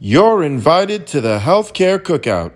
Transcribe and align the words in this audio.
You're 0.00 0.44
invited 0.44 1.08
to 1.08 1.20
the 1.20 1.40
healthcare 1.40 1.98
cookout. 1.98 2.52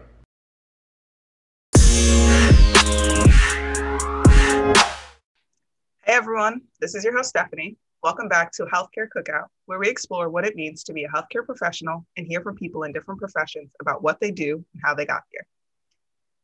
Hey 6.05 6.13
everyone, 6.13 6.61
this 6.81 6.95
is 6.95 7.03
your 7.03 7.17
host 7.17 7.31
Stephanie. 7.31 7.77
Welcome 8.01 8.29
back 8.29 8.53
to 8.53 8.67
Healthcare 8.67 9.09
Cookout, 9.09 9.47
where 9.67 9.81
we 9.81 9.89
explore 9.89 10.29
what 10.29 10.47
it 10.47 10.55
means 10.55 10.85
to 10.85 10.93
be 10.93 11.03
a 11.03 11.09
healthcare 11.09 11.45
professional 11.45 12.07
and 12.17 12.29
hear 12.29 12.43
from 12.43 12.55
people 12.55 12.85
in 12.85 12.93
different 12.93 13.19
professions 13.19 13.73
about 13.81 14.05
what 14.05 14.21
they 14.21 14.31
do 14.31 14.65
and 14.73 14.83
how 14.85 14.95
they 14.95 15.05
got 15.05 15.23
here. 15.33 15.45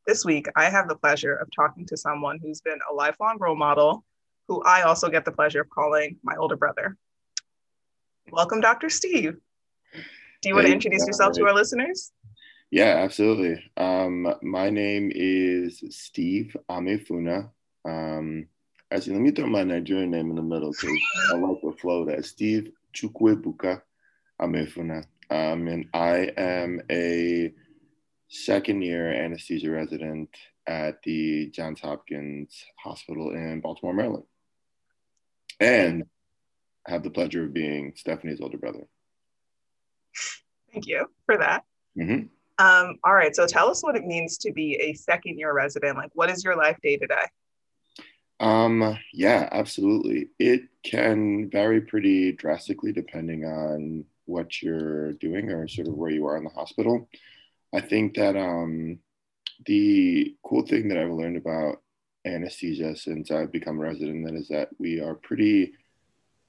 This 0.04 0.24
week, 0.24 0.48
I 0.56 0.64
have 0.64 0.88
the 0.88 0.96
pleasure 0.96 1.36
of 1.36 1.48
talking 1.54 1.86
to 1.86 1.96
someone 1.96 2.40
who's 2.42 2.60
been 2.60 2.80
a 2.90 2.94
lifelong 2.94 3.36
role 3.38 3.54
model, 3.54 4.04
who 4.48 4.64
I 4.64 4.82
also 4.82 5.08
get 5.08 5.24
the 5.24 5.30
pleasure 5.30 5.60
of 5.60 5.70
calling 5.70 6.16
my 6.24 6.34
older 6.34 6.56
brother. 6.56 6.96
Welcome, 8.32 8.60
Dr. 8.60 8.90
Steve. 8.90 9.36
Do 10.40 10.48
you 10.48 10.54
want 10.54 10.68
to 10.68 10.72
introduce 10.72 11.04
yourself 11.04 11.32
to 11.34 11.44
our 11.46 11.54
listeners? 11.54 12.12
Yeah, 12.70 13.00
absolutely. 13.02 13.60
Um, 13.76 14.34
my 14.42 14.70
name 14.70 15.10
is 15.12 15.82
Steve 15.90 16.56
Amefuna. 16.70 17.50
Um, 17.84 18.46
actually, 18.92 19.14
let 19.14 19.22
me 19.22 19.30
throw 19.32 19.46
my 19.48 19.64
Nigerian 19.64 20.10
name 20.12 20.30
in 20.30 20.36
the 20.36 20.42
middle 20.42 20.70
because 20.70 20.96
I 21.32 21.36
like 21.38 21.60
the 21.62 21.72
flow 21.80 22.04
that 22.04 22.24
Steve 22.24 22.70
Chukwuebuka 22.94 23.82
Amefuna. 24.40 25.04
Um, 25.30 25.66
and 25.66 25.86
I 25.92 26.30
am 26.36 26.82
a 26.88 27.52
second 28.28 28.82
year 28.82 29.12
anesthesia 29.12 29.70
resident 29.70 30.28
at 30.68 31.02
the 31.02 31.50
Johns 31.50 31.80
Hopkins 31.80 32.64
Hospital 32.78 33.32
in 33.32 33.60
Baltimore, 33.60 33.94
Maryland. 33.94 34.24
And 35.58 36.04
I 36.86 36.92
have 36.92 37.02
the 37.02 37.10
pleasure 37.10 37.44
of 37.44 37.52
being 37.52 37.94
Stephanie's 37.96 38.40
older 38.40 38.58
brother. 38.58 38.86
Thank 40.72 40.86
you 40.86 41.06
for 41.26 41.36
that. 41.36 41.64
Mm-hmm. 41.96 42.26
Um, 42.64 42.98
all 43.04 43.14
right, 43.14 43.34
so 43.34 43.46
tell 43.46 43.70
us 43.70 43.82
what 43.82 43.96
it 43.96 44.04
means 44.04 44.36
to 44.38 44.52
be 44.52 44.74
a 44.74 44.92
second 44.94 45.38
year 45.38 45.52
resident. 45.52 45.96
Like, 45.96 46.10
what 46.14 46.30
is 46.30 46.44
your 46.44 46.56
life 46.56 46.76
day 46.82 46.96
to 46.96 47.06
day? 47.06 47.24
Um, 48.40 48.98
yeah, 49.12 49.48
absolutely. 49.50 50.28
It 50.38 50.62
can 50.82 51.50
vary 51.50 51.80
pretty 51.80 52.32
drastically 52.32 52.92
depending 52.92 53.44
on 53.44 54.04
what 54.26 54.62
you're 54.62 55.12
doing 55.14 55.50
or 55.50 55.66
sort 55.68 55.88
of 55.88 55.94
where 55.94 56.10
you 56.10 56.26
are 56.26 56.36
in 56.36 56.44
the 56.44 56.50
hospital. 56.50 57.08
I 57.74 57.80
think 57.80 58.14
that 58.14 58.36
um, 58.36 58.98
the 59.66 60.36
cool 60.44 60.66
thing 60.66 60.88
that 60.88 60.98
I've 60.98 61.10
learned 61.10 61.36
about 61.36 61.82
anesthesia 62.24 62.96
since 62.96 63.30
I've 63.30 63.52
become 63.52 63.78
a 63.78 63.82
resident 63.82 64.36
is 64.36 64.48
that 64.48 64.68
we 64.78 65.00
are 65.00 65.14
pretty 65.14 65.72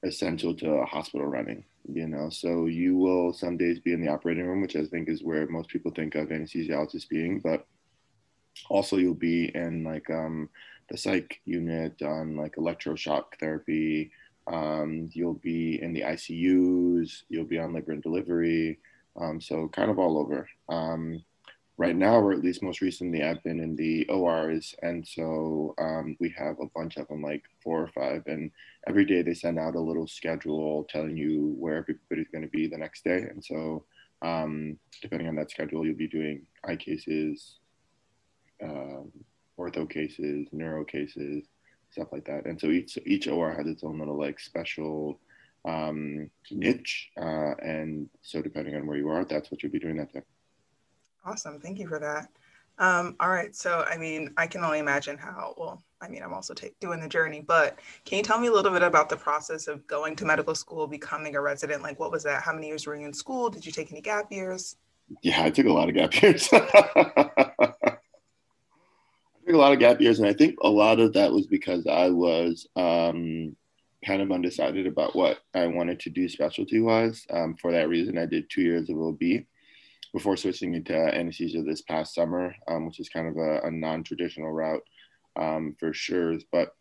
essential 0.03 0.53
to 0.55 0.85
hospital 0.85 1.27
running 1.27 1.63
you 1.93 2.07
know? 2.07 2.29
So 2.29 2.65
you 2.65 2.95
will 2.95 3.33
some 3.33 3.57
days 3.57 3.79
be 3.79 3.93
in 3.93 4.01
the 4.01 4.11
operating 4.11 4.45
room 4.45 4.61
which 4.61 4.75
i 4.75 4.83
think 4.85 5.09
is 5.09 5.23
where 5.23 5.47
most 5.47 5.69
people 5.69 5.91
think 5.91 6.15
of 6.15 6.29
anesthesiologists 6.29 7.07
being 7.09 7.39
but 7.39 7.65
also 8.69 8.97
you'll 8.97 9.13
be 9.13 9.51
in 9.55 9.83
like 9.83 10.09
um, 10.09 10.49
the 10.89 10.97
psych 10.97 11.39
unit 11.45 12.01
on 12.01 12.35
like 12.35 12.55
electroshock 12.55 13.35
therapy. 13.39 14.11
Um, 14.47 15.09
you'll 15.13 15.35
be 15.35 15.81
in 15.81 15.93
the 15.93 16.01
icus 16.01 17.23
you'll 17.29 17.45
be 17.45 17.59
on 17.59 17.73
labor 17.73 17.91
and 17.91 18.03
delivery. 18.03 18.79
Um, 19.19 19.39
so 19.39 19.67
kind 19.69 19.91
of 19.91 19.99
all 19.99 20.17
over. 20.17 20.49
Um, 20.67 21.23
right 21.79 21.95
now, 21.95 22.19
or 22.19 22.33
at 22.33 22.43
least 22.43 22.61
most 22.61 22.81
recently, 22.81 23.23
I've 23.23 23.41
been 23.41 23.61
in 23.61 23.73
the 23.77 24.05
ORs, 24.09 24.75
and 24.83 25.07
so 25.07 25.73
um, 25.77 26.17
we 26.19 26.29
have 26.37 26.57
a 26.59 26.67
bunch 26.75 26.97
of 26.97 27.07
them, 27.07 27.21
like 27.21 27.43
four 27.63 27.81
or 27.81 27.87
five, 27.87 28.23
and 28.27 28.51
every 28.85 29.05
day 29.05 29.21
they 29.21 29.33
send 29.33 29.57
out 29.57 29.75
a 29.75 29.79
little 29.79 30.05
schedule 30.05 30.85
telling 30.89 31.15
you 31.15 31.55
where 31.57 31.77
everybody's 31.77 32.27
going 32.27 32.41
to 32.43 32.49
be 32.49 32.67
the 32.67 32.77
next 32.77 33.05
day, 33.05 33.19
and 33.19 33.43
so 33.43 33.85
um, 34.21 34.77
depending 35.01 35.29
on 35.29 35.35
that 35.35 35.51
schedule, 35.51 35.85
you'll 35.85 35.95
be 35.95 36.09
doing 36.09 36.45
eye 36.65 36.75
cases, 36.75 37.59
um, 38.61 39.09
ortho 39.57 39.89
cases, 39.89 40.49
neuro 40.51 40.83
cases, 40.83 41.45
stuff 41.91 42.09
like 42.11 42.25
that, 42.25 42.45
and 42.45 42.59
so 42.59 42.67
each 42.67 42.95
so 42.95 43.01
each 43.05 43.29
OR 43.29 43.53
has 43.53 43.67
its 43.67 43.85
own 43.85 43.99
little 43.99 44.19
like 44.19 44.41
special 44.41 45.17
um, 45.63 46.29
niche, 46.51 47.09
uh, 47.17 47.53
and 47.63 48.09
so 48.21 48.41
depending 48.41 48.75
on 48.75 48.85
where 48.85 48.97
you 48.97 49.07
are, 49.07 49.23
that's 49.23 49.49
what 49.49 49.63
you'll 49.63 49.71
be 49.71 49.79
doing 49.79 49.95
that 49.95 50.11
day. 50.11 50.23
Awesome. 51.29 51.59
Thank 51.59 51.77
you 51.77 51.87
for 51.87 51.99
that. 51.99 52.27
Um, 52.79 53.15
all 53.19 53.29
right. 53.29 53.55
So, 53.55 53.85
I 53.87 53.97
mean, 53.97 54.33
I 54.35 54.47
can 54.47 54.63
only 54.63 54.79
imagine 54.79 55.15
how, 55.15 55.53
well, 55.57 55.83
I 56.01 56.07
mean, 56.07 56.23
I'm 56.23 56.33
also 56.33 56.55
doing 56.79 56.99
the 57.01 57.07
journey, 57.07 57.39
but 57.45 57.77
can 58.03 58.17
you 58.17 58.23
tell 58.23 58.39
me 58.39 58.47
a 58.47 58.51
little 58.51 58.71
bit 58.71 58.81
about 58.81 59.09
the 59.09 59.17
process 59.17 59.67
of 59.67 59.85
going 59.85 60.15
to 60.15 60.25
medical 60.25 60.55
school, 60.55 60.87
becoming 60.87 61.35
a 61.35 61.41
resident? 61.41 61.83
Like, 61.83 61.99
what 61.99 62.11
was 62.11 62.23
that? 62.23 62.41
How 62.41 62.51
many 62.51 62.67
years 62.67 62.87
were 62.87 62.95
you 62.95 63.05
in 63.05 63.13
school? 63.13 63.49
Did 63.49 63.63
you 63.63 63.71
take 63.71 63.91
any 63.91 64.01
gap 64.01 64.31
years? 64.31 64.77
Yeah, 65.21 65.43
I 65.43 65.51
took 65.51 65.67
a 65.67 65.73
lot 65.73 65.87
of 65.87 65.93
gap 65.93 66.19
years. 66.21 66.49
I 66.51 66.59
took 69.45 69.53
a 69.53 69.57
lot 69.57 69.73
of 69.73 69.79
gap 69.79 70.01
years, 70.01 70.17
and 70.19 70.27
I 70.27 70.33
think 70.33 70.55
a 70.63 70.69
lot 70.69 70.99
of 70.99 71.13
that 71.13 71.31
was 71.31 71.45
because 71.45 71.85
I 71.85 72.09
was 72.09 72.67
um, 72.75 73.55
kind 74.03 74.23
of 74.23 74.31
undecided 74.31 74.87
about 74.87 75.15
what 75.15 75.37
I 75.53 75.67
wanted 75.67 75.99
to 76.01 76.09
do 76.09 76.27
specialty 76.27 76.79
wise. 76.79 77.27
Um, 77.29 77.55
for 77.61 77.71
that 77.73 77.87
reason, 77.87 78.17
I 78.17 78.25
did 78.25 78.49
two 78.49 78.61
years 78.61 78.89
of 78.89 78.99
OB 78.99 79.19
before 80.13 80.37
switching 80.37 80.73
into 80.73 80.95
anesthesia 80.95 81.61
this 81.61 81.81
past 81.81 82.15
summer, 82.15 82.55
um, 82.67 82.85
which 82.85 82.99
is 82.99 83.09
kind 83.09 83.27
of 83.27 83.37
a, 83.37 83.67
a 83.67 83.71
non-traditional 83.71 84.51
route 84.51 84.83
um, 85.35 85.75
for 85.79 85.93
sure. 85.93 86.37
But 86.51 86.75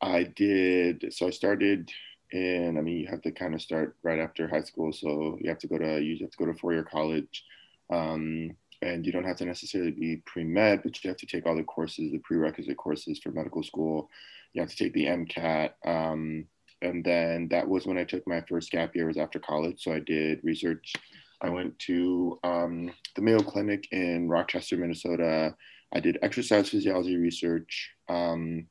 I 0.00 0.24
did, 0.24 1.12
so 1.12 1.26
I 1.26 1.30
started 1.30 1.90
in, 2.32 2.78
I 2.78 2.80
mean, 2.80 2.98
you 2.98 3.08
have 3.08 3.22
to 3.22 3.32
kind 3.32 3.54
of 3.54 3.62
start 3.62 3.96
right 4.02 4.20
after 4.20 4.48
high 4.48 4.62
school. 4.62 4.92
So 4.92 5.36
you 5.40 5.48
have 5.48 5.58
to 5.58 5.68
go 5.68 5.78
to, 5.78 6.00
you 6.00 6.18
have 6.20 6.30
to 6.30 6.38
go 6.38 6.46
to 6.46 6.58
four-year 6.58 6.84
college. 6.84 7.44
Um, 7.92 8.56
and 8.82 9.04
you 9.04 9.12
don't 9.12 9.24
have 9.24 9.36
to 9.36 9.44
necessarily 9.44 9.90
be 9.90 10.22
pre-med, 10.24 10.82
but 10.82 11.02
you 11.02 11.10
have 11.10 11.18
to 11.18 11.26
take 11.26 11.46
all 11.46 11.56
the 11.56 11.62
courses, 11.64 12.12
the 12.12 12.18
prerequisite 12.18 12.78
courses 12.78 13.18
for 13.18 13.30
medical 13.30 13.62
school. 13.62 14.08
You 14.54 14.62
have 14.62 14.70
to 14.70 14.76
take 14.76 14.94
the 14.94 15.06
MCAT. 15.06 15.72
Um, 15.84 16.46
and 16.80 17.04
then 17.04 17.48
that 17.50 17.68
was 17.68 17.86
when 17.86 17.98
I 17.98 18.04
took 18.04 18.26
my 18.26 18.42
first 18.48 18.70
gap 18.70 18.96
year 18.96 19.06
was 19.06 19.18
after 19.18 19.38
college. 19.38 19.82
So 19.82 19.92
I 19.92 20.00
did 20.00 20.40
research 20.42 20.94
I 21.42 21.48
went 21.48 21.78
to 21.80 22.38
um, 22.44 22.92
the 23.16 23.22
Mayo 23.22 23.40
Clinic 23.40 23.88
in 23.92 24.28
Rochester, 24.28 24.76
Minnesota. 24.76 25.54
I 25.92 26.00
did 26.00 26.18
exercise 26.22 26.68
physiology 26.68 27.16
research. 27.16 27.90
Um, 28.08 28.66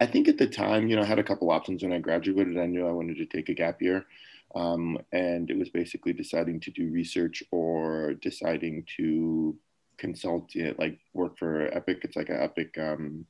I 0.00 0.06
think 0.06 0.28
at 0.28 0.38
the 0.38 0.46
time, 0.46 0.88
you 0.88 0.96
know, 0.96 1.02
I 1.02 1.06
had 1.06 1.18
a 1.18 1.24
couple 1.24 1.50
options 1.50 1.82
when 1.82 1.92
I 1.92 1.98
graduated. 1.98 2.58
I 2.58 2.66
knew 2.66 2.86
I 2.86 2.92
wanted 2.92 3.16
to 3.18 3.26
take 3.26 3.48
a 3.48 3.54
gap 3.54 3.80
year. 3.80 4.06
Um, 4.54 4.98
and 5.12 5.50
it 5.50 5.58
was 5.58 5.68
basically 5.68 6.12
deciding 6.12 6.60
to 6.60 6.70
do 6.70 6.90
research 6.90 7.42
or 7.50 8.14
deciding 8.14 8.86
to 8.96 9.56
consult, 9.98 10.52
like 10.78 10.98
work 11.12 11.38
for 11.38 11.74
Epic. 11.74 12.00
It's 12.02 12.16
like 12.16 12.28
an 12.28 12.40
Epic 12.40 12.76
um, 12.78 13.26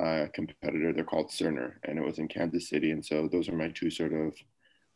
uh, 0.00 0.26
competitor. 0.32 0.92
They're 0.92 1.04
called 1.04 1.30
Cerner, 1.30 1.74
and 1.84 1.98
it 1.98 2.04
was 2.04 2.18
in 2.18 2.28
Kansas 2.28 2.68
City. 2.68 2.90
And 2.92 3.04
so 3.04 3.28
those 3.28 3.48
are 3.48 3.56
my 3.56 3.68
two 3.68 3.90
sort 3.90 4.12
of 4.12 4.34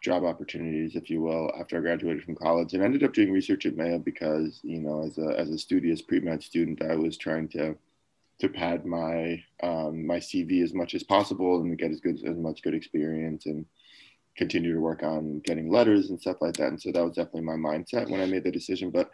job 0.05 0.23
opportunities, 0.23 0.97
if 0.97 1.09
you 1.09 1.23
will, 1.23 1.51
after 1.59 1.79
I 1.79 1.81
graduated 1.81 2.25
from 2.25 2.37
college, 2.37 2.75
and 2.75 2.83
I 2.83 2.87
ended 2.87 3.05
up 3.05 3.15
doing 3.15 3.33
research 3.33 3.65
at 3.65 3.75
Mayo 3.75 3.99
because, 3.99 4.61
you 4.63 4.79
know, 4.79 5.03
as 5.03 5.17
a 5.17 5.29
as 5.39 5.49
a 5.49 5.59
studious 5.59 6.03
pre 6.03 6.21
med 6.21 6.43
student, 6.43 6.83
I 6.83 6.95
was 6.95 7.17
trying 7.17 7.49
to 7.49 7.75
to 8.41 8.49
pad 8.49 8.85
my 8.85 9.43
um, 9.63 10.07
my 10.07 10.19
CV 10.19 10.63
as 10.63 10.75
much 10.75 10.95
as 10.95 11.03
possible 11.03 11.61
and 11.63 11.79
get 11.79 11.91
as 11.91 12.01
good 12.01 12.23
as 12.25 12.37
much 12.37 12.63
good 12.63 12.75
experience 12.75 13.47
and 13.47 13.65
continue 14.37 14.75
to 14.75 14.81
work 14.81 15.03
on 15.03 15.41
getting 15.41 15.71
letters 15.71 16.11
and 16.11 16.21
stuff 16.21 16.37
like 16.41 16.57
that. 16.57 16.69
And 16.69 16.83
so 16.83 16.93
that 16.93 17.05
was 17.05 17.15
definitely 17.15 17.43
my 17.43 17.55
mindset 17.55 18.11
when 18.11 18.21
I 18.21 18.27
made 18.27 18.45
the 18.45 18.51
decision. 18.51 18.91
But 18.91 19.11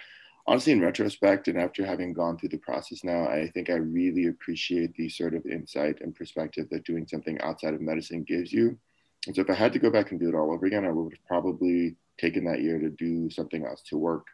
honestly, 0.46 0.72
in 0.72 0.80
retrospect, 0.80 1.46
and 1.46 1.58
after 1.58 1.84
having 1.84 2.14
gone 2.14 2.36
through 2.36 2.48
the 2.48 2.58
process 2.58 3.04
now, 3.04 3.28
I 3.28 3.48
think 3.54 3.70
I 3.70 3.74
really 3.74 4.26
appreciate 4.26 4.94
the 4.94 5.08
sort 5.08 5.34
of 5.34 5.46
insight 5.46 6.00
and 6.00 6.16
perspective 6.16 6.68
that 6.70 6.84
doing 6.84 7.06
something 7.06 7.40
outside 7.42 7.74
of 7.74 7.80
medicine 7.80 8.24
gives 8.24 8.52
you 8.52 8.78
and 9.26 9.36
so 9.36 9.42
if 9.42 9.50
I 9.50 9.54
had 9.54 9.72
to 9.74 9.78
go 9.78 9.90
back 9.90 10.10
and 10.10 10.20
do 10.20 10.28
it 10.28 10.34
all 10.34 10.52
over 10.52 10.66
again, 10.66 10.84
I 10.84 10.90
would 10.90 11.12
have 11.12 11.26
probably 11.26 11.96
taken 12.18 12.44
that 12.44 12.62
year 12.62 12.78
to 12.78 12.90
do 12.90 13.30
something 13.30 13.64
else, 13.66 13.82
to 13.88 13.98
work, 13.98 14.26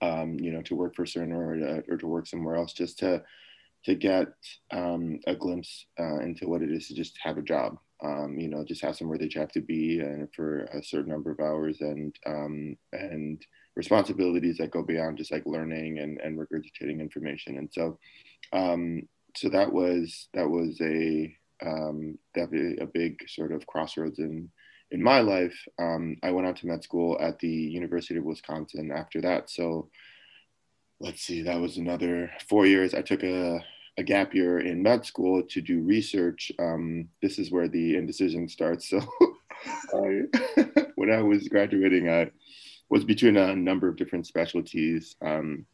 um, 0.00 0.38
you 0.40 0.52
know, 0.52 0.62
to 0.62 0.74
work 0.74 0.96
for 0.96 1.04
Cerner 1.04 1.34
or 1.34 1.56
to, 1.56 1.92
or 1.92 1.96
to 1.96 2.06
work 2.06 2.26
somewhere 2.26 2.56
else, 2.56 2.72
just 2.72 2.98
to 3.00 3.22
to 3.84 3.94
get 3.96 4.28
um, 4.70 5.18
a 5.26 5.34
glimpse 5.34 5.86
uh, 5.98 6.20
into 6.20 6.48
what 6.48 6.62
it 6.62 6.70
is 6.70 6.86
to 6.86 6.94
just 6.94 7.18
have 7.20 7.36
a 7.38 7.42
job. 7.42 7.78
Um, 8.04 8.36
you 8.38 8.48
know, 8.48 8.64
just 8.64 8.82
have 8.82 8.96
somewhere 8.96 9.18
that 9.18 9.34
you 9.34 9.40
have 9.40 9.52
to 9.52 9.60
be 9.60 10.00
and 10.00 10.28
for 10.34 10.64
a 10.64 10.82
certain 10.82 11.12
number 11.12 11.30
of 11.30 11.38
hours 11.38 11.80
and 11.80 12.14
um, 12.26 12.76
and 12.92 13.44
responsibilities 13.76 14.58
that 14.58 14.72
go 14.72 14.82
beyond 14.82 15.18
just 15.18 15.32
like 15.32 15.46
learning 15.46 16.00
and, 16.00 16.20
and 16.20 16.38
regurgitating 16.38 17.00
information. 17.00 17.58
And 17.58 17.70
so, 17.72 17.98
um, 18.52 19.08
so 19.36 19.48
that 19.48 19.72
was 19.72 20.28
that 20.34 20.48
was 20.48 20.80
a 20.80 21.34
um, 21.64 22.18
definitely 22.34 22.78
a 22.78 22.86
big 22.86 23.28
sort 23.28 23.52
of 23.52 23.66
crossroads 23.66 24.18
in 24.18 24.50
in 24.90 25.02
my 25.02 25.20
life. 25.20 25.56
Um, 25.78 26.16
I 26.22 26.30
went 26.30 26.46
on 26.46 26.54
to 26.56 26.66
med 26.66 26.84
school 26.84 27.16
at 27.20 27.38
the 27.38 27.48
University 27.48 28.18
of 28.18 28.24
Wisconsin 28.24 28.92
after 28.94 29.20
that. 29.22 29.50
So 29.50 29.88
let's 31.00 31.22
see, 31.22 31.42
that 31.42 31.60
was 31.60 31.78
another 31.78 32.30
four 32.48 32.66
years. 32.66 32.94
I 32.94 33.02
took 33.02 33.22
a, 33.24 33.64
a 33.98 34.02
gap 34.02 34.34
year 34.34 34.60
in 34.60 34.82
med 34.82 35.04
school 35.04 35.42
to 35.42 35.60
do 35.60 35.80
research. 35.80 36.52
Um, 36.58 37.08
this 37.22 37.38
is 37.38 37.50
where 37.50 37.68
the 37.68 37.96
indecision 37.96 38.48
starts. 38.48 38.92
So 39.90 39.96
I, 40.04 40.82
when 40.96 41.12
I 41.12 41.22
was 41.22 41.46
graduating, 41.46 42.08
I 42.08 42.32
was 42.90 43.04
between 43.04 43.36
a 43.36 43.54
number 43.54 43.86
of 43.88 43.94
different 43.94 44.26
specialties. 44.26 45.14
Um, 45.24 45.66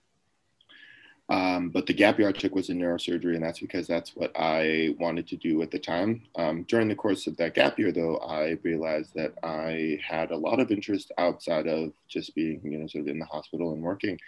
um, 1.30 1.69
but 1.69 1.86
the 1.86 1.92
gap 1.92 2.19
year 2.19 2.28
I 2.28 2.32
took 2.32 2.54
was 2.54 2.70
in 2.70 2.78
neurosurgery, 2.78 3.34
and 3.34 3.44
that's 3.44 3.60
because 3.60 3.86
that's 3.86 4.16
what 4.16 4.32
I 4.34 4.94
wanted 4.98 5.28
to 5.28 5.36
do 5.36 5.60
at 5.60 5.70
the 5.70 5.78
time. 5.78 6.22
Um, 6.36 6.62
during 6.64 6.88
the 6.88 6.94
course 6.94 7.26
of 7.26 7.36
that 7.36 7.54
gap 7.54 7.78
year, 7.78 7.92
though, 7.92 8.16
I 8.16 8.58
realized 8.62 9.14
that 9.14 9.34
I 9.42 10.00
had 10.06 10.30
a 10.30 10.36
lot 10.36 10.58
of 10.58 10.70
interest 10.70 11.12
outside 11.19 11.66
of 11.66 11.92
just 12.08 12.34
being, 12.34 12.60
you 12.64 12.78
know, 12.78 12.86
sort 12.86 13.02
of 13.02 13.08
in 13.08 13.19
the 13.19 13.26
hospital 13.26 13.75
and 13.75 13.82
working. 13.82 14.19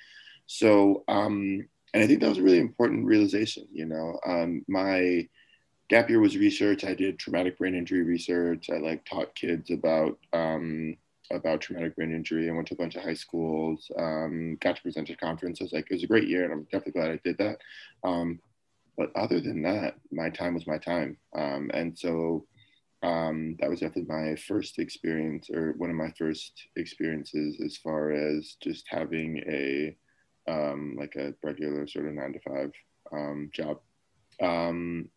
So, 0.47 1.05
um, 1.09 1.67
and 1.95 2.03
I 2.03 2.07
think 2.07 2.21
that 2.21 2.29
was 2.29 2.39
a 2.39 2.43
really 2.43 2.61
important 2.61 3.07
realization. 3.07 3.67
You 3.73 3.87
know, 3.87 4.21
um, 4.27 4.63
my 4.69 5.27
gap 5.89 6.11
year 6.11 6.21
was 6.21 6.37
research. 6.37 6.85
I 6.85 6.95
did 6.95 7.19
traumatic 7.19 7.57
brain 7.57 7.75
injury 7.75 8.03
research. 8.03 8.69
I 8.69 8.77
like 8.77 9.07
taught 9.07 9.35
kids 9.35 9.71
about 9.71 10.19
um, 10.35 10.97
about 11.31 11.61
traumatic 11.61 11.97
brain 11.97 12.13
injury. 12.13 12.49
I 12.49 12.53
went 12.53 12.69
to 12.69 12.75
a 12.75 12.79
bunch 12.79 12.97
of 12.97 13.03
high 13.03 13.15
schools, 13.15 13.91
um, 13.97 14.57
got 14.61 14.77
to 14.77 14.83
present 14.83 15.11
at 15.11 15.21
conferences. 15.21 15.73
Like 15.73 15.87
it 15.91 15.95
was 15.95 16.03
a 16.03 16.09
great 16.09 16.29
year, 16.29 16.45
and 16.45 16.53
I'm 16.53 16.65
definitely 16.65 16.93
glad 16.93 17.11
I 17.11 17.21
did 17.23 17.39
that. 17.39 17.59
Um, 18.05 18.41
but 18.97 19.11
other 19.17 19.41
than 19.41 19.63
that, 19.63 19.95
my 20.13 20.29
time 20.31 20.55
was 20.55 20.67
my 20.67 20.79
time, 20.79 21.17
um, 21.35 21.71
and 21.73 21.99
so 21.99 22.47
um, 23.03 23.57
that 23.61 23.71
was 23.71 23.81
definitely 23.81 24.15
my 24.15 24.37
first 24.37 24.79
experience, 24.79 25.49
or 25.51 25.73
one 25.79 25.91
of 25.91 25.97
my 25.97 26.13
first 26.19 26.53
experiences, 26.77 27.61
as 27.65 27.77
far 27.79 28.13
as 28.13 28.57
just 28.63 28.85
having 28.89 29.43
a 29.49 29.97
um, 30.51 30.97
like 30.99 31.17
a 31.17 31.35
regular 31.43 31.87
sort 31.87 32.07
of 32.07 32.15
nine 32.15 32.33
to 32.33 32.41
five 32.41 32.73
um, 33.13 33.51
job. 33.53 33.81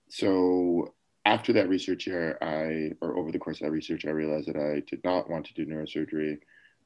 so 0.10 0.94
after 1.26 1.54
that 1.54 1.70
research 1.70 2.06
year, 2.06 2.38
I, 2.42 2.94
or 3.02 3.18
over 3.18 3.32
the 3.32 3.40
course 3.40 3.58
of 3.58 3.66
that 3.66 3.72
research, 3.72 4.06
I 4.06 4.10
realized 4.10 4.48
that 4.50 4.58
I 4.58 4.82
did 4.90 5.04
not 5.04 5.30
want 5.30 5.46
to 5.46 5.54
do 5.54 5.66
neurosurgery. 5.66 6.40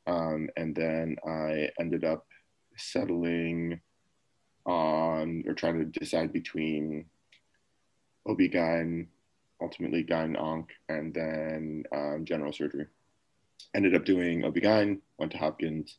Um, 0.05 0.49
and 0.55 0.75
then 0.75 1.17
I 1.27 1.69
ended 1.79 2.03
up 2.03 2.25
settling 2.77 3.81
on 4.65 5.43
or 5.47 5.53
trying 5.53 5.79
to 5.79 5.99
decide 5.99 6.31
between 6.31 7.05
OB-GYN, 8.27 9.07
ultimately 9.61 10.03
GYN 10.03 10.39
onc, 10.39 10.69
and 10.87 11.13
then 11.13 11.83
um, 11.95 12.25
general 12.25 12.53
surgery. 12.53 12.85
Ended 13.73 13.95
up 13.95 14.05
doing 14.05 14.45
OB-GYN, 14.45 14.99
went 15.17 15.31
to 15.31 15.37
Hopkins. 15.37 15.97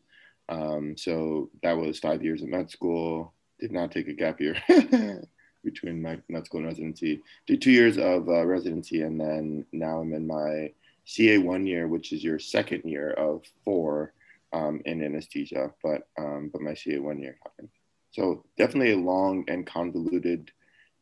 Um, 0.49 0.96
so 0.96 1.50
that 1.62 1.76
was 1.76 1.99
five 1.99 2.23
years 2.23 2.43
of 2.43 2.49
med 2.49 2.70
school, 2.70 3.35
did 3.58 3.73
not 3.73 3.90
take 3.90 4.08
a 4.08 4.14
gap 4.14 4.40
year. 4.40 4.56
between 5.64 6.00
my 6.02 6.19
med 6.28 6.46
school 6.46 6.60
and 6.60 6.69
residency. 6.69 7.22
Did 7.46 7.62
two 7.62 7.70
years 7.70 7.99
of 7.99 8.28
uh, 8.28 8.44
residency, 8.44 9.02
and 9.02 9.20
then 9.20 9.66
now 9.72 10.00
I'm 10.00 10.12
in 10.12 10.26
my 10.26 10.72
CA 11.05 11.38
one 11.38 11.66
year, 11.66 11.88
which 11.88 12.12
is 12.12 12.22
your 12.22 12.38
second 12.38 12.82
year 12.84 13.10
of 13.12 13.44
four 13.64 14.12
um, 14.52 14.81
in 14.84 15.02
anesthesia. 15.02 15.72
But 15.82 16.08
um, 16.19 16.50
but 16.52 16.60
my 16.60 16.75
CA 16.75 16.99
one 16.99 17.19
year 17.19 17.38
happened. 17.43 17.69
So 18.10 18.44
definitely 18.56 18.93
a 18.93 18.99
long 18.99 19.44
and 19.49 19.66
convoluted 19.66 20.50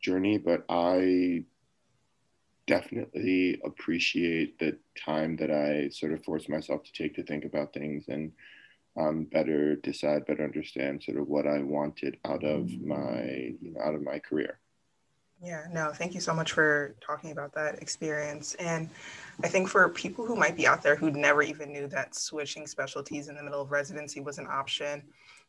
journey, 0.01 0.37
but 0.37 0.65
I 0.69 1.45
definitely 2.67 3.59
appreciate 3.63 4.59
the 4.59 4.77
time 4.97 5.37
that 5.37 5.49
I 5.49 5.89
sort 5.89 6.11
of 6.11 6.23
forced 6.23 6.49
myself 6.49 6.83
to 6.83 6.91
take 6.91 7.15
to 7.15 7.23
think 7.23 7.45
about 7.45 7.73
things 7.73 8.05
and 8.09 8.31
um, 8.97 9.25
better 9.25 9.75
decide, 9.75 10.25
better 10.25 10.43
understand 10.43 11.03
sort 11.03 11.17
of 11.17 11.27
what 11.27 11.45
I 11.47 11.59
wanted 11.59 12.17
out 12.25 12.43
of 12.43 12.69
my, 12.81 13.55
you 13.61 13.73
know, 13.73 13.81
out 13.81 13.95
of 13.95 14.01
my 14.01 14.19
career. 14.19 14.59
Yeah, 15.41 15.65
no, 15.71 15.91
thank 15.93 16.15
you 16.15 16.19
so 16.19 16.33
much 16.33 16.51
for 16.51 16.95
talking 16.99 17.31
about 17.31 17.53
that 17.53 17.79
experience. 17.79 18.55
And 18.55 18.89
I 19.43 19.47
think 19.47 19.69
for 19.69 19.87
people 19.89 20.25
who 20.25 20.35
might 20.35 20.55
be 20.55 20.65
out 20.65 20.81
there 20.81 20.95
who 20.95 21.11
never 21.11 21.43
even 21.43 21.71
knew 21.71 21.87
that 21.87 22.15
switching 22.15 22.65
specialties 22.65 23.27
in 23.27 23.35
the 23.35 23.43
middle 23.43 23.61
of 23.61 23.71
residency 23.71 24.19
was 24.19 24.39
an 24.39 24.47
option, 24.47 25.03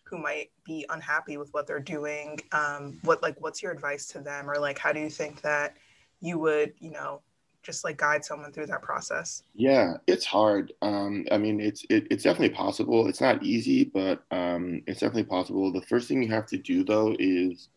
who 0.05 0.19
might 0.19 0.51
be 0.65 0.87
unhappy 0.91 1.37
with 1.37 1.53
what 1.53 1.67
they're 1.67 1.81
doing, 1.81 2.39
um, 2.53 2.99
what 3.03 3.23
like 3.23 3.37
what's 3.41 3.63
your 3.63 3.73
advice 3.73 4.07
to 4.09 4.21
them, 4.21 4.49
or 4.51 4.59
like 4.59 4.79
how 4.79 4.93
do 4.93 5.01
you 5.01 5.11
think 5.11 5.41
that 5.43 5.77
you 6.21 6.39
would, 6.39 6.75
you 6.81 6.91
know, 6.91 7.23
just 7.69 7.85
like 7.85 7.99
guide 7.99 8.25
someone 8.25 8.51
through 8.51 8.67
that 8.67 8.81
process? 8.81 9.43
Yeah, 9.55 9.99
it's 10.07 10.25
hard. 10.25 10.73
Um, 10.81 11.27
I 11.31 11.37
mean, 11.37 11.61
it's 11.61 11.85
it, 11.91 12.07
it's 12.11 12.25
definitely 12.25 12.57
possible. 12.57 13.07
It's 13.09 13.21
not 13.21 13.43
easy, 13.43 13.85
but 13.85 14.25
um, 14.31 14.83
it's 14.87 15.01
definitely 15.01 15.25
possible. 15.25 15.71
The 15.71 15.83
first 15.83 16.09
thing 16.09 16.23
you 16.23 16.31
have 16.31 16.47
to 16.47 16.57
do 16.57 16.83
though 16.83 17.15
is 17.19 17.69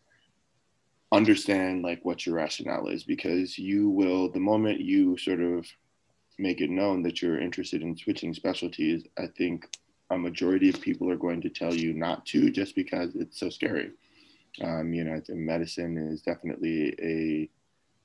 understand 1.12 1.82
like 1.82 2.02
what 2.04 2.24
your 2.24 2.36
rationale 2.36 2.88
is, 2.88 3.04
because 3.04 3.58
you 3.58 3.90
will 3.90 4.30
the 4.32 4.40
moment 4.40 4.80
you 4.80 5.18
sort 5.18 5.40
of 5.40 5.66
make 6.38 6.62
it 6.62 6.70
known 6.70 7.02
that 7.02 7.20
you're 7.20 7.38
interested 7.38 7.82
in 7.82 7.94
switching 7.94 8.32
specialties, 8.32 9.04
I 9.18 9.26
think 9.26 9.76
a 10.10 10.16
majority 10.16 10.70
of 10.70 10.80
people 10.80 11.10
are 11.10 11.16
going 11.16 11.42
to 11.42 11.50
tell 11.50 11.74
you 11.74 11.92
not 11.92 12.24
to 12.26 12.50
just 12.50 12.74
because 12.74 13.14
it's 13.14 13.38
so 13.38 13.50
scary. 13.50 13.90
Um, 14.62 14.94
you 14.94 15.04
know, 15.04 15.20
medicine 15.28 15.98
is 15.98 16.22
definitely 16.22 16.94
a 16.98 17.50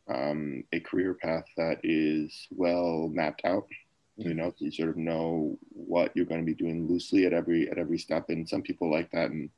um, 0.09 0.63
a 0.73 0.79
career 0.79 1.13
path 1.13 1.45
that 1.57 1.79
is 1.83 2.47
well 2.51 3.09
mapped 3.13 3.43
out. 3.45 3.67
You 4.15 4.33
know, 4.33 4.53
you 4.57 4.71
sort 4.71 4.89
of 4.89 4.97
know 4.97 5.57
what 5.69 6.11
you're 6.15 6.25
going 6.25 6.41
to 6.41 6.45
be 6.45 6.55
doing 6.55 6.87
loosely 6.87 7.25
at 7.25 7.33
every 7.33 7.69
at 7.69 7.77
every 7.77 7.99
step, 7.99 8.29
and 8.29 8.49
some 8.49 8.63
people 8.63 8.89
like 8.89 9.11
that. 9.11 9.29
And 9.29 9.49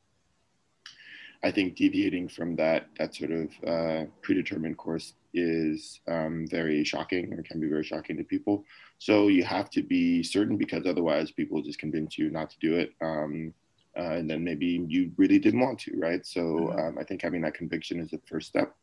I 1.42 1.52
think 1.52 1.78
deviating 1.78 2.28
from 2.28 2.58
that 2.58 2.88
that 2.98 3.16
sort 3.16 3.32
of 3.32 3.50
uh, 3.66 4.06
predetermined 4.22 4.78
course 4.78 5.14
is 5.34 6.02
um, 6.08 6.46
very 6.50 6.84
shocking, 6.84 7.34
or 7.34 7.42
can 7.44 7.62
be 7.62 7.70
very 7.70 7.86
shocking 7.86 8.18
to 8.18 8.24
people. 8.24 8.66
So 8.98 9.30
you 9.30 9.46
have 9.46 9.70
to 9.70 9.82
be 9.82 10.24
certain, 10.24 10.58
because 10.58 10.86
otherwise, 10.86 11.32
people 11.32 11.62
just 11.62 11.80
convince 11.80 12.18
you 12.18 12.30
not 12.30 12.50
to 12.50 12.60
do 12.60 12.76
it. 12.76 12.92
Um, 13.02 13.54
uh, 13.98 14.12
and 14.12 14.30
then 14.30 14.44
maybe 14.44 14.86
you 14.88 15.12
really 15.18 15.40
didn't 15.40 15.62
want 15.62 15.80
to, 15.80 15.98
right? 15.98 16.26
So 16.26 16.42
mm-hmm. 16.42 16.80
um, 16.80 16.98
I 17.00 17.04
think 17.04 17.22
having 17.22 17.42
that 17.42 17.54
conviction 17.54 18.00
is 18.00 18.12
the 18.12 18.20
first 18.28 18.48
step. 18.48 18.76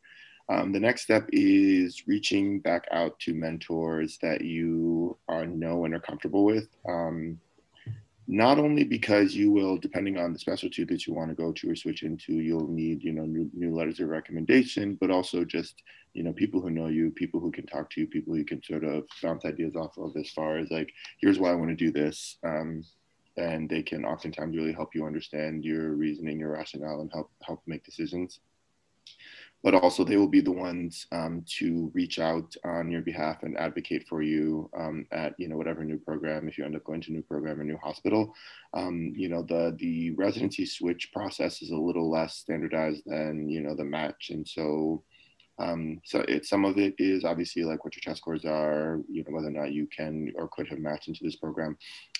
Um, 0.49 0.71
the 0.71 0.79
next 0.79 1.01
step 1.01 1.27
is 1.33 2.07
reaching 2.07 2.59
back 2.59 2.85
out 2.91 3.19
to 3.21 3.33
mentors 3.33 4.17
that 4.21 4.41
you 4.41 5.17
are 5.27 5.45
know 5.45 5.85
and 5.85 5.93
are 5.93 5.99
comfortable 5.99 6.45
with. 6.45 6.69
Um, 6.87 7.39
not 8.29 8.59
only 8.59 8.83
because 8.83 9.33
you 9.35 9.51
will, 9.51 9.77
depending 9.77 10.17
on 10.17 10.33
the 10.33 10.39
specialty 10.39 10.83
that 10.83 11.07
you 11.07 11.13
want 11.13 11.29
to 11.29 11.35
go 11.35 11.53
to 11.53 11.71
or 11.71 11.75
switch 11.75 12.03
into, 12.03 12.33
you'll 12.33 12.67
need, 12.67 13.01
you 13.01 13.13
know, 13.13 13.23
new, 13.23 13.49
new 13.53 13.73
letters 13.73 14.01
of 14.01 14.09
recommendation, 14.09 14.97
but 14.99 15.09
also 15.09 15.45
just, 15.45 15.81
you 16.13 16.23
know, 16.23 16.33
people 16.33 16.59
who 16.59 16.69
know 16.69 16.87
you, 16.87 17.09
people 17.11 17.39
who 17.39 17.51
can 17.51 17.65
talk 17.65 17.89
to 17.91 18.01
you, 18.01 18.07
people 18.07 18.33
who 18.33 18.43
can 18.43 18.61
sort 18.63 18.83
of 18.83 19.05
bounce 19.23 19.45
ideas 19.45 19.77
off 19.77 19.97
of 19.97 20.15
as 20.17 20.29
far 20.31 20.57
as 20.57 20.69
like, 20.71 20.91
here's 21.21 21.39
why 21.39 21.51
I 21.51 21.55
want 21.55 21.69
to 21.69 21.75
do 21.75 21.91
this. 21.91 22.37
Um, 22.43 22.83
and 23.37 23.69
they 23.69 23.83
can 23.83 24.03
oftentimes 24.03 24.57
really 24.57 24.73
help 24.73 24.93
you 24.93 25.05
understand 25.05 25.63
your 25.63 25.91
reasoning, 25.91 26.39
your 26.39 26.51
rationale, 26.51 27.01
and 27.01 27.11
help 27.13 27.29
help 27.43 27.61
make 27.67 27.85
decisions 27.85 28.39
but 29.63 29.73
also 29.73 30.03
they 30.03 30.17
will 30.17 30.27
be 30.27 30.41
the 30.41 30.51
ones 30.51 31.07
um, 31.11 31.43
to 31.47 31.91
reach 31.93 32.19
out 32.19 32.55
on 32.63 32.91
your 32.91 33.01
behalf 33.01 33.43
and 33.43 33.57
advocate 33.57 34.05
for 34.07 34.21
you 34.21 34.69
um, 34.77 35.05
at 35.11 35.33
you 35.37 35.47
know 35.47 35.57
whatever 35.57 35.83
new 35.83 35.97
program 35.97 36.47
if 36.47 36.57
you 36.57 36.65
end 36.65 36.75
up 36.75 36.83
going 36.83 37.01
to 37.01 37.11
new 37.11 37.23
program 37.23 37.59
or 37.59 37.63
new 37.63 37.77
hospital 37.77 38.33
um, 38.73 39.13
you 39.15 39.29
know 39.29 39.43
the 39.43 39.75
the 39.79 40.11
residency 40.11 40.65
switch 40.65 41.11
process 41.11 41.61
is 41.61 41.71
a 41.71 41.75
little 41.75 42.09
less 42.09 42.35
standardized 42.35 43.03
than 43.05 43.49
you 43.49 43.61
know 43.61 43.75
the 43.75 43.83
match 43.83 44.29
and 44.29 44.47
so 44.47 45.03
um, 45.59 45.99
so 46.05 46.19
it, 46.27 46.45
some 46.45 46.65
of 46.65 46.77
it 46.77 46.93
is 46.99 47.23
obviously 47.23 47.63
like 47.63 47.83
what 47.83 47.95
your 47.95 48.01
test 48.01 48.21
scores 48.21 48.45
are, 48.45 49.01
you 49.09 49.23
know, 49.23 49.33
whether 49.33 49.47
or 49.47 49.51
not 49.51 49.71
you 49.71 49.87
can 49.87 50.31
or 50.35 50.47
could 50.49 50.67
have 50.67 50.79
matched 50.79 51.07
into 51.07 51.23
this 51.23 51.35
program. 51.35 51.77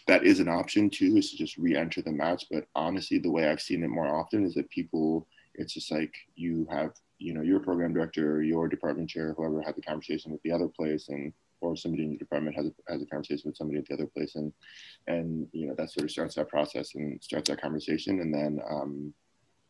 That 0.07 0.23
is 0.23 0.39
an 0.39 0.47
option 0.47 0.89
too, 0.89 1.15
is 1.17 1.31
to 1.31 1.37
just 1.37 1.57
re-enter 1.57 2.01
the 2.01 2.11
match. 2.11 2.45
But 2.49 2.65
honestly, 2.75 3.19
the 3.19 3.29
way 3.29 3.47
I've 3.47 3.61
seen 3.61 3.83
it 3.83 3.89
more 3.89 4.07
often 4.07 4.43
is 4.43 4.55
that 4.55 4.69
people, 4.69 5.27
it's 5.53 5.73
just 5.73 5.91
like 5.91 6.13
you 6.35 6.67
have 6.71 6.93
you 7.19 7.33
know 7.33 7.41
your 7.41 7.59
program 7.59 7.93
director, 7.93 8.41
your 8.41 8.67
department 8.67 9.09
chair, 9.09 9.33
whoever 9.33 9.61
had 9.61 9.75
the 9.75 9.81
conversation 9.81 10.31
with 10.31 10.41
the 10.43 10.51
other 10.51 10.67
place, 10.67 11.09
and 11.09 11.33
or 11.61 11.75
somebody 11.75 12.03
in 12.03 12.11
your 12.11 12.19
department 12.19 12.55
has 12.55 12.67
a, 12.67 12.91
has 12.91 13.01
a 13.01 13.05
conversation 13.05 13.43
with 13.45 13.57
somebody 13.57 13.79
at 13.79 13.87
the 13.87 13.93
other 13.93 14.07
place, 14.07 14.35
and 14.35 14.53
and 15.07 15.47
you 15.51 15.67
know 15.67 15.75
that 15.75 15.91
sort 15.91 16.05
of 16.05 16.11
starts 16.11 16.35
that 16.35 16.49
process 16.49 16.95
and 16.95 17.21
starts 17.23 17.49
that 17.49 17.61
conversation, 17.61 18.19
and 18.21 18.33
then 18.33 18.59
um, 18.69 19.13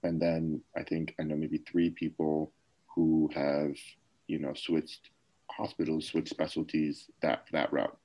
and 0.04 0.22
then 0.22 0.62
I 0.76 0.84
think 0.84 1.16
I 1.20 1.24
know 1.24 1.36
maybe 1.36 1.60
three 1.60 1.90
people 1.90 2.52
who 2.94 3.30
have 3.34 3.76
you 4.28 4.40
know 4.40 4.54
switched 4.54 5.10
hospitals, 5.50 6.08
switched 6.08 6.30
specialties 6.30 7.10
that 7.22 7.46
that 7.52 7.72
route. 7.72 7.98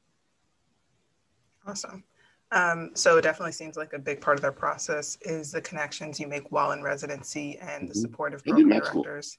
Awesome. 1.67 2.05
Um, 2.53 2.91
so 2.95 3.17
it 3.17 3.23
definitely 3.23 3.53
seems 3.53 3.77
like 3.77 3.95
a 3.95 3.99
big 3.99 4.21
part 4.21 4.37
of 4.37 4.43
their 4.43 4.53
process 4.53 5.17
is 5.23 5.51
the 5.51 5.61
connections 5.63 6.21
you 6.21 6.29
make 6.29 6.53
while 6.53 6.73
in 6.73 6.83
residency 6.83 7.59
and 7.61 7.89
the 7.89 7.95
mm-hmm. 7.95 8.01
support 8.01 8.35
of 8.35 8.45
program 8.45 8.69
directors 8.69 9.39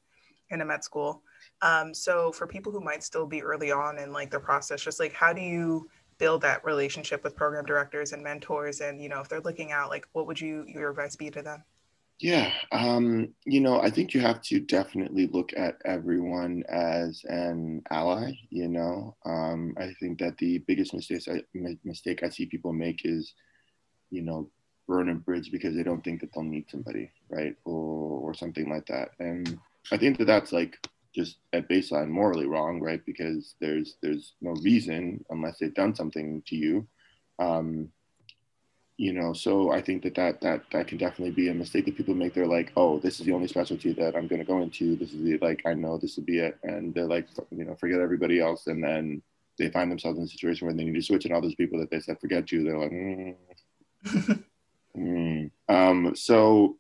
in 0.50 0.62
a 0.62 0.66
med 0.66 0.84
school. 0.84 1.22
Um, 1.62 1.94
so 1.94 2.32
for 2.32 2.48
people 2.48 2.72
who 2.72 2.82
might 2.82 3.04
still 3.04 3.28
be 3.28 3.44
early 3.44 3.72
on 3.72 4.00
in 4.00 4.12
like 4.12 4.32
the 4.32 4.40
process, 4.40 4.82
just 4.82 5.00
like 5.00 5.14
how 5.14 5.32
do 5.32 5.42
you 5.42 5.88
build 6.18 6.42
that 6.42 6.66
relationship 6.66 7.24
with 7.24 7.36
program 7.36 7.66
directors 7.66 8.14
and 8.14 8.24
mentors? 8.24 8.82
And 8.82 9.00
you 9.00 9.10
know, 9.10 9.22
if 9.22 9.30
they're 9.30 9.42
looking 9.42 9.72
out, 9.72 9.90
like 9.90 10.08
what 10.14 10.26
would 10.26 10.42
you 10.42 10.66
your 10.68 10.90
advice 10.90 11.16
be 11.16 11.30
to 11.30 11.44
them? 11.44 11.64
Yeah, 12.20 12.54
um, 12.72 13.34
you 13.46 13.60
know, 13.60 13.82
I 13.82 13.90
think 13.90 14.14
you 14.14 14.22
have 14.22 14.42
to 14.44 14.60
definitely 14.60 15.28
look 15.28 15.52
at 15.58 15.78
everyone 15.84 16.64
as 16.70 17.22
an 17.26 17.82
ally. 17.92 18.32
You 18.50 18.70
know, 18.70 19.16
um, 19.26 19.76
I 19.78 19.94
think 20.00 20.20
that 20.20 20.38
the 20.38 20.60
biggest 20.60 20.94
mistake 20.94 21.24
I, 21.28 21.44
mistake 21.84 22.24
I 22.24 22.30
see 22.30 22.46
people 22.46 22.72
make 22.72 23.02
is, 23.04 23.34
you 24.12 24.22
know, 24.24 24.50
burn 24.88 25.10
a 25.10 25.16
bridge 25.16 25.52
because 25.52 25.76
they 25.76 25.84
don't 25.84 26.04
think 26.04 26.22
that 26.22 26.32
they'll 26.34 26.44
need 26.44 26.70
somebody, 26.70 27.12
right, 27.30 27.56
or 27.66 28.20
or 28.22 28.34
something 28.34 28.70
like 28.70 28.86
that. 28.88 29.12
And 29.20 29.60
I 29.92 29.98
think 29.98 30.18
that 30.20 30.26
that's 30.26 30.52
like 30.54 30.78
just 31.16 31.38
at 31.54 31.70
baseline 31.70 32.10
morally 32.10 32.48
wrong, 32.48 32.82
right? 32.82 33.06
Because 33.06 33.56
there's 33.62 33.98
there's 34.02 34.34
no 34.42 34.52
reason 34.64 35.26
unless 35.30 35.60
they've 35.60 35.74
done 35.74 35.96
something 35.96 36.44
to 36.48 36.56
you. 36.56 36.88
Um, 37.40 37.90
you 38.98 39.12
know, 39.12 39.34
so 39.34 39.72
I 39.72 39.82
think 39.82 40.04
that, 40.04 40.16
that 40.16 40.42
that 40.42 40.64
that 40.72 40.88
can 40.88 40.98
definitely 40.98 41.34
be 41.34 41.50
a 41.50 41.54
mistake 41.54 41.86
that 41.86 41.98
people 41.98 42.14
make. 42.14 42.34
They're 42.34 42.46
like, 42.46 42.72
oh, 42.76 43.00
this 43.00 43.20
is 43.20 43.26
the 43.26 43.34
only 43.34 43.48
specialty 43.48 43.92
that 43.94 44.16
I'm 44.16 44.28
going 44.28 44.40
to 44.40 44.46
go 44.46 44.62
into. 44.62 44.96
This 44.96 45.14
is 45.14 45.24
the 45.24 45.38
like 45.40 45.64
I 45.66 45.74
know 45.74 45.98
this 45.98 46.16
will 46.16 46.24
be 46.24 46.40
it, 46.40 46.58
and 46.64 46.94
they're 46.94 47.08
like, 47.08 47.28
you 47.52 47.66
know, 47.66 47.76
forget 47.76 48.00
everybody 48.00 48.40
else, 48.40 48.68
and 48.68 48.84
then 48.84 49.22
they 49.58 49.70
find 49.70 49.92
themselves 49.92 50.18
in 50.18 50.26
a 50.26 50.28
situation 50.28 50.68
where 50.68 50.76
they 50.76 50.84
need 50.84 50.94
to 50.96 51.02
switch, 51.02 51.26
and 51.26 51.34
all 51.34 51.42
those 51.42 51.56
people 51.56 51.80
that 51.80 51.90
they 51.90 52.00
said 52.00 52.20
forget 52.20 52.52
you, 52.52 52.64
they're 52.64 52.78
like, 52.78 52.92
mm. 54.06 54.44
mm. 54.96 55.52
Um, 55.70 56.16
so 56.16 56.78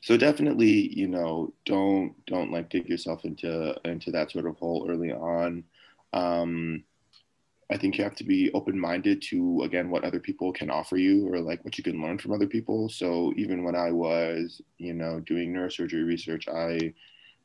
so 0.00 0.16
definitely 0.16 0.96
you 0.96 1.08
know 1.08 1.52
don't 1.64 2.14
don't 2.26 2.52
like 2.52 2.70
dig 2.70 2.88
yourself 2.88 3.24
into 3.24 3.74
into 3.84 4.10
that 4.10 4.30
sort 4.30 4.46
of 4.46 4.56
hole 4.56 4.86
early 4.88 5.12
on 5.12 5.64
um 6.12 6.84
i 7.70 7.76
think 7.76 7.96
you 7.96 8.04
have 8.04 8.14
to 8.14 8.24
be 8.24 8.50
open-minded 8.52 9.20
to 9.22 9.62
again 9.62 9.90
what 9.90 10.04
other 10.04 10.20
people 10.20 10.52
can 10.52 10.70
offer 10.70 10.96
you 10.96 11.28
or 11.32 11.40
like 11.40 11.64
what 11.64 11.76
you 11.78 11.84
can 11.84 12.00
learn 12.02 12.18
from 12.18 12.32
other 12.32 12.46
people 12.46 12.88
so 12.88 13.32
even 13.36 13.64
when 13.64 13.74
i 13.74 13.90
was 13.90 14.60
you 14.78 14.94
know 14.94 15.20
doing 15.20 15.52
neurosurgery 15.52 16.06
research 16.06 16.48
i 16.48 16.92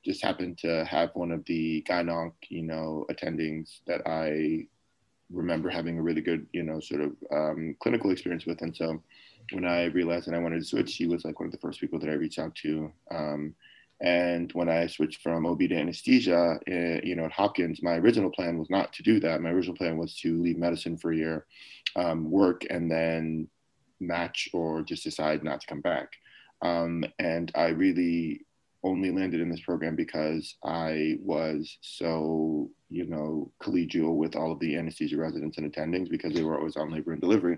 just 0.04 0.24
happened 0.24 0.58
to 0.58 0.84
have 0.86 1.10
one 1.14 1.32
of 1.32 1.44
the 1.46 1.84
gynonc 1.88 2.34
you 2.50 2.64
know 2.64 3.06
attendings 3.12 3.80
that 3.88 4.02
i 4.08 4.66
remember 5.32 5.70
having 5.70 5.98
a 5.98 6.02
really 6.02 6.22
good 6.22 6.46
you 6.54 6.64
know 6.64 6.80
sort 6.80 7.02
of 7.02 7.12
um, 7.32 7.76
clinical 7.80 8.12
experience 8.12 8.46
with 8.46 8.62
and 8.62 8.76
so 8.76 9.02
when 9.52 9.66
I 9.66 9.86
realized 9.86 10.28
that 10.28 10.36
I 10.36 10.40
wanted 10.40 10.60
to 10.60 10.66
switch, 10.66 10.90
she 10.90 11.08
was 11.08 11.26
like 11.26 11.40
one 11.40 11.48
of 11.48 11.52
the 11.52 11.60
first 11.60 11.80
people 11.80 12.00
that 12.00 12.10
I 12.10 12.14
reached 12.14 12.40
out 12.40 12.56
to. 12.56 12.92
Um, 13.12 13.56
and 14.04 14.52
when 14.52 14.68
I 14.68 14.88
switched 14.88 15.22
from 15.22 15.46
OB 15.46 15.60
to 15.60 15.76
anesthesia, 15.76 16.60
uh, 16.70 17.00
you 17.04 17.16
know, 17.16 17.24
at 17.24 17.32
Hopkins, 17.32 17.82
my 17.82 17.96
original 17.96 18.30
plan 18.30 18.60
was 18.60 18.70
not 18.70 18.92
to 18.94 19.04
do 19.04 19.22
that. 19.22 19.42
My 19.42 19.50
original 19.50 19.78
plan 19.78 19.98
was 19.98 20.14
to 20.18 20.42
leave 20.42 20.58
medicine 20.58 20.98
for 20.98 21.14
a 21.14 21.16
year, 21.16 21.46
um, 21.96 22.30
work, 22.30 22.66
and 22.70 22.92
then 22.92 23.48
match 24.02 24.50
or 24.52 24.82
just 24.82 25.06
decide 25.06 25.42
not 25.42 25.62
to 25.62 25.68
come 25.68 25.80
back. 25.80 26.10
Um, 26.62 27.06
and 27.18 27.50
I 27.56 27.68
really 27.68 28.46
only 28.84 29.10
landed 29.10 29.40
in 29.40 29.50
this 29.50 29.62
program 29.62 29.96
because 29.96 30.54
I 30.66 31.18
was 31.22 31.78
so, 31.80 32.70
you 32.90 33.06
know, 33.06 33.54
collegial 33.62 34.18
with 34.18 34.36
all 34.36 34.52
of 34.52 34.60
the 34.60 34.76
anesthesia 34.76 35.16
residents 35.16 35.58
and 35.58 35.74
attendings 35.74 36.10
because 36.10 36.34
they 36.34 36.44
were 36.44 36.58
always 36.58 36.76
on 36.76 36.92
labor 36.92 37.14
and 37.14 37.22
delivery. 37.22 37.58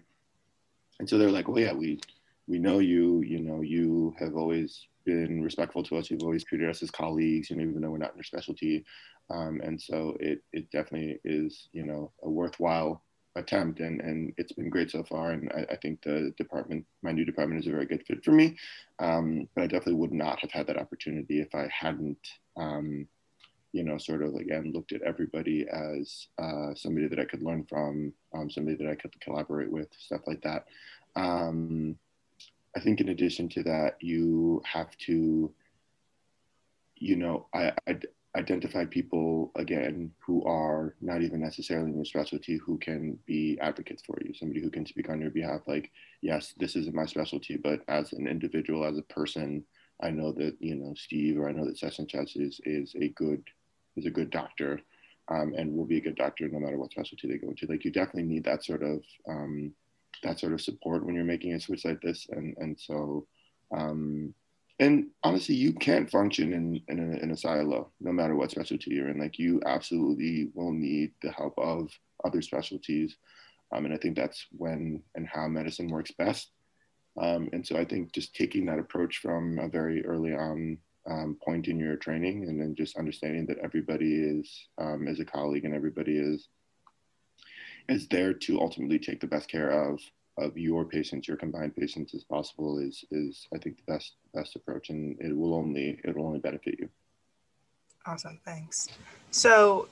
And 0.99 1.09
so 1.09 1.17
they're 1.17 1.31
like, 1.31 1.47
well, 1.47 1.59
yeah, 1.59 1.73
we 1.73 1.99
we 2.47 2.59
know 2.59 2.77
you. 2.77 3.23
You 3.23 3.39
know, 3.39 3.61
you 3.61 4.13
have 4.19 4.35
always 4.35 4.85
been 5.05 5.43
respectful 5.43 5.83
to 5.83 5.97
us. 5.97 6.09
You've 6.09 6.23
always 6.23 6.43
treated 6.43 6.69
us 6.69 6.83
as 6.83 6.91
colleagues. 6.91 7.49
You 7.49 7.57
know, 7.57 7.63
even 7.63 7.81
though 7.81 7.91
we're 7.91 7.97
not 7.97 8.11
in 8.11 8.17
your 8.17 8.23
specialty. 8.23 8.85
Um, 9.29 9.61
and 9.63 9.81
so 9.81 10.15
it 10.19 10.43
it 10.53 10.69
definitely 10.71 11.19
is 11.23 11.69
you 11.73 11.85
know 11.85 12.11
a 12.23 12.29
worthwhile 12.29 13.01
attempt 13.35 13.79
and 13.79 14.01
and 14.01 14.33
it's 14.37 14.53
been 14.53 14.69
great 14.69 14.89
so 14.89 15.03
far 15.03 15.31
and 15.31 15.51
I, 15.53 15.73
I, 15.73 15.75
think 15.77 16.01
the 16.01 16.33
department 16.37 16.85
my 17.03 17.11
new 17.11 17.25
department 17.25 17.59
is 17.59 17.67
a 17.67 17.71
very 17.71 17.85
good 17.85 18.05
fit 18.07 18.23
for 18.23 18.31
me 18.31 18.55
um, 18.99 19.47
but 19.55 19.63
i 19.63 19.67
definitely 19.67 19.95
would 19.95 20.13
not 20.13 20.39
have 20.39 20.51
had 20.51 20.67
that 20.67 20.77
opportunity 20.77 21.41
if 21.41 21.53
i 21.53 21.67
hadn't 21.69 22.17
um, 22.55 23.07
you 23.73 23.83
know 23.83 23.97
sort 23.97 24.23
of 24.23 24.35
again 24.35 24.71
looked 24.73 24.93
at 24.93 25.01
everybody 25.01 25.65
as 25.69 26.27
uh, 26.41 26.73
somebody 26.75 27.07
that 27.07 27.19
i 27.19 27.25
could 27.25 27.43
learn 27.43 27.65
from 27.65 28.13
um, 28.33 28.49
somebody 28.49 28.77
that 28.77 28.89
i 28.89 28.95
could 28.95 29.19
collaborate 29.19 29.71
with 29.71 29.89
stuff 29.97 30.21
like 30.27 30.41
that 30.41 30.65
um, 31.17 31.97
i 32.75 32.79
think 32.79 33.01
in 33.01 33.09
addition 33.09 33.47
to 33.49 33.63
that 33.63 33.95
you 34.01 34.61
have 34.65 34.95
to 34.97 35.53
you 36.95 37.15
know 37.15 37.47
I, 37.53 37.73
I 37.87 37.99
identify 38.35 38.85
people 38.85 39.51
again 39.55 40.11
who 40.25 40.43
are 40.43 40.95
not 41.01 41.21
even 41.21 41.39
necessarily 41.39 41.89
in 41.89 41.95
your 41.95 42.05
specialty 42.05 42.57
who 42.57 42.77
can 42.77 43.17
be 43.25 43.57
advocates 43.61 44.03
for 44.05 44.17
you 44.23 44.33
somebody 44.33 44.61
who 44.61 44.69
can 44.69 44.85
speak 44.85 45.09
on 45.09 45.21
your 45.21 45.29
behalf 45.29 45.61
like 45.67 45.91
yes 46.21 46.53
this 46.57 46.75
isn't 46.75 46.95
my 46.95 47.05
specialty 47.05 47.57
but 47.57 47.81
as 47.87 48.11
an 48.13 48.27
individual 48.27 48.85
as 48.85 48.97
a 48.97 49.13
person 49.13 49.63
i 50.01 50.09
know 50.09 50.31
that 50.33 50.55
you 50.59 50.75
know 50.75 50.93
steve 50.97 51.39
or 51.39 51.47
i 51.47 51.51
know 51.51 51.65
that 51.65 51.77
session 51.77 52.05
chess 52.07 52.35
is 52.35 52.59
is 52.65 52.93
a 53.01 53.09
good 53.09 53.41
is 53.95 54.05
a 54.05 54.11
good 54.11 54.29
doctor 54.29 54.81
um, 55.27 55.53
and 55.57 55.73
will 55.73 55.85
be 55.85 55.97
a 55.97 56.01
good 56.01 56.15
doctor 56.15 56.47
no 56.49 56.59
matter 56.59 56.77
what 56.77 56.91
specialty 56.91 57.27
they 57.27 57.37
go 57.37 57.49
into 57.49 57.67
like 57.67 57.85
you 57.85 57.91
definitely 57.91 58.23
need 58.23 58.43
that 58.43 58.63
sort 58.63 58.83
of 58.83 59.01
um, 59.29 59.71
that 60.23 60.39
sort 60.39 60.53
of 60.53 60.61
support 60.61 61.05
when 61.05 61.15
you're 61.15 61.23
making 61.23 61.53
a 61.53 61.59
switch 61.59 61.85
like 61.85 62.01
this 62.01 62.27
and 62.31 62.55
and 62.57 62.79
so 62.79 63.27
um, 63.71 64.33
and 64.79 65.07
honestly, 65.23 65.55
you 65.55 65.73
can't 65.73 66.09
function 66.09 66.53
in 66.53 66.81
in 66.89 66.99
a, 66.99 67.17
in 67.23 67.31
a, 67.31 67.37
silo, 67.37 67.91
no 68.01 68.11
matter 68.11 68.35
what 68.35 68.51
specialty 68.51 68.91
you're 68.91 69.09
in. 69.09 69.19
Like 69.19 69.39
you 69.39 69.61
absolutely 69.65 70.49
will 70.53 70.73
need 70.73 71.11
the 71.21 71.31
help 71.31 71.57
of 71.57 71.89
other 72.25 72.41
specialties, 72.41 73.15
um, 73.71 73.85
and 73.85 73.93
I 73.93 73.97
think 73.97 74.17
that's 74.17 74.45
when 74.51 75.01
and 75.15 75.27
how 75.27 75.47
medicine 75.47 75.87
works 75.87 76.11
best. 76.11 76.51
Um, 77.17 77.49
and 77.53 77.65
so 77.65 77.77
I 77.77 77.85
think 77.85 78.11
just 78.11 78.35
taking 78.35 78.65
that 78.65 78.79
approach 78.79 79.19
from 79.19 79.59
a 79.59 79.69
very 79.69 80.05
early 80.05 80.33
on 80.33 80.77
um, 81.09 81.37
point 81.43 81.69
in 81.69 81.79
your 81.79 81.95
training, 81.95 82.43
and 82.43 82.59
then 82.59 82.75
just 82.75 82.97
understanding 82.97 83.45
that 83.45 83.59
everybody 83.59 84.13
is 84.13 84.67
um, 84.77 85.07
is 85.07 85.21
a 85.21 85.25
colleague 85.25 85.63
and 85.63 85.73
everybody 85.73 86.17
is 86.17 86.49
is 87.87 88.07
there 88.07 88.33
to 88.33 88.59
ultimately 88.59 88.99
take 88.99 89.19
the 89.19 89.27
best 89.27 89.49
care 89.49 89.89
of 89.89 89.99
of 90.37 90.57
your 90.57 90.83
patients, 90.83 91.29
your 91.29 91.37
combined 91.37 91.75
patients 91.75 92.13
as 92.13 92.23
possible 92.23 92.79
is 92.79 93.05
is 93.11 93.47
I 93.53 93.57
think 93.57 93.77
the 93.77 93.93
best 93.93 94.15
best 94.33 94.55
approach, 94.55 94.89
and 94.89 95.17
it 95.19 95.35
will 95.35 95.53
only 95.53 95.99
it 96.03 96.15
will 96.15 96.25
only 96.25 96.39
benefit 96.39 96.75
you. 96.79 96.89
Awesome, 98.05 98.39
thanks. 98.45 98.87
So, 99.31 99.87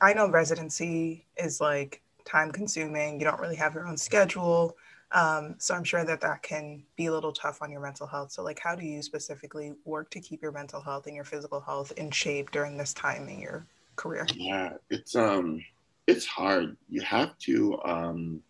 I 0.00 0.12
know 0.12 0.28
residency 0.28 1.24
is 1.36 1.60
like 1.60 2.02
time 2.24 2.50
consuming. 2.50 3.18
You 3.18 3.24
don't 3.24 3.40
really 3.40 3.56
have 3.56 3.74
your 3.74 3.86
own 3.86 3.96
schedule, 3.96 4.76
um, 5.12 5.54
so 5.58 5.74
I'm 5.74 5.84
sure 5.84 6.04
that 6.04 6.20
that 6.22 6.42
can 6.42 6.82
be 6.96 7.06
a 7.06 7.12
little 7.12 7.32
tough 7.32 7.62
on 7.62 7.70
your 7.70 7.80
mental 7.80 8.06
health. 8.06 8.32
So, 8.32 8.42
like, 8.42 8.58
how 8.58 8.74
do 8.74 8.84
you 8.84 9.02
specifically 9.02 9.74
work 9.84 10.10
to 10.10 10.20
keep 10.20 10.42
your 10.42 10.52
mental 10.52 10.80
health 10.80 11.06
and 11.06 11.14
your 11.14 11.24
physical 11.24 11.60
health 11.60 11.92
in 11.96 12.10
shape 12.10 12.50
during 12.50 12.76
this 12.76 12.92
time 12.94 13.28
in 13.28 13.38
your 13.38 13.66
career? 13.96 14.26
Yeah, 14.34 14.74
it's 14.90 15.14
um, 15.14 15.62
it's 16.12 16.26
hard. 16.26 16.76
You 16.88 17.00
have 17.02 17.36
to 17.38 17.78
um 17.84 18.42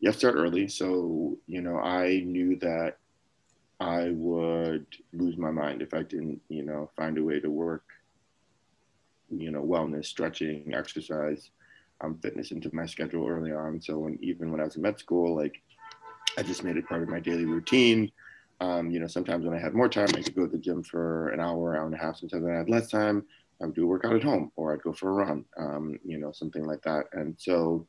you 0.00 0.08
have 0.08 0.16
to 0.16 0.18
start 0.18 0.34
early. 0.34 0.66
So, 0.66 1.38
you 1.46 1.62
know, 1.62 1.76
I 1.78 2.22
knew 2.26 2.56
that 2.56 2.96
I 3.78 4.10
would 4.10 4.86
lose 5.12 5.36
my 5.36 5.50
mind 5.52 5.80
if 5.80 5.94
I 5.94 6.02
didn't, 6.02 6.40
you 6.48 6.64
know, 6.64 6.90
find 6.96 7.18
a 7.18 7.22
way 7.22 7.38
to 7.38 7.50
work, 7.50 7.84
you 9.30 9.52
know, 9.52 9.62
wellness, 9.62 10.06
stretching, 10.06 10.74
exercise, 10.74 11.50
um, 12.00 12.18
fitness 12.20 12.50
into 12.50 12.74
my 12.74 12.86
schedule 12.86 13.28
early 13.28 13.52
on. 13.52 13.80
So 13.80 13.98
when 13.98 14.18
even 14.22 14.50
when 14.50 14.60
I 14.60 14.64
was 14.64 14.76
in 14.76 14.82
med 14.82 14.98
school, 14.98 15.36
like 15.36 15.62
I 16.36 16.42
just 16.42 16.64
made 16.64 16.76
it 16.76 16.88
part 16.88 17.02
of 17.02 17.08
my 17.08 17.20
daily 17.20 17.44
routine. 17.44 18.10
Um, 18.60 18.90
you 18.90 19.00
know, 19.00 19.08
sometimes 19.08 19.44
when 19.44 19.56
I 19.56 19.60
had 19.60 19.74
more 19.74 19.88
time, 19.88 20.08
I 20.10 20.22
could 20.22 20.36
go 20.36 20.46
to 20.46 20.52
the 20.52 20.58
gym 20.58 20.82
for 20.82 21.28
an 21.30 21.40
hour, 21.40 21.76
hour 21.76 21.86
and 21.86 21.94
a 21.94 21.98
half. 21.98 22.16
Sometimes 22.16 22.44
when 22.44 22.54
I 22.54 22.58
had 22.58 22.70
less 22.70 22.88
time, 22.88 23.24
I 23.62 23.66
would 23.66 23.74
do 23.74 23.84
a 23.84 23.86
workout 23.86 24.16
at 24.16 24.22
home 24.22 24.50
or 24.56 24.72
I'd 24.72 24.82
go 24.82 24.92
for 24.92 25.10
a 25.10 25.12
run, 25.12 25.44
um, 25.56 25.98
you 26.04 26.18
know, 26.18 26.32
something 26.32 26.64
like 26.64 26.82
that. 26.82 27.06
And 27.12 27.34
so 27.38 27.86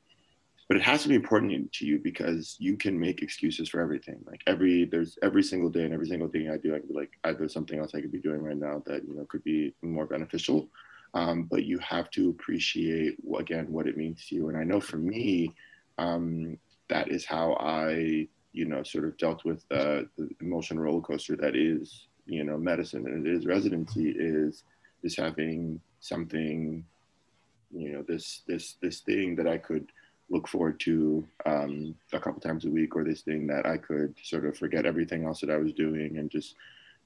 but 0.68 0.78
it 0.78 0.84
has 0.84 1.04
to 1.04 1.10
be 1.10 1.16
important 1.16 1.72
to 1.74 1.86
you 1.86 2.00
because 2.00 2.56
you 2.58 2.78
can 2.78 3.00
make 3.00 3.22
excuses 3.22 3.70
for 3.70 3.82
everything. 3.82 4.20
Like 4.26 4.42
every 4.48 4.86
there's 4.86 5.18
every 5.22 5.44
single 5.44 5.70
day 5.70 5.84
and 5.84 5.94
every 5.94 6.08
single 6.08 6.30
thing 6.30 6.50
I 6.50 6.58
do, 6.58 6.74
I 6.74 6.80
could 6.80 6.90
be 6.90 6.96
like, 6.96 7.38
there's 7.38 7.54
something 7.54 7.80
else 7.80 7.94
I 7.94 8.02
could 8.02 8.12
be 8.12 8.20
doing 8.20 8.42
right 8.42 8.58
now 8.58 8.82
that 8.86 9.06
you 9.08 9.14
know 9.14 9.26
could 9.26 9.44
be 9.44 9.74
more 9.82 10.06
beneficial. 10.06 10.70
Um, 11.14 11.44
but 11.44 11.66
you 11.66 11.78
have 11.80 12.10
to 12.12 12.30
appreciate 12.30 13.18
again 13.38 13.72
what 13.72 13.88
it 13.88 13.98
means 13.98 14.26
to 14.28 14.36
you. 14.36 14.50
And 14.50 14.58
I 14.58 14.64
know 14.64 14.80
for 14.80 14.98
me, 14.98 15.54
um, 15.98 16.58
that 16.90 17.10
is 17.10 17.26
how 17.26 17.54
I 17.60 18.28
you 18.54 18.66
know 18.66 18.84
sort 18.84 19.06
of 19.06 19.18
dealt 19.18 19.44
with 19.44 19.68
the, 19.70 20.10
the 20.18 20.30
emotion 20.42 20.80
roller 20.80 21.02
coaster 21.02 21.36
that 21.36 21.56
is 21.56 22.08
you 22.26 22.44
know 22.44 22.58
medicine 22.58 23.06
and 23.06 23.28
it 23.28 23.32
is 23.32 23.46
residency 23.46 24.10
is 24.18 24.64
is 25.04 25.16
having 25.18 25.80
something 26.00 26.84
you 27.72 27.90
know 27.90 28.04
this 28.08 28.42
this 28.48 28.76
this 28.82 29.00
thing 29.00 29.36
that 29.36 29.48
I 29.48 29.58
could 29.58 29.92
look 30.30 30.48
forward 30.48 30.80
to 30.80 31.28
um, 31.46 31.96
a 32.14 32.20
couple 32.20 32.40
times 32.40 32.66
a 32.66 32.70
week 32.70 32.96
or 32.96 33.04
this 33.04 33.22
thing 33.22 33.46
that 33.48 33.66
I 33.66 33.78
could 33.78 34.16
sort 34.24 34.46
of 34.46 34.58
forget 34.58 34.86
everything 34.86 35.26
else 35.26 35.42
that 35.42 35.50
I 35.50 35.58
was 35.58 35.74
doing 35.74 36.18
and 36.18 36.30
just 36.30 36.56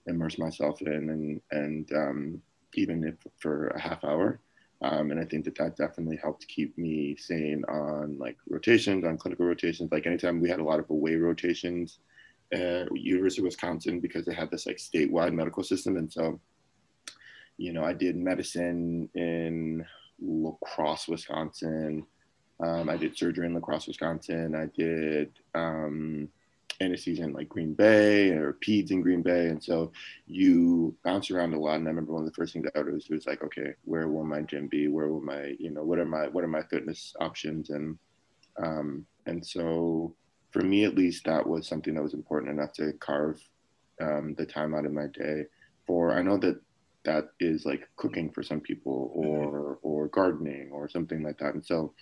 immerse 0.06 0.38
myself 0.38 0.82
in 0.82 1.10
and 1.10 1.42
and 1.52 1.92
um, 1.94 2.42
even 2.76 3.04
if 3.04 3.16
for 3.40 3.68
a 3.70 3.80
half 3.80 4.04
hour. 4.04 4.40
Um, 4.80 5.10
and 5.10 5.20
I 5.20 5.26
think 5.26 5.44
that 5.46 5.56
that 5.56 5.76
definitely 5.76 6.18
helped 6.18 6.48
keep 6.48 6.78
me 6.78 7.16
sane 7.16 7.64
on 7.68 8.18
like 8.20 8.38
rotations 8.48 9.06
on 9.06 9.18
clinical 9.18 9.48
rotations. 9.48 9.92
Like 9.92 10.06
anytime 10.06 10.40
we 10.40 10.50
had 10.50 10.60
a 10.60 10.64
lot 10.64 10.80
of 10.80 10.90
away 10.92 11.16
rotations 11.16 11.98
at 12.52 12.96
University 12.96 13.42
of 13.42 13.46
Wisconsin 13.46 14.00
because 14.00 14.26
they 14.26 14.36
had 14.36 14.52
this 14.52 14.68
like 14.68 14.78
statewide 14.78 15.34
medical 15.34 15.64
system. 15.64 15.98
And 15.98 16.14
so 16.14 16.40
you 17.58 17.74
know 17.74 17.84
I 17.84 17.94
did 17.94 18.16
medicine 18.16 19.10
in 19.16 19.86
La 20.22 20.52
Crosse 20.64 21.08
Wisconsin 21.08 22.06
um, 22.60 22.90
I 22.90 22.98
did 22.98 23.18
surgery 23.18 23.46
in 23.46 23.54
La 23.54 23.60
Crosse, 23.60 23.88
Wisconsin. 23.88 24.56
I 24.56 24.66
did 24.78 25.32
um, 25.54 26.28
anesthesia 26.82 27.24
in 27.24 27.34
like 27.34 27.50
Green 27.50 27.74
Bay 27.74 28.30
or 28.30 28.58
peds 28.66 28.92
in 28.92 29.02
Green 29.02 29.22
Bay. 29.22 29.48
And 29.48 29.64
so 29.64 29.92
you 30.26 30.96
bounce 31.04 31.30
around 31.30 31.54
a 31.54 31.60
lot. 31.60 31.76
And 31.76 31.88
I 31.88 31.90
remember 31.90 32.14
one 32.14 32.24
of 32.24 32.30
the 32.30 32.34
first 32.34 32.54
things 32.54 32.68
I 32.76 32.80
would 32.80 32.94
was 32.94 33.28
like, 33.28 33.44
okay, 33.44 33.74
where 33.86 34.08
will 34.08 34.24
my 34.24 34.42
gym 34.42 34.68
be? 34.68 34.88
Where 34.88 35.08
will 35.08 35.22
my, 35.22 35.56
you 35.60 35.70
know, 35.70 35.84
what 35.84 36.00
are 36.00 36.06
my, 36.06 36.28
what 36.28 36.44
are 36.44 36.48
my 36.50 36.64
fitness 36.64 37.14
options? 37.20 37.70
And, 37.70 37.98
um, 38.62 39.06
and 39.28 39.46
so 39.46 40.16
for 40.52 40.62
me, 40.62 40.84
at 40.84 40.96
least 40.96 41.26
that 41.26 41.46
was 41.46 41.68
something 41.68 41.94
that 41.94 42.04
was 42.04 42.16
important 42.16 42.52
enough 42.52 42.74
to 42.74 42.94
carve 42.94 43.40
um, 44.02 44.34
the 44.36 44.46
time 44.46 44.74
out 44.74 44.86
of 44.86 44.94
my 44.94 45.08
day 45.08 45.46
for, 45.86 46.18
I 46.18 46.24
know 46.24 46.38
that 46.40 46.60
that 47.08 47.30
is 47.40 47.66
like 47.66 47.88
cooking 47.96 48.30
for 48.30 48.44
some 48.44 48.60
people 48.60 49.12
or, 49.14 49.80
or 49.82 50.08
gardening 50.10 50.70
or 50.72 50.88
something 50.88 51.24
like 51.24 51.38
that. 51.40 51.56
And 51.56 51.66
so 51.66 51.94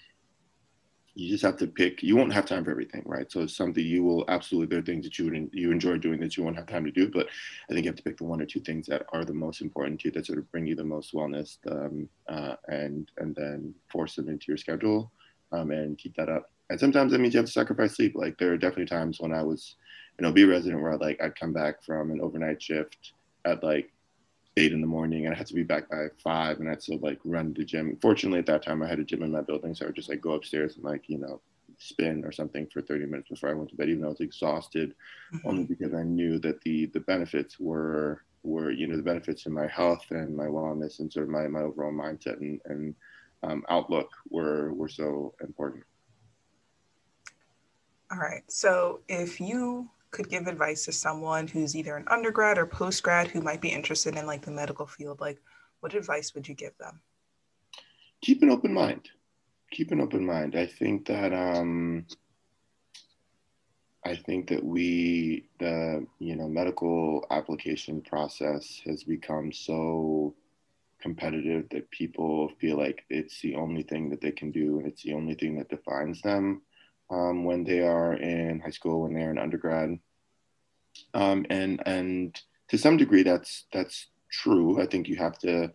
you 1.17 1.29
just 1.29 1.43
have 1.43 1.55
to 1.55 1.67
pick 1.67 2.03
you 2.03 2.15
won't 2.17 2.33
have 2.33 2.45
time 2.45 2.65
for 2.65 2.71
everything 2.71 3.01
right? 3.05 3.31
So 3.31 3.41
it's 3.41 3.55
something 3.55 3.85
you 3.85 4.03
will 4.03 4.25
absolutely 4.27 4.67
there 4.67 4.79
are 4.79 4.85
things 4.85 5.05
that 5.05 5.17
you 5.17 5.25
would 5.25 5.49
you 5.53 5.71
enjoy 5.71 5.97
doing 5.97 6.19
that 6.19 6.35
you 6.35 6.43
won't 6.43 6.57
have 6.57 6.67
time 6.67 6.83
to 6.83 6.91
do 6.91 7.09
but 7.09 7.27
i 7.69 7.73
think 7.73 7.85
you 7.85 7.89
have 7.89 7.95
to 7.95 8.03
pick 8.03 8.17
the 8.17 8.25
one 8.25 8.41
or 8.41 8.45
two 8.45 8.59
things 8.59 8.85
that 8.87 9.05
are 9.13 9.23
the 9.23 9.33
most 9.33 9.61
important 9.61 9.97
to 9.97 10.09
you 10.09 10.11
that 10.11 10.25
sort 10.25 10.37
of 10.37 10.51
bring 10.51 10.67
you 10.67 10.75
the 10.75 10.83
most 10.83 11.13
wellness 11.13 11.57
um, 11.71 12.09
uh, 12.27 12.55
and 12.67 13.11
and 13.19 13.33
then 13.33 13.73
force 13.89 14.17
them 14.17 14.27
into 14.27 14.47
your 14.49 14.57
schedule 14.57 15.09
um, 15.53 15.71
and 15.71 15.97
keep 15.97 16.13
that 16.17 16.27
up. 16.27 16.51
And 16.69 16.77
sometimes 16.77 17.13
that 17.13 17.19
means 17.19 17.33
you 17.33 17.37
have 17.37 17.45
to 17.45 17.51
sacrifice 17.51 17.95
sleep. 17.95 18.13
Like 18.15 18.37
there 18.37 18.51
are 18.51 18.57
definitely 18.57 18.87
times 18.87 19.21
when 19.21 19.33
i 19.33 19.41
was 19.41 19.75
an 20.19 20.25
ob 20.25 20.37
resident 20.37 20.81
where 20.81 20.93
I'd, 20.93 21.01
like 21.01 21.21
i'd 21.21 21.39
come 21.39 21.53
back 21.53 21.83
from 21.83 22.11
an 22.11 22.21
overnight 22.21 22.61
shift 22.61 23.13
at 23.45 23.63
like 23.63 23.91
eight 24.57 24.71
in 24.71 24.81
the 24.81 24.87
morning 24.87 25.25
and 25.25 25.35
I 25.35 25.37
had 25.37 25.47
to 25.47 25.53
be 25.53 25.63
back 25.63 25.89
by 25.89 26.07
five 26.23 26.59
and 26.59 26.67
I 26.67 26.71
had 26.71 26.81
to 26.81 26.95
like 26.97 27.19
run 27.25 27.53
to 27.53 27.61
the 27.61 27.65
gym. 27.65 27.97
Fortunately 28.01 28.39
at 28.39 28.45
that 28.45 28.63
time 28.63 28.81
I 28.81 28.87
had 28.87 28.99
a 28.99 29.03
gym 29.03 29.23
in 29.23 29.31
my 29.31 29.41
building. 29.41 29.75
So 29.75 29.85
I 29.85 29.87
would 29.87 29.95
just 29.95 30.09
like 30.09 30.21
go 30.21 30.33
upstairs 30.33 30.75
and 30.75 30.85
like, 30.85 31.09
you 31.09 31.17
know, 31.17 31.41
spin 31.77 32.23
or 32.23 32.31
something 32.31 32.67
for 32.67 32.81
30 32.81 33.05
minutes 33.05 33.29
before 33.29 33.49
I 33.49 33.53
went 33.53 33.69
to 33.69 33.75
bed, 33.75 33.89
even 33.89 34.01
though 34.01 34.07
I 34.07 34.11
was 34.11 34.21
exhausted, 34.21 34.95
mm-hmm. 35.33 35.47
only 35.47 35.63
because 35.63 35.93
I 35.93 36.03
knew 36.03 36.39
that 36.39 36.61
the 36.61 36.85
the 36.87 37.01
benefits 37.01 37.59
were 37.59 38.23
were, 38.43 38.71
you 38.71 38.87
know, 38.87 38.95
the 38.95 39.03
benefits 39.03 39.45
in 39.45 39.53
my 39.53 39.67
health 39.67 40.05
and 40.11 40.35
my 40.35 40.45
wellness 40.45 40.99
and 40.99 41.11
sort 41.11 41.25
of 41.25 41.31
my, 41.31 41.47
my 41.47 41.61
overall 41.61 41.91
mindset 41.91 42.39
and, 42.39 42.61
and 42.65 42.95
um, 43.43 43.63
outlook 43.69 44.09
were 44.29 44.73
were 44.73 44.89
so 44.89 45.33
important. 45.41 45.83
All 48.11 48.19
right. 48.19 48.43
So 48.47 49.01
if 49.07 49.41
you 49.41 49.89
could 50.15 50.29
give 50.29 50.47
advice 50.47 50.85
to 50.85 50.93
someone 50.93 51.45
who's 51.45 51.75
either 51.75 51.97
an 51.97 52.05
undergrad 52.07 52.57
or 52.57 52.65
post 52.65 53.03
grad 53.03 53.27
who 53.27 53.41
might 53.41 53.59
be 53.59 53.67
interested 53.69 54.15
in 54.15 54.25
like 54.25 54.43
the 54.43 54.51
medical 54.51 54.87
field, 54.87 55.19
like 55.19 55.41
what 55.81 55.93
advice 55.93 56.33
would 56.33 56.47
you 56.47 56.55
give 56.55 56.75
them? 56.77 57.01
Keep 58.21 58.41
an 58.41 58.49
open 58.49 58.73
mind. 58.73 59.09
Keep 59.71 59.91
an 59.91 59.99
open 59.99 60.25
mind. 60.25 60.55
I 60.55 60.67
think 60.67 61.05
that 61.07 61.33
um, 61.33 62.05
I 64.05 64.15
think 64.15 64.47
that 64.49 64.63
we 64.63 65.49
the 65.59 66.07
you 66.19 66.37
know 66.37 66.47
medical 66.47 67.25
application 67.29 68.01
process 68.01 68.81
has 68.85 69.03
become 69.03 69.51
so 69.51 70.33
competitive 71.01 71.67
that 71.71 71.91
people 71.91 72.49
feel 72.61 72.77
like 72.77 73.03
it's 73.09 73.41
the 73.41 73.55
only 73.55 73.83
thing 73.83 74.09
that 74.09 74.21
they 74.21 74.31
can 74.31 74.51
do 74.51 74.79
and 74.79 74.87
it's 74.87 75.03
the 75.03 75.13
only 75.13 75.35
thing 75.35 75.57
that 75.57 75.69
defines 75.69 76.21
them 76.21 76.61
um, 77.09 77.43
when 77.43 77.63
they 77.63 77.81
are 77.81 78.13
in 78.13 78.59
high 78.59 78.71
school, 78.71 79.01
when 79.01 79.13
they're 79.13 79.31
in 79.31 79.37
undergrad. 79.37 79.99
Um, 81.13 81.45
and 81.49 81.81
and 81.85 82.39
to 82.69 82.77
some 82.77 82.97
degree, 82.97 83.23
that's 83.23 83.65
that's 83.73 84.07
true. 84.31 84.81
I 84.81 84.85
think 84.85 85.07
you 85.07 85.15
have 85.17 85.37
to 85.39 85.71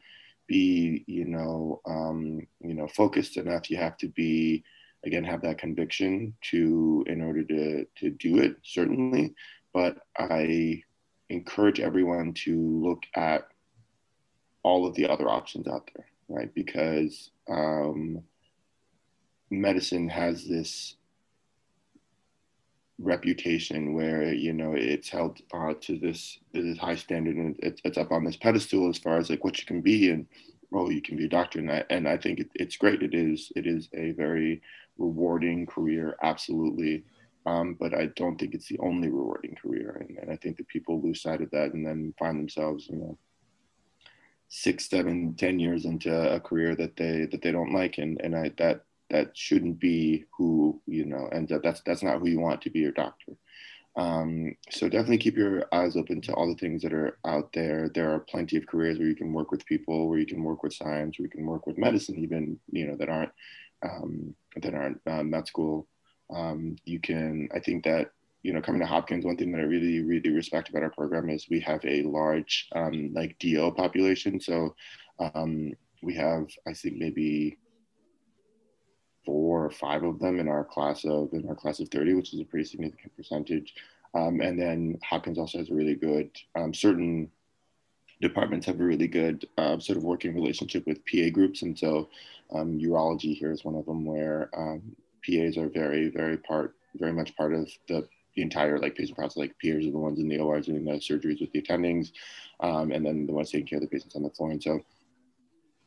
be, 0.46 1.04
you 1.06 1.26
know, 1.26 1.80
um, 1.86 2.46
you 2.60 2.74
know, 2.74 2.88
focused 2.88 3.36
enough. 3.36 3.70
You 3.70 3.76
have 3.76 3.96
to 3.98 4.08
be, 4.08 4.64
again, 5.04 5.24
have 5.24 5.42
that 5.42 5.58
conviction 5.58 6.34
to 6.50 7.04
in 7.06 7.20
order 7.20 7.44
to 7.44 7.86
to 7.98 8.10
do 8.10 8.38
it. 8.38 8.56
Certainly, 8.62 9.34
but 9.72 9.98
I 10.18 10.82
encourage 11.28 11.80
everyone 11.80 12.34
to 12.34 12.58
look 12.58 13.04
at 13.14 13.46
all 14.62 14.86
of 14.86 14.94
the 14.94 15.08
other 15.08 15.28
options 15.28 15.66
out 15.68 15.88
there, 15.94 16.06
right? 16.28 16.52
Because 16.54 17.30
um, 17.48 18.22
medicine 19.50 20.08
has 20.08 20.46
this 20.46 20.96
reputation 23.00 23.94
where 23.94 24.32
you 24.32 24.52
know 24.52 24.74
it's 24.74 25.08
held 25.08 25.40
uh, 25.54 25.72
to 25.80 25.98
this 25.98 26.38
this 26.52 26.78
high 26.78 26.94
standard 26.94 27.36
and 27.36 27.56
it's, 27.60 27.80
it's 27.84 27.98
up 27.98 28.12
on 28.12 28.24
this 28.24 28.36
pedestal 28.36 28.88
as 28.88 28.98
far 28.98 29.16
as 29.16 29.30
like 29.30 29.42
what 29.42 29.58
you 29.58 29.64
can 29.64 29.80
be 29.80 30.10
and 30.10 30.26
oh 30.74 30.90
you 30.90 31.00
can 31.00 31.16
be 31.16 31.24
a 31.24 31.28
doctor. 31.28 31.58
And 31.58 31.70
I, 31.70 31.84
and 31.90 32.06
I 32.06 32.16
think 32.16 32.40
it, 32.40 32.50
it's 32.54 32.76
great. 32.76 33.02
It 33.02 33.14
is 33.14 33.52
it 33.56 33.66
is 33.66 33.88
a 33.94 34.12
very 34.12 34.62
rewarding 34.98 35.66
career 35.66 36.16
absolutely. 36.22 37.04
Um, 37.46 37.74
but 37.80 37.94
I 37.94 38.06
don't 38.16 38.36
think 38.38 38.54
it's 38.54 38.68
the 38.68 38.78
only 38.80 39.08
rewarding 39.08 39.56
career. 39.56 40.04
And, 40.06 40.18
and 40.18 40.30
I 40.30 40.36
think 40.36 40.58
that 40.58 40.68
people 40.68 41.00
lose 41.00 41.22
sight 41.22 41.40
of 41.40 41.50
that 41.52 41.72
and 41.72 41.86
then 41.86 42.12
find 42.18 42.38
themselves 42.38 42.86
you 42.88 42.96
know 42.96 43.18
six 44.48 44.90
seven 44.90 45.34
ten 45.36 45.58
years 45.58 45.86
into 45.86 46.12
a 46.34 46.38
career 46.38 46.76
that 46.76 46.96
they 46.96 47.26
that 47.30 47.40
they 47.40 47.50
don't 47.50 47.72
like. 47.72 47.96
And 47.96 48.20
and 48.20 48.36
I 48.36 48.52
that 48.58 48.84
that 49.10 49.36
shouldn't 49.36 49.78
be 49.80 50.24
who 50.36 50.80
you 50.86 51.04
know 51.04 51.28
and 51.32 51.48
that's 51.62 51.80
that's 51.82 52.02
not 52.02 52.18
who 52.18 52.28
you 52.28 52.40
want 52.40 52.62
to 52.62 52.70
be 52.70 52.80
your 52.80 52.92
doctor. 52.92 53.32
Um, 53.96 54.56
so 54.70 54.88
definitely 54.88 55.18
keep 55.18 55.36
your 55.36 55.64
eyes 55.72 55.96
open 55.96 56.20
to 56.22 56.34
all 56.34 56.46
the 56.46 56.54
things 56.54 56.82
that 56.82 56.92
are 56.92 57.18
out 57.26 57.52
there. 57.52 57.88
There 57.88 58.12
are 58.14 58.20
plenty 58.20 58.56
of 58.56 58.66
careers 58.66 58.98
where 58.98 59.08
you 59.08 59.16
can 59.16 59.32
work 59.32 59.50
with 59.50 59.66
people 59.66 60.08
where 60.08 60.18
you 60.18 60.26
can 60.26 60.44
work 60.44 60.62
with 60.62 60.72
science 60.72 61.18
where 61.18 61.26
you 61.26 61.30
can 61.30 61.44
work 61.44 61.66
with 61.66 61.76
medicine 61.76 62.16
even 62.18 62.58
you 62.70 62.86
know 62.86 62.96
that 62.96 63.08
aren't 63.08 63.32
um, 63.82 64.34
that 64.56 64.74
aren't 64.74 65.00
uh, 65.06 65.22
med 65.22 65.46
school. 65.46 65.86
Um, 66.32 66.76
you 66.84 67.00
can 67.00 67.48
i 67.52 67.58
think 67.58 67.82
that 67.84 68.12
you 68.44 68.52
know 68.52 68.62
coming 68.62 68.80
to 68.80 68.86
hopkins 68.86 69.24
one 69.24 69.36
thing 69.36 69.50
that 69.50 69.58
i 69.58 69.64
really 69.64 70.00
really 70.00 70.30
respect 70.30 70.68
about 70.68 70.84
our 70.84 70.90
program 70.90 71.28
is 71.28 71.48
we 71.50 71.58
have 71.60 71.84
a 71.84 72.02
large 72.04 72.68
um, 72.76 73.12
like 73.12 73.36
DO 73.40 73.72
population. 73.72 74.40
So 74.40 74.76
um, 75.18 75.72
we 76.02 76.14
have 76.14 76.46
i 76.66 76.72
think 76.72 76.96
maybe 76.96 77.58
four 79.24 79.64
or 79.64 79.70
five 79.70 80.02
of 80.02 80.18
them 80.18 80.38
in 80.38 80.48
our 80.48 80.64
class 80.64 81.04
of 81.04 81.32
in 81.32 81.48
our 81.48 81.54
class 81.54 81.80
of 81.80 81.88
30, 81.88 82.14
which 82.14 82.32
is 82.34 82.40
a 82.40 82.44
pretty 82.44 82.64
significant 82.64 83.14
percentage. 83.16 83.74
Um, 84.14 84.40
and 84.40 84.60
then 84.60 84.98
Hopkins 85.04 85.38
also 85.38 85.58
has 85.58 85.70
a 85.70 85.74
really 85.74 85.94
good 85.94 86.30
um, 86.56 86.74
certain 86.74 87.30
departments 88.20 88.66
have 88.66 88.80
a 88.80 88.84
really 88.84 89.08
good 89.08 89.46
uh, 89.56 89.78
sort 89.78 89.96
of 89.96 90.04
working 90.04 90.34
relationship 90.34 90.86
with 90.86 91.04
PA 91.06 91.30
groups, 91.32 91.62
and 91.62 91.78
so 91.78 92.08
um, 92.52 92.78
urology 92.78 93.36
here 93.36 93.52
is 93.52 93.64
one 93.64 93.74
of 93.74 93.86
them 93.86 94.04
where 94.04 94.50
um, 94.56 94.82
PAs 95.24 95.56
are 95.56 95.68
very 95.68 96.08
very 96.08 96.36
part 96.36 96.74
very 96.96 97.12
much 97.12 97.36
part 97.36 97.54
of 97.54 97.70
the 97.88 98.06
the 98.36 98.42
entire 98.42 98.78
like 98.78 98.94
patient 98.94 99.16
process. 99.16 99.36
Like 99.36 99.54
PAs 99.62 99.86
are 99.86 99.90
the 99.90 99.98
ones 99.98 100.18
in 100.18 100.28
the 100.28 100.38
OR 100.38 100.60
doing 100.60 100.84
the 100.84 100.92
surgeries 100.92 101.40
with 101.40 101.52
the 101.52 101.62
attendings, 101.62 102.12
um, 102.60 102.90
and 102.92 103.04
then 103.04 103.26
the 103.26 103.32
ones 103.32 103.50
taking 103.50 103.66
care 103.66 103.78
of 103.78 103.82
the 103.82 103.88
patients 103.88 104.16
on 104.16 104.22
the 104.22 104.30
floor. 104.30 104.50
And 104.50 104.62
so 104.62 104.80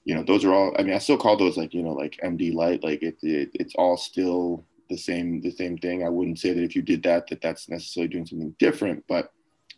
you 0.06 0.16
know, 0.16 0.24
those 0.24 0.44
are 0.44 0.54
all. 0.54 0.76
I 0.78 0.84
mean, 0.84 0.94
I 0.94 1.00
still 1.00 1.18
call 1.18 1.38
those 1.38 1.58
like 1.58 1.74
you 1.74 1.84
know 1.84 1.94
like 1.94 2.20
MD 2.24 2.54
light. 2.54 2.84
Like 2.84 3.02
it, 3.02 3.18
it 3.22 3.52
it's 3.54 3.76
all 3.76 3.98
still 3.98 4.66
the 4.90 4.98
same 4.98 5.42
the 5.42 5.52
same 5.52 5.78
thing. 5.78 6.04
I 6.06 6.10
wouldn't 6.10 6.40
say 6.40 6.54
that 6.54 6.64
if 6.64 6.76
you 6.76 6.82
did 6.82 7.04
that 7.04 7.28
that 7.28 7.42
that's 7.42 7.70
necessarily 7.70 8.10
doing 8.10 8.26
something 8.26 8.56
different, 8.60 9.04
but 9.08 9.32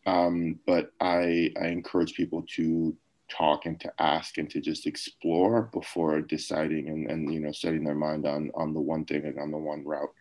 um, 0.05 0.59
but 0.65 0.91
I 0.99 1.51
I 1.61 1.67
encourage 1.67 2.15
people 2.15 2.43
to 2.55 2.95
talk 3.29 3.65
and 3.65 3.79
to 3.79 3.91
ask 3.99 4.37
and 4.37 4.49
to 4.51 4.61
just 4.61 4.85
explore 4.85 5.63
before 5.73 6.21
deciding 6.21 6.89
and, 6.89 7.09
and 7.09 7.33
you 7.33 7.39
know 7.39 7.51
setting 7.51 7.83
their 7.83 7.95
mind 7.95 8.25
on 8.25 8.51
on 8.55 8.73
the 8.73 8.79
one 8.79 9.05
thing 9.05 9.25
and 9.25 9.39
on 9.39 9.51
the 9.51 9.57
one 9.57 9.83
route 9.83 10.13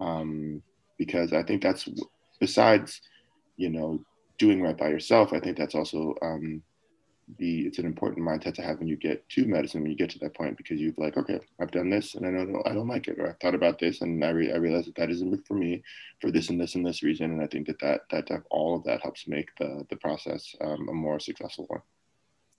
um, 0.00 0.62
because 0.98 1.32
I 1.32 1.42
think 1.42 1.62
that's 1.62 1.88
besides 2.40 3.00
you 3.56 3.70
know 3.70 4.00
doing 4.38 4.60
right 4.62 4.76
by 4.76 4.88
yourself 4.88 5.32
I 5.32 5.40
think 5.40 5.56
that's 5.56 5.74
also 5.74 6.14
um, 6.22 6.62
the 7.36 7.66
it's 7.66 7.78
an 7.78 7.84
important 7.84 8.26
mindset 8.26 8.54
to 8.54 8.62
have 8.62 8.78
when 8.78 8.88
you 8.88 8.96
get 8.96 9.28
to 9.28 9.44
medicine 9.44 9.82
when 9.82 9.90
you 9.90 9.96
get 9.96 10.08
to 10.08 10.18
that 10.18 10.34
point 10.34 10.56
because 10.56 10.80
you've 10.80 10.96
like 10.96 11.16
okay 11.16 11.38
I've 11.60 11.70
done 11.70 11.90
this 11.90 12.14
and 12.14 12.26
I 12.26 12.30
know 12.30 12.62
I 12.64 12.72
don't 12.72 12.88
like 12.88 13.06
it 13.06 13.18
or 13.18 13.28
I've 13.28 13.38
thought 13.38 13.54
about 13.54 13.78
this 13.78 14.00
and 14.00 14.24
I, 14.24 14.30
re- 14.30 14.52
I 14.52 14.56
realize 14.56 14.86
that 14.86 14.94
that 14.94 15.10
isn't 15.10 15.46
for 15.46 15.54
me 15.54 15.82
for 16.20 16.30
this 16.30 16.48
and 16.48 16.58
this 16.58 16.74
and 16.74 16.86
this 16.86 17.02
reason 17.02 17.30
and 17.30 17.42
I 17.42 17.46
think 17.46 17.66
that 17.66 17.80
that 17.80 18.26
that 18.28 18.42
all 18.50 18.74
of 18.76 18.84
that 18.84 19.02
helps 19.02 19.28
make 19.28 19.48
the 19.58 19.84
the 19.90 19.96
process 19.96 20.54
um, 20.62 20.88
a 20.88 20.92
more 20.92 21.20
successful 21.20 21.66
one. 21.68 21.82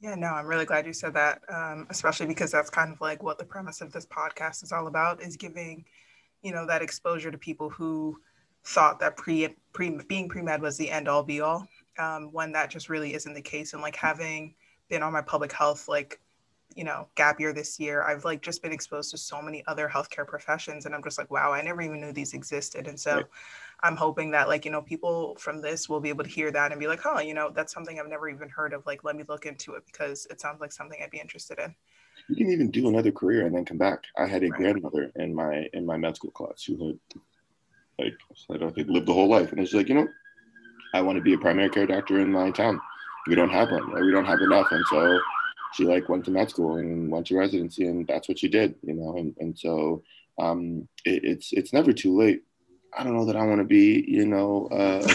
Yeah, 0.01 0.15
no, 0.15 0.27
I'm 0.27 0.45
really 0.45 0.65
glad 0.65 0.85
you 0.85 0.93
said 0.93 1.13
that, 1.15 1.41
um, 1.49 1.85
especially 1.89 2.27
because 2.27 2.51
that's 2.51 2.69
kind 2.69 2.93
of 2.93 3.01
like 3.01 3.21
what 3.21 3.37
the 3.37 3.43
premise 3.43 3.81
of 3.81 3.91
this 3.91 4.05
podcast 4.05 4.63
is 4.63 4.71
all 4.71 4.87
about: 4.87 5.21
is 5.21 5.35
giving, 5.35 5.83
you 6.41 6.53
know, 6.53 6.65
that 6.67 6.81
exposure 6.81 7.31
to 7.31 7.37
people 7.37 7.69
who 7.69 8.17
thought 8.63 9.01
that 9.01 9.17
pre, 9.17 9.49
pre 9.73 9.99
being 10.07 10.29
pre 10.29 10.41
med 10.41 10.61
was 10.61 10.77
the 10.77 10.89
end 10.89 11.09
all 11.09 11.23
be 11.23 11.41
all, 11.41 11.67
um, 11.99 12.29
when 12.31 12.51
that 12.53 12.69
just 12.69 12.89
really 12.89 13.13
isn't 13.13 13.33
the 13.33 13.41
case, 13.41 13.73
and 13.73 13.81
like 13.81 13.95
having 13.95 14.55
been 14.89 15.03
on 15.03 15.13
my 15.13 15.21
public 15.21 15.51
health 15.51 15.87
like 15.87 16.19
you 16.75 16.83
know 16.83 17.07
gap 17.15 17.39
year 17.39 17.51
this 17.51 17.79
year 17.79 18.03
i've 18.03 18.25
like 18.25 18.41
just 18.41 18.61
been 18.61 18.71
exposed 18.71 19.09
to 19.09 19.17
so 19.17 19.41
many 19.41 19.63
other 19.65 19.89
healthcare 19.91 20.25
professions 20.25 20.85
and 20.85 20.93
i'm 20.93 21.03
just 21.03 21.17
like 21.17 21.29
wow 21.31 21.51
i 21.51 21.61
never 21.61 21.81
even 21.81 21.99
knew 21.99 22.11
these 22.11 22.33
existed 22.33 22.87
and 22.87 22.99
so 22.99 23.15
right. 23.15 23.25
i'm 23.81 23.95
hoping 23.95 24.29
that 24.29 24.47
like 24.47 24.65
you 24.65 24.71
know 24.71 24.81
people 24.81 25.35
from 25.39 25.61
this 25.61 25.89
will 25.89 25.99
be 25.99 26.09
able 26.09 26.23
to 26.23 26.29
hear 26.29 26.51
that 26.51 26.71
and 26.71 26.79
be 26.79 26.87
like 26.87 27.01
oh 27.05 27.19
you 27.19 27.33
know 27.33 27.49
that's 27.55 27.73
something 27.73 27.99
i've 27.99 28.07
never 28.07 28.29
even 28.29 28.49
heard 28.49 28.73
of 28.73 28.85
like 28.85 29.03
let 29.03 29.15
me 29.15 29.23
look 29.27 29.47
into 29.47 29.73
it 29.73 29.83
because 29.87 30.27
it 30.29 30.39
sounds 30.39 30.61
like 30.61 30.71
something 30.71 30.99
i'd 31.03 31.09
be 31.09 31.19
interested 31.19 31.57
in 31.57 31.73
you 32.27 32.35
can 32.35 32.51
even 32.51 32.69
do 32.69 32.87
another 32.87 33.11
career 33.11 33.47
and 33.47 33.55
then 33.55 33.65
come 33.65 33.77
back 33.77 34.03
i 34.17 34.27
had 34.27 34.43
a 34.43 34.49
right. 34.49 34.59
grandmother 34.59 35.11
in 35.15 35.33
my 35.33 35.67
in 35.73 35.85
my 35.85 35.97
med 35.97 36.15
school 36.15 36.31
class 36.31 36.63
who 36.63 36.87
had 36.87 37.21
Like 37.99 38.13
I 38.51 38.57
don't 38.57 38.73
think 38.73 38.87
lived 38.87 39.07
the 39.07 39.13
whole 39.13 39.27
life, 39.27 39.51
and 39.51 39.59
it's 39.59 39.73
like 39.73 39.89
you 39.89 39.95
know, 39.95 40.07
I 40.93 41.01
want 41.01 41.17
to 41.17 41.21
be 41.21 41.33
a 41.33 41.37
primary 41.37 41.69
care 41.69 41.85
doctor 41.85 42.19
in 42.19 42.31
my 42.31 42.51
town. 42.51 42.79
We 43.27 43.35
don't 43.35 43.49
have 43.49 43.71
one. 43.71 43.93
We 43.93 44.11
don't 44.11 44.25
have 44.25 44.41
enough, 44.41 44.67
and 44.71 44.85
so 44.87 45.19
she 45.73 45.85
like 45.85 46.09
went 46.09 46.25
to 46.25 46.31
med 46.31 46.49
school 46.49 46.77
and 46.77 47.11
went 47.11 47.27
to 47.27 47.37
residency, 47.37 47.85
and 47.85 48.07
that's 48.07 48.27
what 48.27 48.39
she 48.39 48.47
did. 48.47 48.75
You 48.81 48.93
know, 48.93 49.17
and 49.17 49.35
and 49.39 49.57
so 49.57 50.03
um, 50.39 50.87
it, 51.05 51.23
it's 51.23 51.53
it's 51.53 51.73
never 51.73 51.93
too 51.93 52.17
late. 52.17 52.43
I 52.97 53.03
don't 53.03 53.15
know 53.15 53.25
that 53.25 53.35
I 53.35 53.45
want 53.45 53.59
to 53.59 53.65
be, 53.65 54.03
you 54.07 54.25
know, 54.25 54.67
uh, 54.71 55.07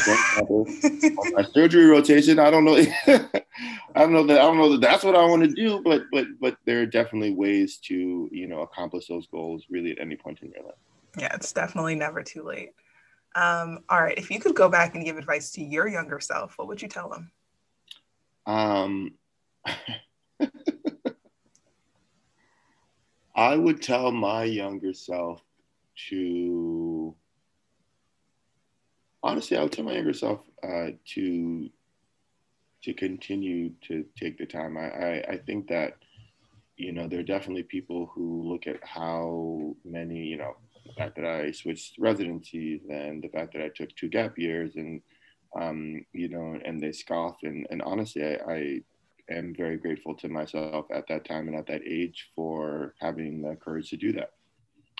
on 0.48 1.32
my 1.32 1.42
surgery 1.54 1.86
rotation. 1.86 2.38
I 2.38 2.50
don't 2.50 2.64
know. 2.64 2.76
I 3.06 4.00
don't 4.00 4.12
know 4.12 4.26
that 4.26 4.38
I 4.38 4.42
don't 4.42 4.58
know 4.58 4.72
that 4.72 4.80
that's 4.80 5.02
what 5.02 5.16
I 5.16 5.24
want 5.24 5.42
to 5.42 5.50
do, 5.50 5.82
but 5.82 6.02
but 6.12 6.26
but 6.40 6.56
there 6.66 6.82
are 6.82 6.86
definitely 6.86 7.32
ways 7.32 7.78
to, 7.88 8.28
you 8.30 8.46
know, 8.46 8.60
accomplish 8.62 9.08
those 9.08 9.26
goals 9.26 9.64
really 9.68 9.90
at 9.90 10.00
any 10.00 10.16
point 10.16 10.40
in 10.42 10.52
your 10.52 10.64
life. 10.64 10.74
Yeah, 11.18 11.34
it's 11.34 11.52
definitely 11.52 11.94
never 11.94 12.22
too 12.22 12.42
late. 12.42 12.70
Um, 13.34 13.80
all 13.88 14.00
right, 14.00 14.16
if 14.16 14.30
you 14.30 14.38
could 14.38 14.54
go 14.54 14.68
back 14.68 14.94
and 14.94 15.04
give 15.04 15.16
advice 15.16 15.50
to 15.52 15.62
your 15.62 15.88
younger 15.88 16.20
self, 16.20 16.56
what 16.56 16.68
would 16.68 16.80
you 16.80 16.88
tell 16.88 17.08
them? 17.08 17.32
Um, 18.46 19.14
I 23.36 23.56
would 23.56 23.82
tell 23.82 24.12
my 24.12 24.44
younger 24.44 24.92
self 24.92 25.42
to 26.10 27.14
honestly, 29.24 29.56
I 29.56 29.62
would 29.62 29.72
tell 29.72 29.84
my 29.84 29.94
younger 29.94 30.12
self 30.12 30.40
uh, 30.62 30.90
to 31.14 31.70
to 32.82 32.92
continue 32.92 33.70
to 33.88 34.04
take 34.20 34.36
the 34.36 34.44
time. 34.44 34.76
I, 34.76 34.90
I, 34.90 35.24
I 35.30 35.36
think 35.38 35.68
that 35.68 35.94
you 36.76 36.92
know 36.92 37.08
there 37.08 37.20
are 37.20 37.24
definitely 37.24 37.62
people 37.64 38.10
who 38.14 38.42
look 38.42 38.66
at 38.66 38.84
how 38.84 39.74
many 39.84 40.18
you 40.18 40.36
know 40.36 40.54
the 40.86 40.92
fact 40.92 41.16
that 41.16 41.24
I 41.24 41.50
switched 41.50 41.96
residencies 41.98 42.82
and 42.88 43.22
the 43.22 43.28
fact 43.28 43.52
that 43.54 43.62
I 43.62 43.68
took 43.68 43.94
two 43.96 44.08
gap 44.08 44.38
years 44.38 44.76
and 44.76 45.00
um, 45.60 46.04
you 46.12 46.28
know 46.28 46.58
and 46.64 46.80
they 46.80 46.92
scoff 46.92 47.36
and 47.42 47.66
and 47.70 47.82
honestly 47.82 48.24
I, 48.24 48.38
I 48.52 48.80
am 49.30 49.54
very 49.56 49.76
grateful 49.76 50.14
to 50.16 50.28
myself 50.28 50.86
at 50.92 51.06
that 51.08 51.24
time 51.24 51.48
and 51.48 51.56
at 51.56 51.66
that 51.66 51.82
age 51.86 52.30
for 52.34 52.94
having 53.00 53.42
the 53.42 53.56
courage 53.56 53.90
to 53.90 53.96
do 53.96 54.12
that 54.12 54.30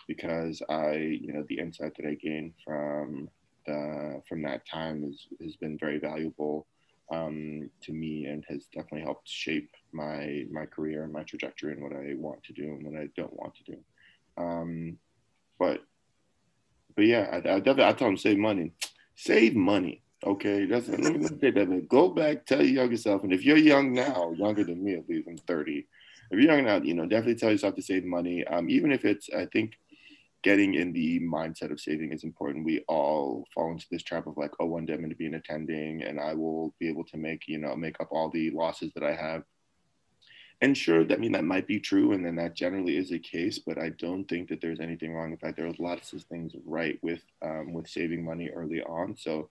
because 0.07 0.63
I 0.69 0.95
you 0.95 1.33
know 1.33 1.45
the 1.49 1.59
insight 1.59 1.95
that 1.97 2.07
I 2.07 2.15
gained 2.15 2.55
from 2.65 3.29
uh, 3.69 4.21
from 4.29 4.43
that 4.43 4.67
time 4.67 5.03
has, 5.03 5.27
has 5.43 5.57
been 5.57 5.79
very 5.79 5.99
valuable 5.99 6.67
um, 7.13 7.71
to 7.83 7.93
me 7.93 8.27
and 8.27 8.45
has 8.49 8.67
definitely 8.67 9.03
helped 9.03 9.29
shape 9.29 9.71
my 9.93 10.45
my 10.51 10.67
career 10.67 11.05
and 11.05 11.13
my 11.13 11.23
trajectory 11.23 11.73
and 11.73 11.83
what 11.83 11.93
I 11.93 12.15
want 12.17 12.43
to 12.45 12.53
do 12.53 12.65
and 12.65 12.87
what 12.87 13.01
I 13.01 13.09
don't 13.17 13.35
want 13.35 13.55
to 13.57 13.73
do. 13.73 13.79
Um, 14.37 14.99
but 15.59 15.81
but 16.97 17.07
yeah, 17.07 17.29
I, 17.33 17.37
I 17.37 17.41
definitely 17.59 17.85
I 17.85 17.93
tell 17.93 18.09
them 18.09 18.17
save 18.17 18.39
money, 18.39 18.73
save 19.15 19.55
money. 19.55 20.03
Okay, 20.25 20.65
that's 20.67 20.89
let 20.89 21.01
me 21.01 21.27
say 21.41 21.51
that. 21.51 21.87
Go 21.89 22.09
back, 22.09 22.47
tell 22.47 22.63
your 22.63 22.83
younger 22.83 22.97
self, 22.97 23.25
and 23.25 23.33
if 23.33 23.45
you're 23.45 23.57
young 23.57 23.93
now, 23.93 24.33
younger 24.37 24.65
than 24.65 24.83
me 24.83 24.95
at 24.95 25.09
least, 25.09 25.29
I'm 25.29 25.37
30. 25.37 25.87
If 26.31 26.41
you're 26.41 26.55
young 26.55 26.65
now, 26.65 26.77
you 26.77 26.95
know, 26.95 27.07
definitely 27.07 27.35
tell 27.35 27.51
yourself 27.51 27.75
to 27.77 27.83
save 27.83 28.05
money. 28.05 28.47
Um, 28.47 28.71
even 28.71 28.91
if 28.91 29.05
it's, 29.05 29.29
I 29.37 29.47
think 29.47 29.75
getting 30.45 30.75
in 30.75 30.93
the 30.93 31.21
mindset 31.21 31.73
of 31.73 31.81
saving 31.81 32.13
is 32.13 32.23
important. 32.23 32.65
We 32.65 32.85
all 32.87 33.45
fall 33.55 33.73
into 33.73 33.87
this 33.91 34.03
trap 34.03 34.27
of 34.27 34.37
like, 34.37 34.53
oh, 34.61 34.67
one 34.67 34.85
day 34.85 34.93
I'm 34.93 35.01
going 35.01 35.11
to 35.11 35.17
be 35.17 35.27
an 35.27 35.35
attending 35.35 36.03
and 36.03 36.21
I 36.21 36.35
will 36.35 36.75
be 36.79 36.89
able 36.89 37.05
to 37.05 37.17
make, 37.17 37.49
you 37.49 37.59
know, 37.59 37.75
make 37.75 37.99
up 38.01 38.09
all 38.11 38.31
the 38.31 38.51
losses 38.51 38.93
that 38.95 39.03
I 39.03 39.15
have. 39.15 39.43
And 40.63 40.77
sure, 40.77 41.05
I 41.11 41.17
mean, 41.17 41.33
that 41.33 41.45
might 41.45 41.67
be 41.67 41.79
true. 41.79 42.13
And 42.13 42.25
then 42.25 42.37
that 42.37 42.55
generally 42.55 42.97
is 42.97 43.11
the 43.11 43.19
case, 43.19 43.59
but 43.59 43.79
I 43.79 43.91
don't 43.99 44.25
think 44.25 44.49
that 44.49 44.61
there's 44.61 44.81
anything 44.81 45.13
wrong. 45.13 45.31
In 45.31 45.37
fact, 45.37 45.57
there 45.57 45.67
are 45.67 45.75
lots 45.79 46.13
of 46.13 46.23
things 46.25 46.53
right 46.65 46.99
with, 47.03 47.23
um, 47.43 47.73
with 47.73 47.89
saving 47.89 48.25
money 48.25 48.51
early 48.51 48.83
on. 48.83 49.17
So 49.17 49.51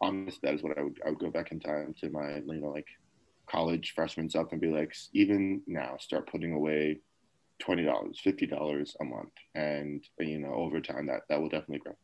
honestly, 0.00 0.40
that 0.42 0.54
is 0.54 0.62
what 0.62 0.76
I 0.78 0.82
would, 0.82 1.00
I 1.06 1.10
would 1.10 1.18
go 1.18 1.30
back 1.30 1.52
in 1.52 1.60
time 1.60 1.94
to 2.00 2.10
my, 2.10 2.36
you 2.36 2.60
know, 2.60 2.70
like 2.70 2.86
college 3.48 3.92
freshman 3.94 4.28
self 4.28 4.52
and 4.52 4.60
be 4.60 4.68
like, 4.68 4.94
even 5.12 5.62
now 5.66 5.96
start 5.98 6.30
putting 6.30 6.52
away 6.52 7.00
twenty 7.58 7.84
dollars, 7.84 8.20
fifty 8.22 8.46
dollars 8.46 8.96
a 9.00 9.04
month, 9.04 9.32
and 9.54 10.04
you 10.18 10.38
know 10.38 10.54
over 10.54 10.80
time 10.80 11.06
that 11.06 11.22
that 11.28 11.40
will 11.40 11.48
definitely 11.48 11.78
grow. 11.78 11.96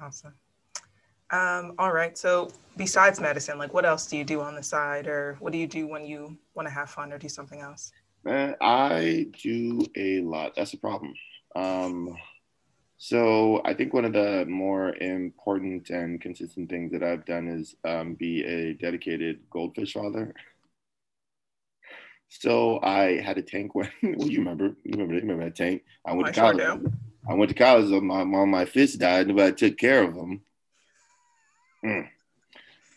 Awesome. 0.00 0.34
Um, 1.30 1.74
all 1.78 1.92
right. 1.92 2.16
So 2.18 2.50
besides 2.76 3.20
medicine, 3.20 3.58
like 3.58 3.72
what 3.72 3.84
else 3.84 4.06
do 4.06 4.16
you 4.16 4.24
do 4.24 4.40
on 4.40 4.54
the 4.54 4.62
side, 4.62 5.06
or 5.06 5.36
what 5.40 5.52
do 5.52 5.58
you 5.58 5.66
do 5.66 5.86
when 5.86 6.04
you 6.04 6.36
want 6.54 6.66
to 6.68 6.74
have 6.74 6.90
fun 6.90 7.12
or 7.12 7.18
do 7.18 7.28
something 7.28 7.60
else? 7.60 7.92
Man, 8.24 8.54
I 8.60 9.28
do 9.42 9.86
a 9.96 10.20
lot. 10.20 10.54
That's 10.56 10.74
a 10.74 10.78
problem. 10.78 11.14
Um, 11.54 12.16
so 12.98 13.62
I 13.64 13.72
think 13.74 13.94
one 13.94 14.04
of 14.04 14.12
the 14.12 14.44
more 14.46 14.94
important 14.96 15.88
and 15.88 16.20
consistent 16.20 16.68
things 16.68 16.92
that 16.92 17.02
I've 17.02 17.24
done 17.24 17.48
is 17.48 17.74
um, 17.84 18.14
be 18.14 18.44
a 18.44 18.74
dedicated 18.74 19.40
goldfish 19.50 19.94
father. 19.94 20.34
So 22.28 22.78
I 22.82 23.20
had 23.20 23.38
a 23.38 23.42
tank 23.42 23.74
when 23.74 23.90
well, 24.02 24.28
you 24.28 24.40
remember 24.40 24.76
you 24.84 24.92
remember 24.92 25.14
you 25.14 25.20
remember 25.20 25.44
that 25.44 25.56
tank. 25.56 25.82
I 26.04 26.12
went 26.12 26.28
I 26.28 26.32
to 26.32 26.40
college. 26.40 26.60
Sure 26.60 26.80
I 27.28 27.34
went 27.34 27.48
to 27.50 27.54
college. 27.54 27.88
So 27.88 28.00
my 28.00 28.24
mom, 28.24 28.50
my 28.50 28.64
fish 28.64 28.94
died. 28.94 29.28
Nobody 29.28 29.54
took 29.54 29.78
care 29.78 30.02
of 30.02 30.14
them. 30.14 30.42
Mm. 31.84 32.08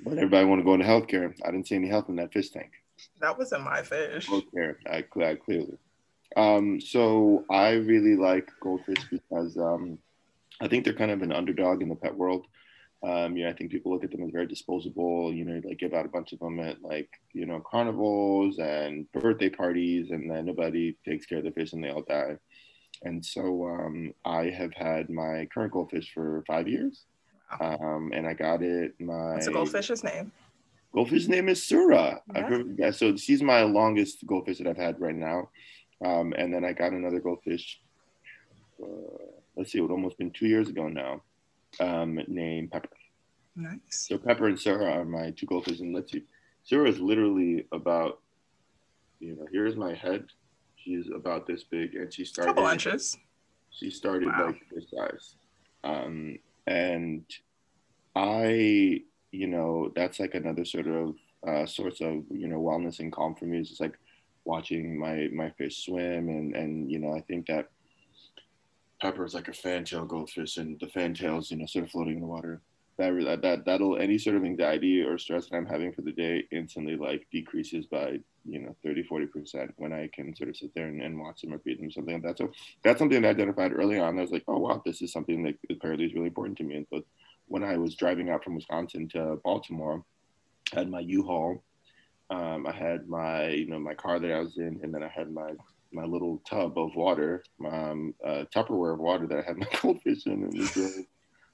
But 0.02 0.18
everybody 0.18 0.46
want 0.46 0.60
to 0.60 0.66
go 0.66 0.74
into 0.74 0.86
healthcare. 0.86 1.34
I 1.46 1.52
didn't 1.52 1.68
see 1.68 1.76
any 1.76 1.88
health 1.88 2.10
in 2.10 2.18
that 2.18 2.34
fish 2.34 2.50
tank. 2.50 2.72
That 3.20 3.38
wasn't 3.38 3.64
my 3.64 3.82
fish. 3.82 4.28
Healthcare, 4.28 4.76
I, 4.86 5.04
I 5.24 5.36
clearly. 5.36 5.78
Um, 6.36 6.82
so 6.82 7.46
I 7.50 7.72
really 7.72 8.16
like 8.16 8.50
goldfish 8.62 9.04
because 9.10 9.58
um, 9.58 10.00
I 10.62 10.68
think 10.68 10.84
they're 10.84 10.94
kind 10.94 11.12
of 11.12 11.22
an 11.22 11.32
underdog 11.32 11.82
in 11.82 11.90
the 11.90 11.96
pet 11.96 12.16
world. 12.16 12.48
Um, 13.04 13.36
you 13.36 13.44
know, 13.44 13.50
I 13.50 13.54
think 13.54 13.72
people 13.72 13.92
look 13.92 14.04
at 14.04 14.12
them 14.12 14.24
as 14.24 14.32
very 14.32 14.48
disposable. 14.48 15.34
You 15.34 15.46
know, 15.46 15.62
like 15.64 15.78
give 15.78 15.94
out 15.94 16.06
a 16.06 16.10
bunch 16.10 16.32
of 16.32 16.40
them 16.40 16.60
at 16.60 16.82
like 16.82 17.10
you 17.34 17.46
know 17.46 17.60
carnivals 17.60 18.60
and 18.60 19.12
birthday 19.12 19.50
parties, 19.50 20.12
and 20.12 20.32
then 20.32 20.46
nobody 20.46 20.96
takes 21.06 21.26
care 21.26 21.40
of 21.40 21.44
the 21.44 21.52
fish 21.52 21.74
and 21.74 21.84
they 21.84 21.90
all 21.90 22.04
die. 22.04 22.38
And 23.04 23.26
so 23.26 23.68
um, 23.68 24.14
I 24.24 24.46
have 24.46 24.74
had 24.74 25.10
my 25.10 25.48
current 25.54 25.74
goldfish 25.74 26.14
for 26.14 26.44
five 26.48 26.68
years, 26.68 27.04
um, 27.60 28.12
and 28.14 28.28
I 28.28 28.34
got 28.34 28.62
it. 28.62 28.94
My 29.00 29.34
what's 29.34 29.46
the 29.46 29.52
goldfish's 29.52 30.04
name? 30.04 30.32
Goldfish's 30.96 31.28
name 31.28 31.50
is 31.50 31.64
Sura. 31.64 32.22
Yeah. 32.36 32.92
so 32.92 33.16
she's 33.16 33.42
my 33.42 33.64
longest 33.64 34.26
goldfish 34.28 34.60
that 34.60 34.68
I've 34.68 34.78
had 34.78 35.00
right 35.02 35.16
now. 35.16 35.50
Um, 36.06 36.34
and 36.38 36.54
then 36.54 36.66
I 36.66 36.74
got 36.74 36.92
another 36.92 37.20
goldfish. 37.20 37.80
Uh, 38.82 38.86
let's 39.56 39.72
see, 39.72 39.80
it 39.80 39.82
would 39.82 39.92
almost 39.92 40.18
been 40.18 40.32
two 40.32 40.48
years 40.48 40.70
ago 40.70 40.88
now 40.88 41.22
um, 41.80 42.20
named 42.28 42.72
Pepper. 42.72 42.90
Nice. 43.56 43.80
So 44.08 44.18
Pepper 44.18 44.48
and 44.48 44.60
Sura 44.60 44.86
are 44.86 45.06
my 45.06 45.32
two 45.32 45.46
goldfish, 45.46 45.80
and 45.80 45.94
let's 45.94 46.12
see, 46.12 46.24
Sura 46.64 46.90
is 46.90 47.00
literally 47.00 47.66
about, 47.72 48.20
you 49.20 49.36
know, 49.36 49.46
here's 49.52 49.76
my 49.76 49.94
head. 49.94 50.26
She's 50.76 51.08
about 51.14 51.48
this 51.48 51.64
big, 51.64 51.96
and 51.96 52.14
she 52.14 52.26
started. 52.26 52.56
Couple 52.56 52.70
inches. 52.70 53.18
She 53.70 53.90
started 53.90 54.28
wow. 54.28 54.48
like 54.48 54.62
this 54.72 54.90
size, 54.90 55.36
um, 55.84 56.38
and 56.68 57.24
I, 58.16 59.02
you 59.32 59.48
know, 59.48 59.92
that's 59.96 60.20
like 60.20 60.36
another 60.36 60.66
sort 60.66 60.88
of 60.88 61.16
uh, 61.48 61.66
source 61.66 62.00
of 62.02 62.24
you 62.30 62.48
know 62.48 62.62
wellness 62.62 63.00
and 63.00 63.12
calm 63.12 63.36
for 63.36 63.46
me. 63.46 63.60
It's 63.60 63.70
just 63.70 63.82
like 63.82 63.98
watching 64.46 64.98
my 64.98 65.30
my 65.34 65.50
fish 65.52 65.86
swim, 65.86 66.30
and 66.30 66.56
and 66.56 66.92
you 66.92 67.00
know, 67.00 67.14
I 67.14 67.22
think 67.22 67.48
that 67.48 67.70
pepper 69.02 69.26
is 69.26 69.34
like 69.34 69.50
a 69.50 69.54
fantail 69.54 70.06
goldfish, 70.06 70.58
and 70.58 70.80
the 70.80 70.88
fantails, 70.88 71.52
you 71.52 71.58
know, 71.58 71.66
sort 71.66 71.86
of 71.86 71.92
floating 71.92 72.16
in 72.16 72.22
the 72.22 72.28
water. 72.28 72.62
That 72.98 73.40
that 73.42 73.66
that'll 73.66 73.98
any 73.98 74.18
sort 74.18 74.36
of 74.36 74.44
anxiety 74.44 75.02
or 75.02 75.18
stress 75.18 75.48
that 75.48 75.56
I'm 75.56 75.66
having 75.66 75.94
for 75.94 76.02
the 76.02 76.12
day 76.12 76.44
instantly 76.52 76.96
like 76.96 77.26
decreases 77.32 77.88
by 77.88 78.20
you 78.46 78.60
know 78.60 78.76
30 78.84 79.04
40 79.04 79.26
percent 79.28 79.74
when 79.78 79.94
I 79.94 80.10
can 80.14 80.36
sort 80.36 80.50
of 80.50 80.58
sit 80.58 80.74
there 80.76 80.88
and, 80.88 81.02
and 81.02 81.20
watch 81.20 81.42
them 81.42 81.54
or 81.54 81.60
feed 81.60 81.80
them 81.80 81.92
something 81.92 82.16
like 82.16 82.24
that. 82.24 82.38
So 82.38 82.52
that's 82.84 83.00
something 83.00 83.26
I 83.26 83.30
identified 83.30 83.72
early 83.74 84.00
on. 84.00 84.20
I 84.20 84.22
was 84.22 84.32
like, 84.32 84.44
oh 84.48 84.60
wow, 84.60 84.82
this 84.86 85.02
is 85.02 85.12
something 85.12 85.44
that 85.44 85.56
apparently 85.72 86.06
is 86.06 86.14
really 86.14 86.28
important 86.28 86.58
to 86.60 86.64
me. 86.64 86.76
And 86.76 86.88
so 86.92 87.04
when 87.48 87.64
I 87.64 87.78
was 87.78 87.96
driving 87.96 88.30
out 88.30 88.44
from 88.44 88.56
Wisconsin 88.56 89.08
to 89.10 89.40
Baltimore, 89.44 90.04
I 90.74 90.80
had 90.80 90.90
my 90.90 91.02
U-Haul. 91.02 91.64
Um, 92.30 92.66
I 92.66 92.72
had 92.72 93.08
my 93.08 93.50
you 93.50 93.68
know 93.68 93.80
my 93.80 93.94
car 93.94 94.20
that 94.20 94.32
I 94.32 94.40
was 94.40 94.58
in, 94.58 94.80
and 94.82 94.94
then 94.94 95.04
I 95.04 95.08
had 95.08 95.32
my 95.32 95.52
my 95.94 96.04
little 96.04 96.42
tub 96.50 96.78
of 96.78 96.96
water, 96.96 97.44
um, 97.66 98.14
uh, 98.26 98.46
Tupperware 98.54 98.94
of 98.94 99.00
water 99.00 99.28
that 99.28 99.40
I 99.40 99.42
had 99.42 99.58
my 99.58 99.68
goldfish 99.82 100.26
in, 100.26 100.44
and 100.44 100.54
we 100.54 100.68
drove, 100.68 100.92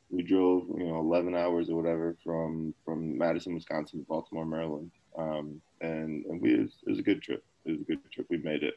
we 0.09 0.23
drove, 0.23 0.67
you 0.77 0.85
know, 0.85 0.99
11 0.99 1.35
hours 1.35 1.69
or 1.69 1.75
whatever 1.75 2.15
from 2.23 2.73
from 2.83 3.17
Madison, 3.17 3.53
Wisconsin 3.53 3.99
to 3.99 4.05
Baltimore, 4.05 4.45
Maryland, 4.45 4.91
um, 5.17 5.61
and 5.81 6.25
and 6.25 6.41
we 6.41 6.53
it 6.53 6.61
was, 6.61 6.71
it 6.85 6.89
was, 6.89 6.99
a 6.99 7.03
good 7.03 7.21
trip. 7.21 7.43
It 7.65 7.71
was 7.71 7.81
a 7.81 7.83
good 7.83 7.99
trip. 8.11 8.27
We 8.29 8.37
made 8.37 8.63
it. 8.63 8.75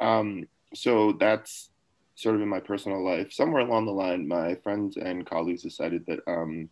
Um, 0.00 0.48
so 0.74 1.12
that's 1.12 1.70
sort 2.14 2.34
of 2.34 2.42
in 2.42 2.48
my 2.48 2.60
personal 2.60 3.04
life. 3.04 3.32
Somewhere 3.32 3.62
along 3.62 3.86
the 3.86 3.92
line, 3.92 4.26
my 4.26 4.54
friends 4.56 4.96
and 4.96 5.26
colleagues 5.26 5.62
decided 5.62 6.04
that 6.06 6.20
um, 6.26 6.68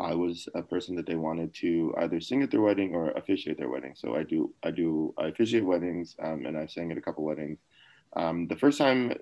I 0.00 0.14
was 0.14 0.48
a 0.54 0.62
person 0.62 0.96
that 0.96 1.06
they 1.06 1.14
wanted 1.14 1.54
to 1.54 1.94
either 1.98 2.20
sing 2.20 2.42
at 2.42 2.50
their 2.50 2.60
wedding 2.60 2.94
or 2.94 3.10
officiate 3.12 3.58
their 3.58 3.70
wedding. 3.70 3.94
So 3.96 4.16
I 4.16 4.24
do, 4.24 4.52
I 4.62 4.70
do, 4.70 5.14
I 5.18 5.28
officiate 5.28 5.64
weddings, 5.64 6.16
um, 6.22 6.44
and 6.46 6.58
I've 6.58 6.70
sang 6.70 6.90
at 6.92 6.98
a 6.98 7.00
couple 7.00 7.24
weddings. 7.24 7.58
Um, 8.14 8.46
the 8.48 8.56
first 8.56 8.78
time 8.78 9.12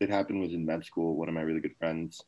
it 0.00 0.10
happened 0.10 0.40
was 0.40 0.52
in 0.52 0.66
med 0.66 0.84
school. 0.84 1.16
One 1.16 1.28
of 1.28 1.34
my 1.34 1.42
really 1.42 1.60
good 1.60 1.76
friends 1.78 2.24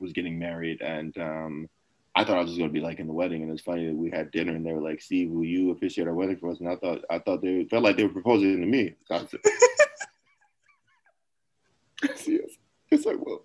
was 0.00 0.12
getting 0.12 0.38
married, 0.38 0.80
and 0.80 1.16
um, 1.18 1.68
I 2.14 2.24
thought 2.24 2.38
I 2.38 2.40
was 2.40 2.50
just 2.50 2.58
gonna 2.58 2.72
be 2.72 2.80
like 2.80 2.98
in 2.98 3.06
the 3.06 3.12
wedding, 3.12 3.42
and 3.42 3.50
it's 3.52 3.62
funny 3.62 3.86
that 3.86 3.94
we 3.94 4.10
had 4.10 4.30
dinner, 4.30 4.52
and 4.52 4.64
they 4.64 4.72
were 4.72 4.82
like, 4.82 5.00
"Steve, 5.00 5.30
will 5.30 5.44
you 5.44 5.70
officiate 5.70 6.06
our 6.08 6.14
wedding 6.14 6.36
for 6.36 6.50
us?" 6.50 6.60
And 6.60 6.68
I 6.68 6.76
thought 6.76 7.00
I 7.10 7.18
thought 7.18 7.42
they 7.42 7.64
felt 7.64 7.84
like 7.84 7.96
they 7.96 8.04
were 8.04 8.12
proposing 8.12 8.60
to 8.60 8.66
me. 8.66 8.94
yes, 12.02 12.28
yes, 12.90 13.06
I 13.06 13.14
will. 13.14 13.44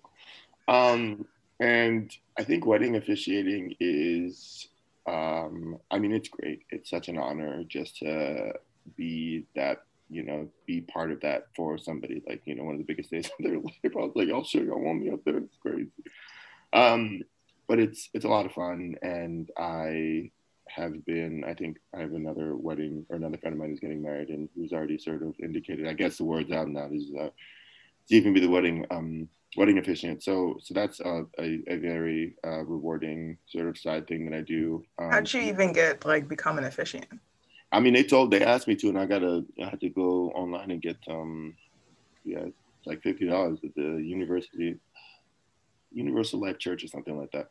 um, 0.68 1.26
and 1.60 2.10
I 2.38 2.44
think 2.44 2.66
wedding 2.66 2.96
officiating 2.96 3.76
is, 3.80 4.68
um, 5.06 5.78
I 5.90 5.98
mean, 5.98 6.12
it's 6.12 6.28
great. 6.28 6.62
It's 6.70 6.90
such 6.90 7.08
an 7.08 7.18
honor 7.18 7.62
just 7.64 7.98
to 7.98 8.54
be 8.96 9.46
that 9.54 9.84
you 10.10 10.22
know, 10.22 10.48
be 10.66 10.80
part 10.82 11.10
of 11.10 11.20
that 11.20 11.46
for 11.56 11.78
somebody 11.78 12.22
like, 12.28 12.42
you 12.44 12.54
know, 12.54 12.64
one 12.64 12.74
of 12.74 12.78
the 12.78 12.84
biggest 12.84 13.10
days 13.10 13.26
of 13.38 13.44
their 13.44 13.58
life. 13.58 13.74
I 13.84 13.88
was 13.98 14.12
like, 14.14 14.28
I'll 14.30 14.44
show 14.44 14.60
you, 14.60 14.72
I 14.72 14.78
want 14.78 15.02
me 15.02 15.10
up 15.10 15.20
there. 15.24 15.38
It's 15.38 15.56
crazy. 15.60 15.90
Um, 16.74 17.22
but 17.68 17.78
it's 17.78 18.10
it's 18.12 18.24
a 18.24 18.28
lot 18.28 18.46
of 18.46 18.52
fun, 18.52 18.96
and 19.02 19.48
I 19.56 20.30
have 20.68 21.04
been. 21.06 21.44
I 21.46 21.54
think 21.54 21.78
I 21.94 22.00
have 22.00 22.12
another 22.12 22.56
wedding 22.56 23.06
or 23.08 23.16
another 23.16 23.38
friend 23.38 23.54
of 23.54 23.60
mine 23.60 23.70
who's 23.70 23.80
getting 23.80 24.02
married, 24.02 24.28
and 24.28 24.48
who's 24.54 24.72
already 24.72 24.98
sort 24.98 25.22
of 25.22 25.34
indicated. 25.42 25.88
I 25.88 25.94
guess 25.94 26.18
the 26.18 26.24
word's 26.24 26.50
out 26.50 26.68
now 26.68 26.88
is 26.92 27.10
uh, 27.18 27.30
Steve 28.04 28.24
can 28.24 28.34
be 28.34 28.40
the 28.40 28.50
wedding 28.50 28.84
um, 28.90 29.28
wedding 29.56 29.78
officiant. 29.78 30.22
So 30.22 30.56
so 30.60 30.74
that's 30.74 31.00
a, 31.00 31.24
a, 31.38 31.60
a 31.68 31.76
very 31.78 32.34
uh, 32.44 32.64
rewarding 32.64 33.38
sort 33.46 33.68
of 33.68 33.78
side 33.78 34.06
thing 34.06 34.28
that 34.28 34.36
I 34.36 34.42
do. 34.42 34.84
Um, 34.98 35.10
How'd 35.10 35.32
you 35.32 35.40
even 35.42 35.72
get 35.72 36.04
like 36.04 36.28
become 36.28 36.58
an 36.58 36.64
officiant? 36.64 37.06
I 37.72 37.80
mean, 37.80 37.94
they 37.94 38.04
told 38.04 38.30
they 38.30 38.44
asked 38.44 38.68
me 38.68 38.76
to, 38.76 38.88
and 38.88 38.98
I 38.98 39.06
gotta 39.06 39.44
I 39.62 39.70
had 39.70 39.80
to 39.80 39.88
go 39.88 40.30
online 40.30 40.70
and 40.70 40.82
get 40.82 40.98
um 41.08 41.54
yeah 42.24 42.44
like 42.84 43.02
fifty 43.02 43.26
dollars 43.26 43.60
at 43.64 43.74
the 43.74 44.02
university 44.02 44.76
Universal 45.94 46.40
Life 46.40 46.58
Church 46.58 46.84
or 46.84 46.88
something 46.88 47.16
like 47.16 47.30
that. 47.32 47.48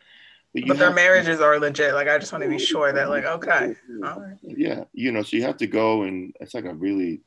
But, 0.54 0.68
but 0.68 0.78
their 0.78 0.94
marriages 0.94 1.42
are 1.42 1.60
legit. 1.60 1.96
Like 1.96 2.08
I 2.08 2.18
just 2.20 2.32
want 2.32 2.44
to 2.44 2.50
be 2.50 2.60
sure 2.60 2.94
that 2.94 3.10
like 3.10 3.26
okay, 3.26 3.76
right. 3.90 4.38
Yeah, 4.44 4.84
you 4.94 5.12
know, 5.12 5.24
so 5.24 5.36
you 5.36 5.44
have 5.44 5.58
to 5.58 5.68
go 5.68 6.04
and 6.04 6.36
it's 6.40 6.54
like 6.54 6.66
a 6.66 6.74
really 6.74 7.22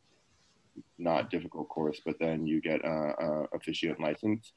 not 0.98 1.30
difficult 1.30 1.68
course, 1.68 2.00
but 2.04 2.16
then 2.20 2.46
you 2.46 2.60
get 2.60 2.84
a, 2.84 2.88
a 2.88 3.44
officiant 3.56 4.00
license 4.00 4.52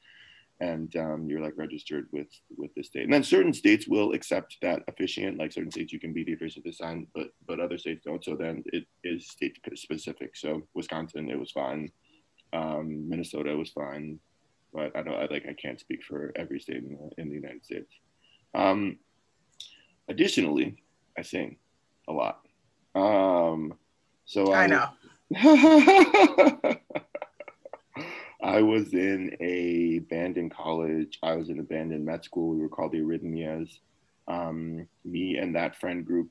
and 0.60 0.96
um, 0.98 1.26
you're 1.28 1.42
like 1.42 1.58
registered 1.58 2.08
with 2.12 2.28
with 2.58 2.74
the 2.76 2.84
state. 2.84 3.04
And 3.04 3.14
then 3.14 3.24
certain 3.24 3.54
states 3.54 3.88
will 3.88 4.14
accept 4.14 4.58
that 4.62 4.84
officiant. 4.88 5.40
Like 5.40 5.52
certain 5.52 5.72
states, 5.72 5.92
you 5.92 6.00
can 6.00 6.14
be 6.14 6.24
the 6.24 6.34
officiant 6.34 6.66
to 6.66 6.74
sign, 6.74 7.08
but 7.16 7.30
but 7.48 7.60
other 7.60 7.78
states 7.80 8.04
don't. 8.06 8.24
So 8.24 8.36
then 8.36 8.64
it 8.68 8.86
is 9.04 9.30
state 9.30 9.58
specific. 9.76 10.36
So 10.36 10.62
Wisconsin, 10.76 11.30
it 11.32 11.40
was 11.40 11.52
fine. 11.52 11.92
Um, 12.54 13.10
Minnesota 13.10 13.56
was 13.56 13.72
fine 13.72 14.20
but 14.74 14.96
I 14.96 15.02
don't 15.02 15.16
I, 15.16 15.28
like 15.32 15.46
I 15.48 15.54
can't 15.54 15.80
speak 15.80 16.04
for 16.04 16.32
every 16.36 16.60
state 16.60 16.78
in 16.78 16.98
the, 16.98 17.22
in 17.22 17.30
the 17.30 17.36
United 17.36 17.66
States. 17.66 17.94
Um, 18.54 18.98
additionally, 20.08 20.84
I 21.18 21.22
sing 21.22 21.58
a 22.08 22.14
lot. 22.14 22.42
Um, 22.96 23.76
so 24.26 24.52
I, 24.52 24.64
I 24.64 24.68
know. 24.68 24.90
I 28.42 28.62
was 28.62 28.94
in 28.94 29.36
a 29.42 30.00
band 30.00 30.38
in 30.38 30.50
college. 30.50 31.20
I 31.22 31.34
was 31.36 31.50
in 31.50 31.60
a 31.60 31.64
band 31.64 31.92
in 31.92 32.06
med 32.06 32.24
school. 32.24 32.50
We 32.50 32.62
were 32.62 32.70
called 32.70 32.94
the 32.94 33.00
Arrhythmias. 33.00 33.80
Um, 34.28 34.88
me 35.04 35.38
and 35.38 35.56
that 35.56 35.76
friend 35.80 36.06
group, 36.06 36.30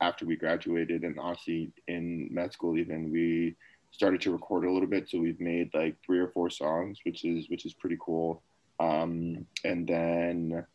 after 0.00 0.26
we 0.26 0.36
graduated, 0.36 1.02
and 1.02 1.16
Aussie 1.16 1.70
in 1.88 2.28
med 2.30 2.52
school, 2.52 2.76
even 2.76 3.10
we 3.10 3.56
started 3.90 4.20
to 4.22 4.32
record 4.32 4.64
a 4.64 4.72
little 4.72 4.88
bit. 4.88 5.08
So 5.08 5.18
we've 5.18 5.40
made 5.40 5.70
like 5.74 5.96
three 6.04 6.18
or 6.18 6.28
four 6.28 6.50
songs, 6.50 6.98
which 7.04 7.24
is 7.24 7.48
which 7.48 7.64
is 7.64 7.74
pretty 7.74 7.98
cool. 8.00 8.42
Um, 8.78 9.46
and 9.64 9.86
then 9.86 10.66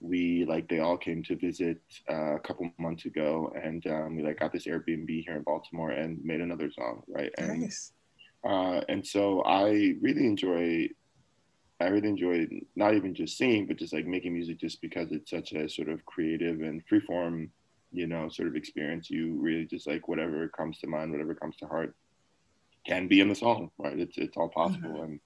we 0.00 0.44
like 0.44 0.68
they 0.68 0.80
all 0.80 0.98
came 0.98 1.22
to 1.24 1.36
visit 1.36 1.80
uh, 2.10 2.36
a 2.36 2.40
couple 2.40 2.70
months 2.78 3.06
ago, 3.06 3.52
and 3.60 3.86
um, 3.86 4.16
we 4.16 4.22
like 4.22 4.38
got 4.38 4.52
this 4.52 4.66
Airbnb 4.66 5.24
here 5.24 5.36
in 5.36 5.42
Baltimore 5.42 5.90
and 5.90 6.22
made 6.24 6.40
another 6.40 6.70
song, 6.70 7.02
right? 7.08 7.32
And, 7.38 7.62
nice. 7.62 7.92
Uh, 8.46 8.80
and 8.88 9.06
so 9.06 9.42
I 9.44 9.94
really 10.00 10.26
enjoy. 10.26 10.88
I 11.80 11.88
really 11.88 12.08
enjoy 12.08 12.46
not 12.76 12.94
even 12.94 13.14
just 13.14 13.36
singing, 13.36 13.66
but 13.66 13.78
just 13.78 13.92
like 13.92 14.06
making 14.06 14.32
music, 14.32 14.60
just 14.60 14.80
because 14.80 15.10
it's 15.10 15.30
such 15.30 15.52
a 15.52 15.68
sort 15.68 15.88
of 15.88 16.04
creative 16.06 16.60
and 16.60 16.82
freeform, 16.86 17.48
you 17.90 18.06
know, 18.06 18.28
sort 18.28 18.48
of 18.48 18.54
experience. 18.56 19.10
You 19.10 19.34
really 19.40 19.64
just 19.64 19.86
like 19.86 20.06
whatever 20.06 20.48
comes 20.48 20.78
to 20.78 20.86
mind, 20.86 21.10
whatever 21.10 21.34
comes 21.34 21.56
to 21.56 21.66
heart, 21.66 21.94
can 22.86 23.08
be 23.08 23.20
in 23.20 23.28
the 23.28 23.34
song, 23.34 23.70
right? 23.78 23.98
It's 23.98 24.18
it's 24.18 24.36
all 24.36 24.48
possible, 24.48 24.90
mm-hmm. 24.90 25.02
and 25.02 25.20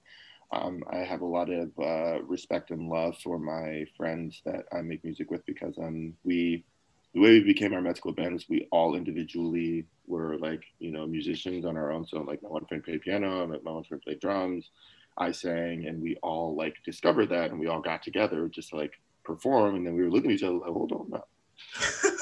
um, 0.51 0.83
I 0.91 0.97
have 0.99 1.21
a 1.21 1.25
lot 1.25 1.49
of 1.49 1.71
uh, 1.79 2.21
respect 2.23 2.71
and 2.71 2.89
love 2.89 3.17
for 3.19 3.37
my 3.37 3.85
friends 3.95 4.41
that 4.45 4.65
I 4.73 4.81
make 4.81 5.03
music 5.03 5.29
with 5.29 5.45
because 5.45 5.77
um, 5.77 6.13
we 6.23 6.63
the 7.13 7.21
way 7.21 7.31
we 7.31 7.43
became 7.43 7.73
our 7.73 7.81
med 7.81 7.97
school 7.97 8.13
band 8.13 8.35
is 8.35 8.49
we 8.49 8.67
all 8.71 8.95
individually 8.95 9.85
were 10.07 10.37
like 10.37 10.63
you 10.79 10.91
know 10.91 11.05
musicians 11.05 11.65
on 11.65 11.77
our 11.77 11.91
own. 11.91 12.05
So 12.05 12.21
like 12.21 12.41
my 12.41 12.49
one 12.49 12.65
friend 12.65 12.83
played 12.83 13.01
piano, 13.01 13.47
my 13.47 13.71
one 13.71 13.83
friend 13.83 14.01
played 14.01 14.19
drums, 14.19 14.69
I 15.17 15.31
sang, 15.31 15.85
and 15.87 16.01
we 16.01 16.15
all 16.23 16.55
like 16.55 16.75
discovered 16.85 17.29
that, 17.29 17.51
and 17.51 17.59
we 17.59 17.67
all 17.67 17.81
got 17.81 18.03
together 18.03 18.47
just 18.47 18.69
to 18.69 18.77
like 18.77 18.93
perform, 19.23 19.75
and 19.75 19.85
then 19.85 19.95
we 19.95 20.03
were 20.03 20.09
looking 20.09 20.31
at 20.31 20.37
each 20.37 20.43
other 20.43 20.57
like, 20.57 20.71
hold 20.71 20.91
on 20.91 21.09
now. 21.09 21.23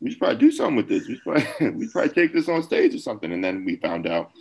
we 0.00 0.10
should 0.10 0.18
probably 0.18 0.38
do 0.38 0.50
something 0.50 0.76
with 0.76 0.88
this. 0.88 1.06
We 1.06 1.14
should 1.14 1.24
probably, 1.24 1.46
we 1.70 1.84
should 1.84 1.92
probably 1.92 2.10
take 2.10 2.32
this 2.32 2.48
on 2.48 2.62
stage 2.62 2.94
or 2.94 2.98
something. 2.98 3.32
And 3.32 3.42
then 3.42 3.64
we 3.64 3.76
found 3.76 4.06
out 4.06 4.32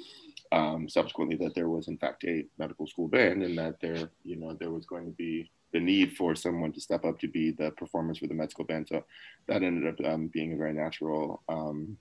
um, 0.52 0.88
subsequently 0.88 1.36
that 1.38 1.56
there 1.56 1.70
was 1.70 1.88
in 1.88 1.98
fact 1.98 2.24
a 2.24 2.46
medical 2.58 2.88
school 2.88 3.08
band 3.08 3.44
and 3.44 3.58
that 3.58 3.80
there, 3.82 4.10
you 4.24 4.36
know, 4.38 4.54
there 4.54 4.72
was 4.72 4.86
going 4.86 5.06
to 5.06 5.12
be 5.12 5.50
the 5.74 5.80
need 5.80 6.16
for 6.16 6.36
someone 6.36 6.72
to 6.72 6.82
step 6.82 7.04
up 7.04 7.20
to 7.20 7.28
be 7.28 7.52
the 7.52 7.72
performers 7.72 8.20
for 8.20 8.28
the 8.28 8.34
med 8.34 8.52
school 8.52 8.66
band. 8.66 8.88
So 8.88 9.04
that 9.48 9.64
ended 9.64 9.94
up 9.94 10.06
um, 10.06 10.28
being 10.28 10.54
a 10.54 10.58
very 10.58 10.74
natural 10.74 11.42
um, 11.50 11.98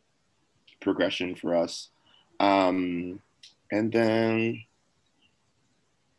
progression 0.80 1.34
for 1.34 1.56
us. 1.56 1.88
Um, 2.38 3.20
and 3.72 3.90
then 3.90 4.62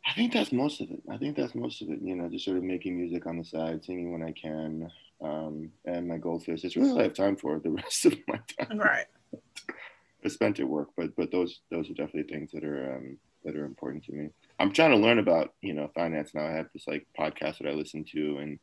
I 0.06 0.12
think 0.14 0.32
that's 0.32 0.52
most 0.52 0.80
of 0.80 0.90
it. 0.90 1.02
I 1.10 1.16
think 1.16 1.36
that's 1.36 1.54
most 1.54 1.82
of 1.82 1.90
it. 1.90 2.00
You 2.02 2.16
know, 2.16 2.28
just 2.28 2.44
sort 2.44 2.56
of 2.56 2.62
making 2.62 2.96
music 2.96 3.26
on 3.26 3.38
the 3.38 3.44
side, 3.44 3.84
singing 3.84 4.12
when 4.12 4.22
I 4.22 4.32
can, 4.32 4.90
um, 5.22 5.70
and 5.84 6.08
my 6.08 6.18
goldfish. 6.18 6.64
It's 6.64 6.76
really 6.76 6.90
all 6.90 7.00
I 7.00 7.04
have 7.04 7.14
time 7.14 7.36
for 7.36 7.58
the 7.58 7.70
rest 7.82 8.06
of 8.06 8.14
my 8.26 8.40
time. 8.58 8.78
Right. 8.78 9.06
I 10.24 10.28
spent 10.28 10.58
at 10.58 10.68
work, 10.68 10.88
but 10.96 11.14
but 11.16 11.30
those 11.30 11.60
those 11.70 11.90
are 11.90 11.94
definitely 11.94 12.32
things 12.32 12.50
that 12.52 12.64
are 12.64 12.96
um, 12.96 13.18
that 13.44 13.56
are 13.56 13.64
important 13.64 14.04
to 14.04 14.12
me. 14.12 14.28
I'm 14.58 14.72
trying 14.72 14.90
to 14.90 14.96
learn 14.96 15.18
about 15.18 15.54
you 15.62 15.74
know 15.74 15.90
finance 15.94 16.34
now. 16.34 16.46
I 16.46 16.52
have 16.52 16.68
this 16.72 16.86
like 16.88 17.06
podcast 17.18 17.58
that 17.58 17.68
I 17.68 17.72
listen 17.72 18.04
to, 18.12 18.38
and 18.38 18.58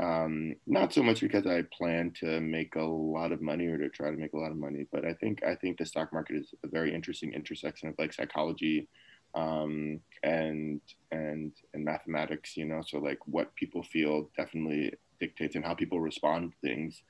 um, 0.00 0.54
not 0.66 0.92
so 0.92 1.02
much 1.02 1.20
because 1.20 1.46
I 1.46 1.62
plan 1.76 2.12
to 2.20 2.40
make 2.40 2.74
a 2.74 2.82
lot 2.82 3.32
of 3.32 3.40
money 3.40 3.66
or 3.66 3.78
to 3.78 3.88
try 3.88 4.10
to 4.10 4.16
make 4.16 4.32
a 4.32 4.38
lot 4.38 4.50
of 4.50 4.56
money, 4.56 4.86
but 4.90 5.04
I 5.04 5.14
think 5.14 5.44
I 5.44 5.54
think 5.54 5.78
the 5.78 5.86
stock 5.86 6.12
market 6.12 6.36
is 6.36 6.54
a 6.64 6.68
very 6.68 6.92
interesting 6.92 7.34
intersection 7.34 7.88
of 7.88 7.94
like 7.98 8.12
psychology 8.12 8.88
um, 9.34 10.00
and 10.22 10.80
and 11.12 11.52
and 11.72 11.84
mathematics. 11.84 12.56
You 12.56 12.64
know, 12.64 12.82
so 12.84 12.98
like 12.98 13.18
what 13.26 13.54
people 13.54 13.82
feel 13.82 14.28
definitely 14.36 14.94
dictates 15.20 15.54
and 15.54 15.64
how 15.64 15.74
people 15.74 16.00
respond 16.00 16.50
to 16.50 16.68
things, 16.68 17.02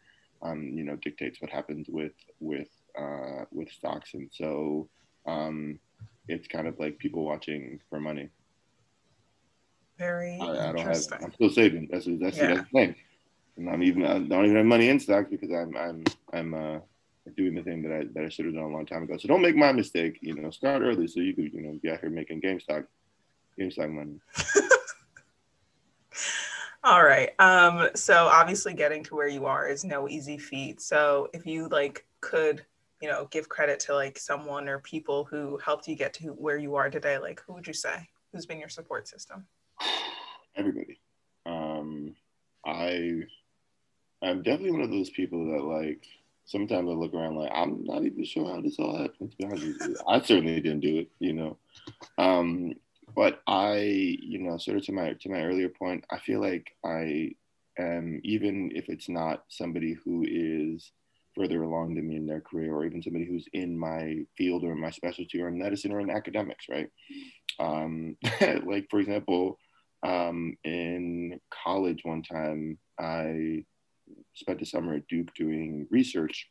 um, 0.42 0.72
you 0.74 0.84
know, 0.84 0.96
dictates 0.96 1.40
what 1.40 1.50
happens 1.50 1.86
with 1.88 2.12
with 2.40 2.68
uh, 2.98 3.44
with 3.52 3.70
stocks. 3.70 4.14
And 4.14 4.28
so 4.32 4.88
um, 5.26 5.78
it's 6.28 6.48
kind 6.48 6.66
of 6.66 6.78
like 6.78 6.98
people 6.98 7.24
watching 7.24 7.80
for 7.88 8.00
money. 8.00 8.28
Very 9.98 10.38
I, 10.40 10.70
I 10.70 10.72
don't 10.72 10.86
have. 10.86 11.02
I'm 11.22 11.32
still 11.32 11.50
saving. 11.50 11.88
That's 11.90 12.06
that's, 12.06 12.36
yeah. 12.36 12.54
that's 12.54 12.60
the 12.60 12.66
thing. 12.72 12.94
And 13.56 13.68
I'm 13.68 13.82
even 13.82 14.04
I 14.04 14.18
don't 14.18 14.44
even 14.44 14.56
have 14.56 14.66
money 14.66 14.88
in 14.88 14.98
stocks 15.00 15.28
because 15.30 15.50
I'm 15.50 15.76
I'm 15.76 16.04
I'm 16.32 16.54
uh, 16.54 16.78
doing 17.36 17.54
the 17.54 17.62
thing 17.62 17.82
that 17.82 17.92
I 17.92 18.04
that 18.14 18.24
I 18.24 18.28
should 18.28 18.46
have 18.46 18.54
done 18.54 18.64
a 18.64 18.68
long 18.68 18.86
time 18.86 19.02
ago. 19.02 19.16
So 19.18 19.28
don't 19.28 19.42
make 19.42 19.56
my 19.56 19.72
mistake. 19.72 20.18
You 20.22 20.34
know, 20.34 20.50
start 20.50 20.82
early 20.82 21.06
so 21.06 21.20
you 21.20 21.34
could 21.34 21.52
you 21.52 21.60
know 21.60 21.78
be 21.82 21.90
out 21.90 22.00
here 22.00 22.10
making 22.10 22.40
GameStop 22.40 22.86
GameStop 23.58 23.90
money. 23.90 24.20
All 26.82 27.04
right. 27.04 27.30
Um, 27.38 27.90
so 27.94 28.26
obviously 28.26 28.72
getting 28.72 29.04
to 29.04 29.14
where 29.14 29.28
you 29.28 29.44
are 29.44 29.68
is 29.68 29.84
no 29.84 30.08
easy 30.08 30.38
feat. 30.38 30.80
So 30.80 31.28
if 31.34 31.44
you 31.44 31.68
like 31.68 32.06
could, 32.22 32.64
you 33.02 33.08
know, 33.08 33.28
give 33.30 33.48
credit 33.50 33.80
to 33.80 33.94
like 33.94 34.18
someone 34.18 34.68
or 34.68 34.78
people 34.78 35.24
who 35.24 35.58
helped 35.58 35.88
you 35.88 35.94
get 35.94 36.14
to 36.14 36.28
where 36.28 36.56
you 36.56 36.76
are 36.76 36.88
today, 36.88 37.18
like 37.18 37.42
who 37.46 37.52
would 37.52 37.66
you 37.66 37.74
say? 37.74 38.08
Who's 38.32 38.46
been 38.46 38.58
your 38.58 38.70
support 38.70 39.08
system? 39.08 39.46
Everybody. 40.56 40.98
Um, 41.44 42.14
I 42.64 43.24
I'm 44.22 44.42
definitely 44.42 44.72
one 44.72 44.82
of 44.82 44.90
those 44.90 45.10
people 45.10 45.52
that 45.52 45.64
like 45.64 46.06
sometimes 46.46 46.88
I 46.88 46.92
look 46.92 47.14
around 47.14 47.36
like 47.36 47.52
I'm 47.54 47.84
not 47.84 48.04
even 48.04 48.24
sure 48.24 48.46
how 48.46 48.60
this 48.60 48.78
all 48.78 48.96
happened. 48.96 49.34
I 50.08 50.20
certainly 50.20 50.60
didn't 50.60 50.80
do 50.80 50.98
it, 50.98 51.10
you 51.18 51.32
know. 51.34 51.56
Um, 52.18 52.74
but 53.14 53.40
I, 53.46 53.78
you 53.78 54.38
know, 54.38 54.58
sort 54.58 54.78
of 54.78 54.84
to 54.86 54.92
my 54.92 55.14
to 55.20 55.28
my 55.28 55.42
earlier 55.42 55.68
point, 55.68 56.04
I 56.10 56.18
feel 56.18 56.40
like 56.40 56.70
I 56.84 57.32
am 57.78 58.20
even 58.24 58.70
if 58.74 58.88
it's 58.88 59.08
not 59.08 59.44
somebody 59.48 59.96
who 60.04 60.24
is 60.28 60.92
further 61.36 61.62
along 61.62 61.94
than 61.94 62.08
me 62.08 62.16
in 62.16 62.26
their 62.26 62.40
career, 62.40 62.74
or 62.74 62.84
even 62.84 63.02
somebody 63.02 63.24
who's 63.24 63.46
in 63.52 63.78
my 63.78 64.24
field 64.36 64.64
or 64.64 64.72
in 64.72 64.80
my 64.80 64.90
specialty 64.90 65.40
or 65.40 65.48
in 65.48 65.58
medicine 65.58 65.92
or 65.92 66.00
in 66.00 66.10
academics, 66.10 66.66
right? 66.68 66.88
Um, 67.58 68.16
like 68.64 68.86
for 68.90 69.00
example, 69.00 69.58
um, 70.02 70.56
in 70.64 71.40
college 71.50 72.00
one 72.04 72.22
time, 72.22 72.78
I 72.98 73.64
spent 74.34 74.62
a 74.62 74.66
summer 74.66 74.94
at 74.94 75.08
Duke 75.08 75.32
doing 75.34 75.86
research. 75.90 76.48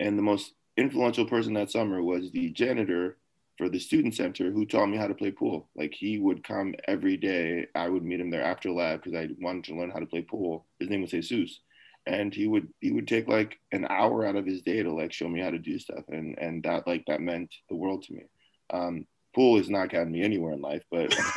And 0.00 0.16
the 0.16 0.22
most 0.22 0.52
influential 0.76 1.26
person 1.26 1.54
that 1.54 1.70
summer 1.70 2.02
was 2.02 2.30
the 2.30 2.50
janitor 2.50 3.18
for 3.58 3.68
the 3.68 3.78
student 3.78 4.14
center 4.14 4.50
who 4.52 4.64
taught 4.64 4.86
me 4.86 4.96
how 4.96 5.08
to 5.08 5.14
play 5.14 5.32
pool. 5.32 5.68
Like 5.76 5.92
he 5.92 6.18
would 6.18 6.44
come 6.44 6.74
every 6.86 7.16
day. 7.16 7.66
I 7.74 7.88
would 7.88 8.04
meet 8.04 8.20
him 8.20 8.30
there 8.30 8.44
after 8.44 8.70
lab 8.70 9.02
because 9.02 9.18
I 9.18 9.28
wanted 9.40 9.64
to 9.64 9.74
learn 9.74 9.90
how 9.90 9.98
to 9.98 10.06
play 10.06 10.22
pool. 10.22 10.64
His 10.78 10.88
name 10.88 11.02
was 11.02 11.10
Jesus. 11.10 11.60
And 12.06 12.32
he 12.32 12.46
would 12.46 12.68
he 12.80 12.92
would 12.92 13.08
take 13.08 13.28
like 13.28 13.58
an 13.72 13.84
hour 13.90 14.24
out 14.24 14.36
of 14.36 14.46
his 14.46 14.62
day 14.62 14.82
to 14.82 14.90
like 14.90 15.12
show 15.12 15.28
me 15.28 15.40
how 15.40 15.50
to 15.50 15.58
do 15.58 15.78
stuff. 15.78 16.04
And 16.08 16.38
and 16.38 16.62
that 16.62 16.86
like 16.86 17.04
that 17.08 17.20
meant 17.20 17.52
the 17.68 17.74
world 17.74 18.04
to 18.04 18.14
me. 18.14 18.22
Um, 18.70 19.06
pool 19.34 19.58
has 19.58 19.68
not 19.68 19.90
gotten 19.90 20.12
me 20.12 20.22
anywhere 20.22 20.52
in 20.52 20.62
life, 20.62 20.84
but 20.90 21.14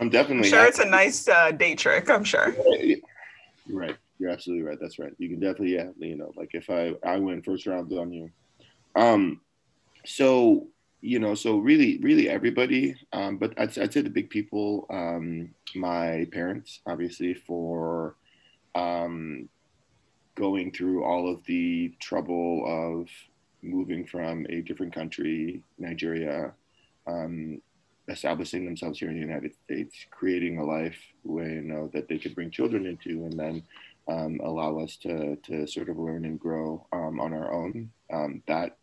I'm 0.00 0.08
definitely 0.08 0.46
I'm 0.46 0.52
sure 0.52 0.64
it's 0.64 0.78
a 0.78 0.86
nice 0.86 1.28
uh, 1.28 1.50
date 1.50 1.78
trick. 1.78 2.08
I'm 2.08 2.24
sure. 2.24 2.54
Right. 3.68 3.96
You're 4.18 4.30
absolutely 4.30 4.64
right. 4.64 4.78
That's 4.80 4.98
right. 4.98 5.12
You 5.18 5.28
can 5.28 5.40
definitely, 5.40 5.74
yeah, 5.74 5.88
you 5.98 6.16
know, 6.16 6.32
like 6.36 6.50
if 6.54 6.70
I 6.70 6.94
I 7.04 7.18
win 7.18 7.42
first 7.42 7.66
round 7.66 7.92
on 7.92 8.12
you. 8.12 8.30
Um, 8.96 9.40
so 10.04 10.68
you 11.02 11.18
know, 11.18 11.34
so 11.34 11.58
really, 11.58 11.98
really 11.98 12.28
everybody, 12.28 12.94
um, 13.12 13.38
but 13.38 13.58
I'd, 13.58 13.76
I'd 13.78 13.92
say 13.92 14.02
the 14.02 14.10
big 14.10 14.28
people, 14.28 14.86
um, 14.90 15.54
my 15.74 16.26
parents, 16.30 16.80
obviously, 16.86 17.32
for 17.32 18.16
um, 18.74 19.48
going 20.34 20.72
through 20.72 21.04
all 21.04 21.30
of 21.30 21.44
the 21.46 21.94
trouble 22.00 22.64
of 22.66 23.08
moving 23.62 24.06
from 24.06 24.46
a 24.50 24.60
different 24.60 24.94
country, 24.94 25.62
Nigeria, 25.78 26.52
um, 27.06 27.60
establishing 28.08 28.64
themselves 28.64 28.98
here 28.98 29.08
in 29.08 29.14
the 29.14 29.20
United 29.26 29.54
States, 29.64 29.94
creating 30.10 30.58
a 30.58 30.64
life 30.64 30.98
where 31.22 31.48
you 31.48 31.62
know 31.62 31.90
that 31.94 32.08
they 32.08 32.18
could 32.18 32.34
bring 32.34 32.50
children 32.50 32.84
into, 32.86 33.24
and 33.24 33.38
then 33.38 33.62
um, 34.08 34.40
allow 34.42 34.78
us 34.78 34.96
to 34.96 35.36
to 35.36 35.66
sort 35.66 35.88
of 35.88 35.98
learn 35.98 36.24
and 36.24 36.38
grow 36.38 36.86
um, 36.92 37.20
on 37.20 37.32
our 37.32 37.52
own. 37.52 37.90
Um, 38.12 38.42
that 38.46 38.76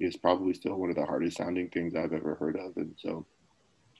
is 0.00 0.16
probably 0.16 0.54
still 0.54 0.76
one 0.76 0.90
of 0.90 0.96
the 0.96 1.06
hardest 1.06 1.36
sounding 1.36 1.68
things 1.68 1.94
I've 1.94 2.12
ever 2.12 2.34
heard 2.34 2.56
of, 2.56 2.76
and 2.76 2.94
so 2.96 3.26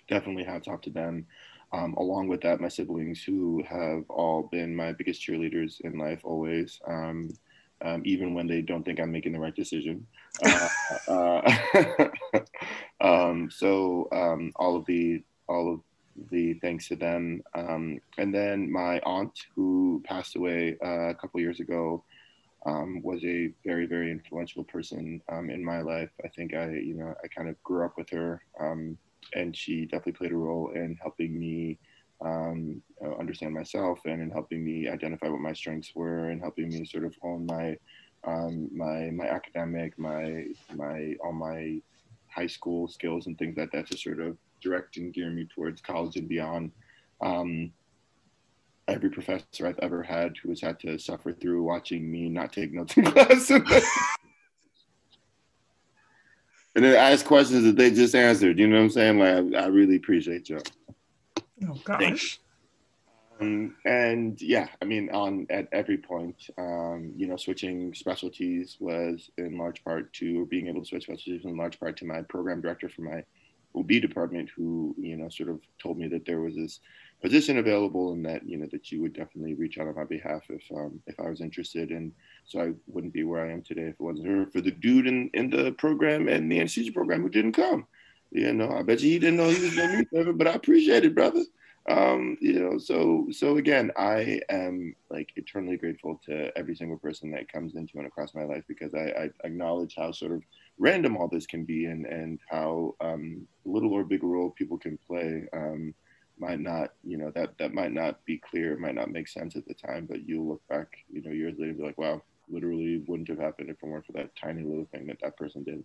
definitely 0.08 0.44
hats 0.44 0.68
off 0.68 0.80
to 0.82 0.90
them. 0.90 1.26
Um, 1.72 1.94
along 1.94 2.26
with 2.28 2.40
that, 2.40 2.60
my 2.60 2.68
siblings 2.68 3.22
who 3.22 3.62
have 3.68 4.02
all 4.08 4.48
been 4.50 4.74
my 4.74 4.92
biggest 4.92 5.22
cheerleaders 5.22 5.80
in 5.82 5.98
life, 5.98 6.20
always. 6.24 6.80
Um, 6.86 7.30
um, 7.82 8.02
even 8.04 8.34
when 8.34 8.46
they 8.46 8.60
don't 8.60 8.84
think 8.84 9.00
I'm 9.00 9.12
making 9.12 9.32
the 9.32 9.40
right 9.40 9.54
decision. 9.54 10.06
Uh, 10.44 10.68
uh, 11.08 12.08
um, 13.00 13.50
so 13.50 14.08
um, 14.12 14.52
all 14.56 14.76
of 14.76 14.84
the 14.86 15.22
all 15.48 15.74
of 15.74 15.80
the 16.30 16.54
thanks 16.54 16.88
to 16.88 16.96
them, 16.96 17.42
um, 17.54 18.00
and 18.18 18.34
then 18.34 18.70
my 18.70 19.00
aunt 19.00 19.32
who 19.54 20.02
passed 20.04 20.36
away 20.36 20.76
uh, 20.84 21.08
a 21.08 21.14
couple 21.14 21.40
years 21.40 21.60
ago 21.60 22.04
um, 22.66 23.00
was 23.02 23.24
a 23.24 23.52
very 23.64 23.86
very 23.86 24.10
influential 24.10 24.64
person 24.64 25.20
um, 25.30 25.50
in 25.50 25.64
my 25.64 25.80
life. 25.80 26.10
I 26.24 26.28
think 26.28 26.54
I 26.54 26.70
you 26.70 26.94
know 26.94 27.14
I 27.22 27.28
kind 27.28 27.48
of 27.48 27.62
grew 27.62 27.84
up 27.84 27.96
with 27.96 28.10
her, 28.10 28.42
and 29.34 29.56
she 29.56 29.84
definitely 29.84 30.12
played 30.12 30.32
a 30.32 30.36
role 30.36 30.72
in 30.74 30.96
helping 31.00 31.38
me 31.38 31.78
um, 32.22 32.82
understand 33.18 33.54
myself 33.54 34.00
and 34.04 34.20
in 34.20 34.30
helping 34.30 34.64
me 34.64 34.88
identify 34.88 35.28
what 35.28 35.40
my 35.40 35.52
strengths 35.52 35.94
were 35.94 36.30
and 36.30 36.40
helping 36.40 36.68
me 36.68 36.84
sort 36.84 37.04
of 37.04 37.14
hone 37.22 37.46
my 37.46 37.76
um, 38.24 38.68
my 38.76 39.10
my 39.10 39.26
academic 39.26 39.98
my 39.98 40.44
my 40.74 41.14
all 41.24 41.32
my 41.32 41.80
high 42.28 42.46
school 42.46 42.88
skills 42.88 43.26
and 43.26 43.38
things 43.38 43.56
like 43.56 43.72
that 43.72 43.90
to 43.90 43.96
sort 43.96 44.20
of 44.20 44.36
direct 44.62 44.96
and 44.98 45.12
gear 45.14 45.30
me 45.30 45.48
towards 45.54 45.80
college 45.80 46.16
and 46.16 46.28
beyond. 46.28 46.70
Um, 47.22 47.72
every 48.90 49.10
professor 49.10 49.66
I've 49.66 49.78
ever 49.78 50.02
had 50.02 50.36
who 50.38 50.50
has 50.50 50.60
had 50.60 50.78
to 50.80 50.98
suffer 50.98 51.32
through 51.32 51.62
watching 51.62 52.10
me 52.10 52.28
not 52.28 52.52
take 52.52 52.72
notes 52.72 52.96
in 52.96 53.04
class. 53.10 53.50
and 53.50 53.62
then 56.74 56.94
ask 56.96 57.24
questions 57.24 57.64
that 57.64 57.76
they 57.76 57.90
just 57.90 58.14
answered. 58.14 58.58
You 58.58 58.68
know 58.68 58.76
what 58.76 58.82
I'm 58.82 58.90
saying? 58.90 59.18
Like 59.18 59.62
I, 59.62 59.64
I 59.64 59.66
really 59.68 59.96
appreciate 59.96 60.48
you. 60.48 60.60
Oh 61.68 61.80
gosh. 61.84 62.40
Um, 63.40 63.74
and 63.86 64.40
yeah, 64.42 64.68
I 64.82 64.84
mean, 64.84 65.08
on 65.10 65.46
at 65.50 65.68
every 65.72 65.96
point, 65.96 66.36
um, 66.58 67.12
you 67.16 67.26
know, 67.26 67.36
switching 67.36 67.94
specialties 67.94 68.76
was 68.80 69.30
in 69.38 69.56
large 69.56 69.82
part 69.82 70.12
to, 70.14 70.46
being 70.46 70.68
able 70.68 70.80
to 70.80 70.86
switch 70.86 71.04
specialties 71.04 71.44
in 71.44 71.56
large 71.56 71.80
part 71.80 71.96
to 71.98 72.04
my 72.04 72.22
program 72.22 72.60
director 72.60 72.88
for 72.88 73.02
my 73.02 73.24
OB 73.74 73.88
department, 73.88 74.50
who 74.54 74.94
you 74.98 75.16
know 75.16 75.28
sort 75.28 75.48
of 75.48 75.60
told 75.78 75.98
me 75.98 76.08
that 76.08 76.26
there 76.26 76.40
was 76.40 76.54
this 76.54 76.80
position 77.20 77.58
available 77.58 78.12
and 78.12 78.24
that 78.24 78.46
you 78.48 78.56
know 78.56 78.66
that 78.72 78.90
you 78.90 79.00
would 79.02 79.12
definitely 79.12 79.54
reach 79.54 79.78
out 79.78 79.86
on 79.86 79.94
my 79.94 80.04
behalf 80.04 80.42
if 80.48 80.62
um, 80.74 81.00
if 81.06 81.18
I 81.20 81.28
was 81.28 81.40
interested, 81.40 81.90
and 81.90 82.12
so 82.44 82.60
I 82.60 82.72
wouldn't 82.86 83.12
be 83.12 83.24
where 83.24 83.44
I 83.44 83.52
am 83.52 83.62
today 83.62 83.82
if 83.82 83.94
it 83.94 84.00
wasn't 84.00 84.52
for 84.52 84.60
the 84.60 84.70
dude 84.70 85.06
in 85.06 85.30
in 85.34 85.50
the 85.50 85.72
program 85.72 86.28
and 86.28 86.50
the 86.50 86.58
anesthesia 86.58 86.92
program 86.92 87.22
who 87.22 87.28
didn't 87.28 87.52
come. 87.52 87.86
You 88.30 88.52
know, 88.52 88.70
I 88.70 88.82
bet 88.82 89.00
you 89.00 89.10
he 89.10 89.18
didn't 89.18 89.38
know 89.38 89.48
he 89.48 89.60
was 89.60 89.74
to 89.74 89.88
meet 89.88 90.08
Evan, 90.14 90.36
but 90.36 90.46
I 90.46 90.52
appreciate 90.52 91.04
it, 91.04 91.14
brother. 91.14 91.44
Um, 91.88 92.36
you 92.40 92.60
know, 92.60 92.78
so 92.78 93.26
so 93.32 93.56
again, 93.56 93.90
I 93.96 94.40
am 94.48 94.94
like 95.10 95.30
eternally 95.36 95.76
grateful 95.76 96.20
to 96.26 96.56
every 96.56 96.76
single 96.76 96.98
person 96.98 97.30
that 97.32 97.50
comes 97.50 97.74
into 97.74 97.98
and 97.98 98.06
across 98.06 98.34
my 98.34 98.44
life 98.44 98.64
because 98.68 98.94
I, 98.94 99.08
I 99.08 99.30
acknowledge 99.44 99.94
how 99.96 100.12
sort 100.12 100.32
of 100.32 100.42
random 100.78 101.16
all 101.16 101.26
this 101.28 101.46
can 101.46 101.64
be 101.64 101.86
and 101.86 102.06
and 102.06 102.38
how 102.48 102.94
um, 103.00 103.46
little 103.64 103.92
or 103.92 104.04
big 104.04 104.22
role 104.22 104.50
people 104.50 104.78
can 104.78 104.98
play. 105.06 105.44
Um, 105.52 105.94
might 106.40 106.60
not, 106.60 106.92
you 107.04 107.16
know, 107.16 107.30
that 107.34 107.58
that 107.58 107.74
might 107.74 107.92
not 107.92 108.24
be 108.24 108.38
clear, 108.38 108.76
might 108.76 108.94
not 108.94 109.10
make 109.10 109.28
sense 109.28 109.56
at 109.56 109.66
the 109.66 109.74
time, 109.74 110.06
but 110.08 110.26
you'll 110.26 110.48
look 110.48 110.66
back, 110.68 110.88
you 111.12 111.22
know, 111.22 111.30
years 111.30 111.54
later 111.58 111.70
and 111.70 111.78
be 111.78 111.84
like, 111.84 111.98
wow, 111.98 112.22
literally 112.48 113.02
wouldn't 113.06 113.28
have 113.28 113.38
happened 113.38 113.70
if 113.70 113.76
it 113.82 113.86
weren't 113.86 114.06
for 114.06 114.12
that 114.12 114.34
tiny 114.36 114.62
little 114.62 114.86
thing 114.92 115.06
that 115.06 115.18
that 115.22 115.36
person 115.36 115.62
did. 115.62 115.84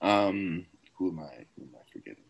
Um, 0.00 0.66
who 0.96 1.10
am 1.10 1.20
I? 1.20 1.46
Who 1.56 1.62
am 1.62 1.74
I 1.74 1.82
forgetting? 1.92 2.24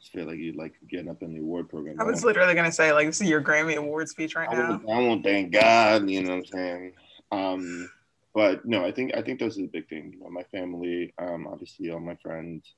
I 0.00 0.08
feel 0.16 0.26
like 0.26 0.38
you 0.38 0.52
like 0.52 0.74
getting 0.88 1.08
up 1.08 1.22
in 1.22 1.34
the 1.34 1.40
award 1.40 1.68
program. 1.68 2.00
I 2.00 2.04
was 2.04 2.24
I 2.24 2.28
literally 2.28 2.54
gonna 2.54 2.72
say 2.72 2.92
like 2.92 3.06
this 3.06 3.20
is 3.20 3.28
your 3.28 3.42
Grammy 3.42 3.76
award 3.76 4.08
speech 4.08 4.34
right 4.34 4.48
I 4.48 4.54
now. 4.54 4.80
I 4.88 4.98
won't 4.98 5.24
thank 5.24 5.52
God, 5.52 6.08
you 6.08 6.22
know 6.22 6.30
what 6.30 6.36
I'm 6.36 6.46
saying. 6.46 6.92
Um, 7.32 7.90
but 8.34 8.64
no, 8.64 8.84
I 8.84 8.92
think 8.92 9.14
I 9.16 9.22
think 9.22 9.40
those 9.40 9.58
are 9.58 9.62
the 9.62 9.68
big 9.68 9.88
things. 9.88 10.14
You 10.14 10.20
know, 10.20 10.30
my 10.30 10.44
family, 10.44 11.12
um, 11.18 11.46
obviously 11.46 11.90
all 11.90 12.00
my 12.00 12.16
friends, 12.16 12.74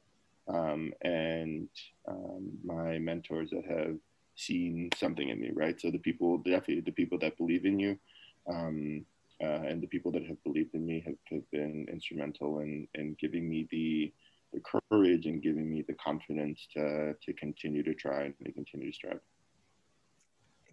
um, 0.49 0.93
and 1.03 1.69
um, 2.07 2.51
my 2.65 2.99
mentors 2.99 3.51
that 3.51 3.65
have 3.69 3.97
seen 4.35 4.89
something 4.97 5.29
in 5.29 5.41
me, 5.41 5.51
right? 5.53 5.81
So 5.81 5.91
the 5.91 5.99
people, 5.99 6.39
definitely 6.39 6.81
the 6.81 6.93
people 6.93 7.19
that 7.19 7.37
believe 7.37 7.65
in 7.65 7.79
you, 7.79 7.99
um, 8.49 9.05
uh, 9.43 9.63
and 9.67 9.83
the 9.83 9.87
people 9.87 10.11
that 10.13 10.25
have 10.27 10.43
believed 10.45 10.75
in 10.75 10.87
me 10.87 11.03
have, 11.07 11.15
have 11.31 11.51
been 11.51 11.87
instrumental 11.93 12.61
in 12.61 12.89
in 12.95 13.17
giving 13.21 13.49
me 13.49 13.69
the 13.71 14.13
the 14.53 14.61
courage 14.61 15.27
and 15.27 15.43
giving 15.43 15.71
me 15.71 15.85
the 15.87 15.95
confidence 15.95 16.67
to 16.75 17.15
to 17.23 17.33
continue 17.35 17.83
to 17.83 17.95
try 17.95 18.23
and 18.23 18.35
to 18.45 18.53
continue 18.53 18.91
to 18.91 18.97
strive. 18.97 19.21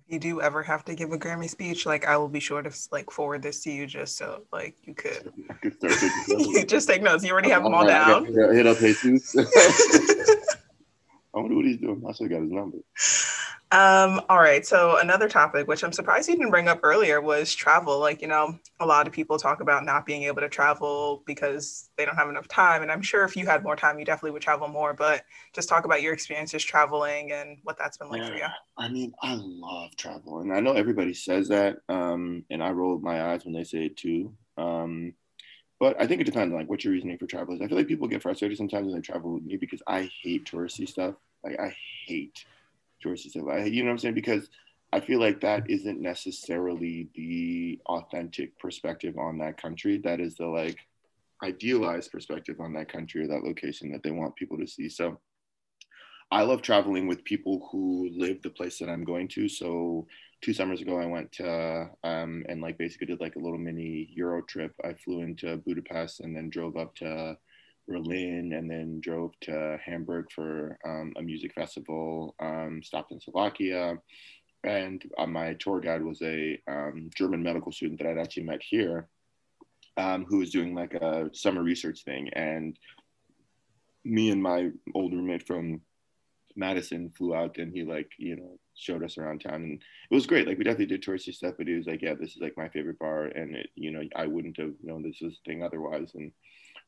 You 0.08 0.20
do 0.20 0.40
ever 0.40 0.62
have 0.62 0.86
to 0.86 0.94
give 0.94 1.12
a 1.12 1.18
Grammy 1.18 1.50
speech, 1.50 1.88
like 1.88 2.06
I 2.06 2.16
will 2.16 2.30
be 2.30 2.40
sure 2.40 2.62
to 2.62 2.72
like 2.92 3.10
forward 3.10 3.42
this 3.42 3.62
to 3.64 3.72
you 3.72 3.88
just 3.88 4.18
so 4.18 4.44
like 4.54 4.76
you 4.84 4.94
could, 4.94 5.34
could 5.62 6.70
just 6.70 6.88
take 6.88 7.02
notes. 7.02 7.24
You 7.24 7.32
already 7.32 7.50
have 7.50 7.64
them 7.64 7.74
all 7.74 7.88
down. 7.88 8.26
Hit 8.26 8.68
up 8.68 8.78
Jesus. 8.78 9.36
I 11.34 11.40
wonder 11.40 11.56
what 11.56 11.66
he's 11.66 11.78
doing. 11.78 12.04
I 12.08 12.12
still 12.14 12.28
got 12.28 12.42
his 12.42 12.52
number. 12.52 12.78
Um, 13.76 14.22
all 14.30 14.40
right. 14.40 14.66
So 14.66 15.00
another 15.00 15.28
topic, 15.28 15.68
which 15.68 15.84
I'm 15.84 15.92
surprised 15.92 16.30
you 16.30 16.36
didn't 16.36 16.50
bring 16.50 16.70
up 16.70 16.80
earlier, 16.82 17.20
was 17.20 17.54
travel. 17.54 18.00
Like, 18.00 18.22
you 18.22 18.28
know, 18.30 18.58
a 18.80 18.86
lot 18.86 19.06
of 19.06 19.12
people 19.12 19.38
talk 19.38 19.60
about 19.60 19.84
not 19.84 20.06
being 20.06 20.24
able 20.24 20.40
to 20.40 20.48
travel 20.48 21.24
because 21.26 21.90
they 21.98 22.06
don't 22.06 22.16
have 22.16 22.30
enough 22.30 22.48
time. 22.48 22.84
And 22.84 22.92
I'm 22.92 23.02
sure 23.02 23.26
if 23.26 23.36
you 23.36 23.46
had 23.46 23.64
more 23.64 23.76
time, 23.76 24.00
you 24.00 24.06
definitely 24.06 24.32
would 24.32 24.42
travel 24.42 24.70
more. 24.70 24.94
But 24.94 25.26
just 25.52 25.68
talk 25.68 25.84
about 25.84 26.02
your 26.02 26.14
experiences 26.14 26.64
traveling 26.64 27.34
and 27.34 27.58
what 27.64 27.78
that's 27.78 27.98
been 27.98 28.08
like 28.08 28.22
yeah, 28.22 28.30
for 28.30 28.36
you. 28.36 28.46
I 28.78 28.88
mean, 28.88 29.14
I 29.22 29.36
love 29.38 29.94
travel. 29.98 30.40
And 30.40 30.54
I 30.54 30.62
know 30.62 30.72
everybody 30.72 31.14
says 31.14 31.50
that. 31.50 31.80
Um, 31.90 32.46
and 32.50 32.64
I 32.64 32.70
roll 32.70 32.98
my 33.00 33.34
eyes 33.34 33.44
when 33.44 33.54
they 33.54 33.66
say 33.66 33.88
it 33.88 33.98
too. 33.98 34.34
Um, 34.58 35.16
but 35.82 36.02
I 36.02 36.08
think 36.08 36.22
it 36.22 36.26
depends 36.26 36.54
on 36.54 36.58
like 36.58 36.70
what 36.70 36.86
your 36.86 36.94
reasoning 36.94 37.18
for 37.18 37.28
travel 37.28 37.54
is. 37.54 37.62
I 37.62 37.68
feel 37.68 37.78
like 37.78 37.88
people 37.88 38.08
get 38.08 38.22
frustrated 38.22 38.58
sometimes 38.58 38.86
when 38.86 38.96
they 38.96 39.02
travel 39.02 39.34
with 39.34 39.44
me 39.44 39.58
because 39.58 39.82
I 39.86 40.10
hate 40.24 40.46
touristy 40.46 40.88
stuff. 40.88 41.16
Like 41.44 41.60
I 41.60 41.76
hate 42.08 42.46
You 43.06 43.84
know 43.84 43.90
what 43.90 43.94
I'm 43.94 43.98
saying? 44.00 44.16
Because 44.16 44.50
I 44.92 45.00
feel 45.00 45.20
like 45.20 45.42
that 45.42 45.70
isn't 45.70 46.02
necessarily 46.02 47.10
the 47.16 47.80
authentic 47.88 48.58
perspective 48.60 49.18
on 49.18 49.38
that 49.40 49.62
country. 49.62 50.00
That 50.04 50.20
is 50.20 50.36
the 50.36 50.48
like 50.48 50.78
idealized 51.44 52.12
perspective 52.12 52.58
on 52.60 52.74
that 52.74 52.92
country 52.92 53.24
or 53.24 53.28
that 53.28 53.44
location 53.44 53.92
that 53.92 54.04
they 54.04 54.12
want 54.12 54.36
people 54.36 54.58
to 54.58 54.68
see. 54.68 54.90
So 54.90 55.20
I 56.32 56.44
love 56.44 56.62
traveling 56.62 57.08
with 57.08 57.24
people 57.24 57.68
who 57.72 58.10
live 58.16 58.42
the 58.42 58.50
place 58.50 58.80
that 58.80 58.90
I'm 58.90 59.04
going 59.04 59.28
to. 59.30 59.48
So 59.48 60.08
two 60.42 60.54
summers 60.54 60.82
ago, 60.82 61.00
I 61.00 61.06
went 61.06 61.32
to 61.34 61.90
um, 62.04 62.46
and 62.50 62.62
like 62.62 62.78
basically 62.78 63.08
did 63.08 63.22
like 63.22 63.36
a 63.36 63.40
little 63.40 63.60
mini 63.60 64.10
Euro 64.16 64.42
trip. 64.44 64.74
I 64.84 64.94
flew 64.94 65.22
into 65.22 65.58
Budapest 65.58 66.22
and 66.22 66.36
then 66.36 66.50
drove 66.50 66.78
up 66.78 66.96
to 66.96 67.38
Berlin 67.88 68.54
and 68.54 68.70
then 68.70 69.00
drove 69.02 69.32
to 69.42 69.78
Hamburg 69.84 70.28
for 70.34 70.78
um, 70.86 71.14
a 71.18 71.22
music 71.22 71.54
festival, 71.54 72.36
um, 72.40 72.82
stopped 72.84 73.12
in 73.12 73.20
Slovakia. 73.20 73.98
And 74.64 75.04
uh, 75.18 75.28
my 75.28 75.54
tour 75.60 75.80
guide 75.80 76.04
was 76.04 76.22
a 76.22 76.60
um, 76.68 77.10
German 77.16 77.44
medical 77.44 77.72
student 77.72 78.00
that 78.00 78.08
I'd 78.08 78.18
actually 78.18 78.44
met 78.44 78.62
here 78.64 79.08
um, 79.98 80.26
who 80.28 80.40
was 80.40 80.52
doing 80.52 80.74
like 80.74 80.94
a 80.94 81.30
summer 81.34 81.64
research 81.64 82.04
thing. 82.04 82.30
And 82.34 82.78
me 84.04 84.32
and 84.32 84.42
my 84.42 84.70
old 84.94 85.14
roommate 85.14 85.46
from 85.46 85.82
Madison 86.56 87.12
flew 87.18 87.36
out 87.36 87.58
and 87.58 87.74
he 87.74 87.84
like, 87.84 88.10
you 88.18 88.36
know, 88.36 88.58
showed 88.76 89.04
us 89.04 89.18
around 89.18 89.40
town 89.40 89.56
and 89.56 89.82
it 90.10 90.16
was 90.16 90.28
great. 90.28 90.48
Like 90.48 90.58
we 90.58 90.64
definitely 90.64 90.88
did 90.88 91.04
touristy 91.04 91.34
stuff, 91.34 91.56
but 91.58 91.68
he 91.68 91.74
was 91.74 91.86
like, 91.86 92.02
yeah, 92.02 92.14
this 92.14 92.32
is 92.32 92.42
like 92.42 92.58
my 92.58 92.70
favorite 92.70 93.00
bar. 93.00 93.26
And 93.26 93.56
it, 93.56 93.70
you 93.76 93.92
know, 93.92 94.02
I 94.16 94.28
wouldn't 94.28 94.58
have 94.60 94.74
known 94.82 95.04
this 95.04 95.20
was 95.22 95.34
a 95.34 95.50
thing 95.50 95.64
otherwise. 95.64 96.12
And 96.16 96.32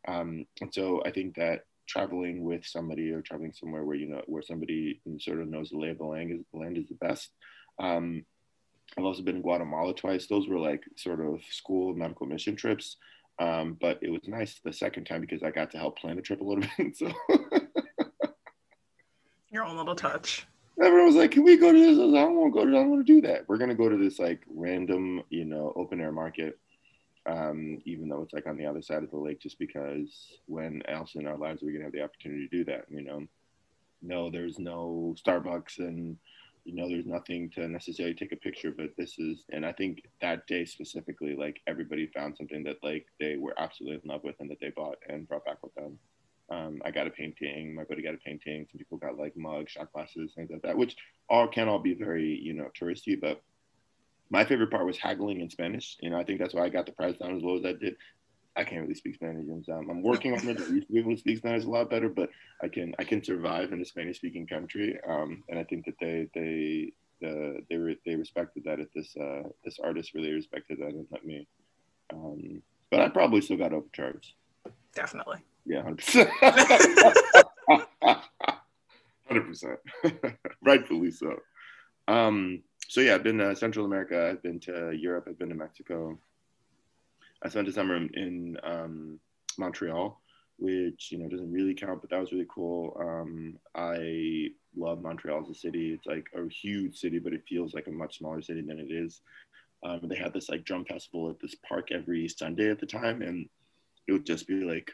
um, 0.07 0.45
and 0.61 0.73
so 0.73 1.01
I 1.05 1.11
think 1.11 1.35
that 1.35 1.61
traveling 1.87 2.43
with 2.43 2.65
somebody 2.65 3.11
or 3.11 3.21
traveling 3.21 3.53
somewhere 3.53 3.83
where 3.83 3.95
you 3.95 4.07
know 4.07 4.21
where 4.27 4.41
somebody 4.41 5.01
sort 5.19 5.39
of 5.39 5.47
knows 5.47 5.69
the 5.69 5.77
lay 5.77 5.89
of 5.89 5.97
the 5.97 6.05
land 6.05 6.31
is, 6.31 6.39
the 6.53 6.59
land 6.59 6.77
is 6.77 6.87
the 6.87 6.95
best. 6.95 7.29
Um, 7.79 8.25
I've 8.97 9.03
also 9.03 9.21
been 9.21 9.37
in 9.37 9.41
Guatemala 9.41 9.93
twice. 9.93 10.27
Those 10.27 10.47
were 10.47 10.59
like 10.59 10.83
sort 10.95 11.19
of 11.19 11.41
school 11.49 11.93
medical 11.93 12.25
mission 12.25 12.55
trips. 12.55 12.97
Um, 13.39 13.77
but 13.79 13.99
it 14.01 14.09
was 14.09 14.21
nice 14.27 14.59
the 14.63 14.73
second 14.73 15.05
time 15.05 15.21
because 15.21 15.43
I 15.43 15.51
got 15.51 15.69
to 15.71 15.77
help 15.77 15.99
plan 15.99 16.15
the 16.15 16.21
trip 16.21 16.41
a 16.41 16.43
little 16.43 16.63
bit. 16.77 16.97
So 16.97 17.11
your 19.51 19.63
own 19.63 19.77
little 19.77 19.95
touch. 19.95 20.47
Everyone 20.81 21.07
was 21.07 21.15
like, 21.15 21.31
"Can 21.31 21.43
we 21.43 21.57
go 21.57 21.71
to 21.71 21.77
this?" 21.77 21.97
I, 21.97 22.01
was 22.01 22.13
like, 22.13 22.21
I 22.21 22.25
don't 22.25 22.35
want 22.35 22.53
to 22.53 22.59
go 22.59 22.65
to. 22.65 22.71
I 22.71 22.81
don't 22.81 22.89
want 22.91 23.05
to 23.05 23.13
do 23.13 23.27
that. 23.27 23.47
We're 23.47 23.57
gonna 23.57 23.75
go 23.75 23.89
to 23.89 23.97
this 23.97 24.19
like 24.19 24.41
random, 24.47 25.23
you 25.29 25.45
know, 25.45 25.73
open 25.75 25.99
air 25.99 26.11
market 26.11 26.59
um, 27.27 27.81
even 27.85 28.07
though 28.07 28.21
it's 28.21 28.33
like 28.33 28.47
on 28.47 28.57
the 28.57 28.65
other 28.65 28.81
side 28.81 29.03
of 29.03 29.11
the 29.11 29.17
lake, 29.17 29.39
just 29.39 29.59
because 29.59 30.39
when 30.45 30.81
else 30.87 31.15
in 31.15 31.27
our 31.27 31.37
lives 31.37 31.61
are 31.61 31.65
we 31.65 31.73
gonna 31.73 31.85
have 31.85 31.93
the 31.93 32.03
opportunity 32.03 32.47
to 32.47 32.57
do 32.57 32.65
that? 32.65 32.85
You 32.89 33.03
know, 33.03 33.27
no, 34.01 34.29
there's 34.29 34.59
no 34.59 35.15
Starbucks 35.23 35.79
and 35.79 36.17
you 36.67 36.75
know, 36.75 36.89
there's 36.89 37.05
nothing 37.05 37.49
to 37.51 37.65
necessarily 37.65 38.13
take 38.13 38.33
a 38.33 38.35
picture, 38.35 38.73
but 38.75 38.89
this 38.97 39.17
is, 39.17 39.45
and 39.53 39.65
I 39.65 39.71
think 39.71 40.03
that 40.21 40.45
day 40.47 40.65
specifically, 40.65 41.33
like 41.33 41.61
everybody 41.65 42.07
found 42.07 42.35
something 42.35 42.61
that 42.65 42.83
like 42.83 43.05
they 43.21 43.37
were 43.37 43.55
absolutely 43.57 44.01
in 44.03 44.09
love 44.09 44.25
with 44.25 44.35
and 44.41 44.51
that 44.51 44.59
they 44.59 44.71
bought 44.75 44.97
and 45.07 45.25
brought 45.29 45.45
back 45.45 45.63
with 45.63 45.73
them. 45.75 45.97
Um, 46.51 46.81
I 46.83 46.91
got 46.91 47.07
a 47.07 47.09
painting. 47.09 47.73
My 47.73 47.85
buddy 47.85 48.03
got 48.03 48.15
a 48.15 48.17
painting. 48.17 48.67
Some 48.69 48.79
people 48.79 48.97
got 48.97 49.17
like 49.17 49.37
mugs, 49.37 49.71
shot 49.71 49.93
glasses, 49.93 50.33
things 50.35 50.49
like 50.51 50.61
that, 50.63 50.77
which 50.77 50.97
all 51.29 51.47
can 51.47 51.69
all 51.69 51.79
be 51.79 51.93
very, 51.93 52.37
you 52.37 52.53
know, 52.53 52.67
touristy, 52.79 53.17
but 53.19 53.41
my 54.29 54.45
favorite 54.45 54.71
part 54.71 54.85
was 54.85 54.97
haggling 54.97 55.41
in 55.41 55.49
Spanish. 55.49 55.97
You 56.01 56.09
know, 56.09 56.17
I 56.17 56.23
think 56.23 56.39
that's 56.39 56.53
why 56.53 56.63
I 56.63 56.69
got 56.69 56.85
the 56.85 56.91
price 56.91 57.17
down 57.17 57.35
as 57.35 57.43
low 57.43 57.57
as 57.57 57.65
I 57.65 57.73
did. 57.73 57.95
I 58.55 58.63
can't 58.63 58.81
really 58.81 58.95
speak 58.95 59.15
Spanish, 59.15 59.47
and 59.47 59.67
um, 59.69 59.89
I'm 59.89 60.01
working 60.01 60.33
on 60.33 60.47
it. 60.47 60.59
I 60.59 60.65
used 60.65 60.87
to 60.87 60.93
be 60.93 60.99
able 60.99 61.13
to 61.13 61.19
speak 61.19 61.37
Spanish 61.37 61.63
a 61.63 61.69
lot 61.69 61.91
better, 61.91 62.09
but 62.09 62.29
I 62.61 62.67
can 62.67 62.95
I 62.97 63.03
can 63.03 63.23
survive 63.23 63.71
in 63.71 63.81
a 63.81 63.85
Spanish-speaking 63.85 64.47
country, 64.47 64.97
um, 65.07 65.43
and 65.47 65.59
I 65.59 65.63
think 65.63 65.85
that 65.85 65.93
they 66.01 66.27
they 66.33 66.91
uh, 67.23 67.61
they 67.69 67.77
re- 67.77 67.99
they 68.03 68.15
respected 68.15 68.63
that. 68.65 68.79
At 68.79 68.87
this 68.95 69.15
uh, 69.15 69.43
this 69.63 69.77
artist 69.83 70.15
really 70.15 70.33
respected 70.33 70.79
that 70.79 70.89
and 70.89 71.05
let 71.11 71.23
me. 71.23 71.47
Um, 72.11 72.63
but 72.89 73.01
I 73.01 73.09
probably 73.09 73.41
still 73.41 73.57
got 73.57 73.73
overcharged. 73.73 74.33
Definitely. 74.95 75.37
Yeah, 75.65 75.83
hundred 75.83 75.97
percent. 75.97 76.29
Hundred 79.27 79.47
percent. 79.47 79.79
Rightfully 80.63 81.11
so. 81.11 81.35
Um, 82.07 82.63
so 82.87 83.01
yeah, 83.01 83.15
I've 83.15 83.23
been 83.23 83.37
to 83.39 83.55
Central 83.55 83.85
America. 83.85 84.29
I've 84.31 84.41
been 84.41 84.59
to 84.61 84.91
Europe. 84.91 85.25
I've 85.27 85.39
been 85.39 85.49
to 85.49 85.55
Mexico. 85.55 86.17
I 87.43 87.49
spent 87.49 87.67
a 87.67 87.71
summer 87.71 87.95
in, 87.95 88.09
in 88.15 88.57
um, 88.63 89.19
Montreal, 89.57 90.19
which 90.57 91.11
you 91.11 91.19
know 91.19 91.27
doesn't 91.27 91.51
really 91.51 91.73
count, 91.73 92.01
but 92.01 92.09
that 92.09 92.19
was 92.19 92.31
really 92.31 92.47
cool. 92.49 92.97
Um, 92.99 93.59
I 93.75 94.49
love 94.75 95.01
Montreal 95.01 95.43
as 95.43 95.49
a 95.49 95.53
city. 95.53 95.93
It's 95.93 96.05
like 96.05 96.27
a 96.35 96.49
huge 96.49 96.97
city, 96.97 97.19
but 97.19 97.33
it 97.33 97.43
feels 97.47 97.73
like 97.73 97.87
a 97.87 97.91
much 97.91 98.19
smaller 98.19 98.41
city 98.41 98.61
than 98.61 98.79
it 98.79 98.91
is. 98.91 99.21
Um, 99.83 100.01
they 100.03 100.15
had 100.15 100.33
this 100.33 100.49
like 100.49 100.63
drum 100.63 100.85
festival 100.85 101.29
at 101.29 101.39
this 101.39 101.55
park 101.67 101.91
every 101.91 102.27
Sunday 102.27 102.71
at 102.71 102.79
the 102.79 102.85
time, 102.85 103.21
and 103.21 103.47
it 104.07 104.13
would 104.13 104.25
just 104.25 104.47
be 104.47 104.61
like 104.63 104.91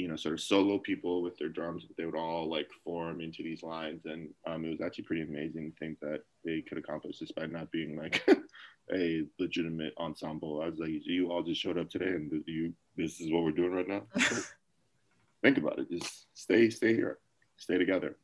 you 0.00 0.08
know, 0.08 0.16
sort 0.16 0.32
of 0.32 0.40
solo 0.40 0.78
people 0.78 1.20
with 1.20 1.36
their 1.36 1.50
drums, 1.50 1.84
they 1.96 2.06
would 2.06 2.16
all 2.16 2.48
like 2.48 2.68
form 2.82 3.20
into 3.20 3.42
these 3.42 3.62
lines. 3.62 4.06
And 4.06 4.30
um, 4.46 4.64
it 4.64 4.70
was 4.70 4.80
actually 4.80 5.04
pretty 5.04 5.22
amazing 5.22 5.74
things 5.78 5.98
that 6.00 6.22
they 6.42 6.62
could 6.62 6.78
accomplish 6.78 7.18
despite 7.18 7.52
not 7.52 7.70
being 7.70 7.96
like 7.96 8.26
a 8.94 9.24
legitimate 9.38 9.92
ensemble. 9.98 10.62
I 10.62 10.70
was 10.70 10.78
like, 10.78 10.90
you 10.90 11.30
all 11.30 11.42
just 11.42 11.60
showed 11.60 11.76
up 11.76 11.90
today 11.90 12.06
and 12.06 12.42
you, 12.46 12.72
this 12.96 13.20
is 13.20 13.30
what 13.30 13.44
we're 13.44 13.50
doing 13.50 13.72
right 13.72 13.88
now. 13.88 14.02
Think 15.42 15.58
about 15.58 15.78
it. 15.78 15.90
Just 15.90 16.26
stay, 16.34 16.70
stay 16.70 16.94
here, 16.94 17.18
stay 17.58 17.76
together. 17.76 18.16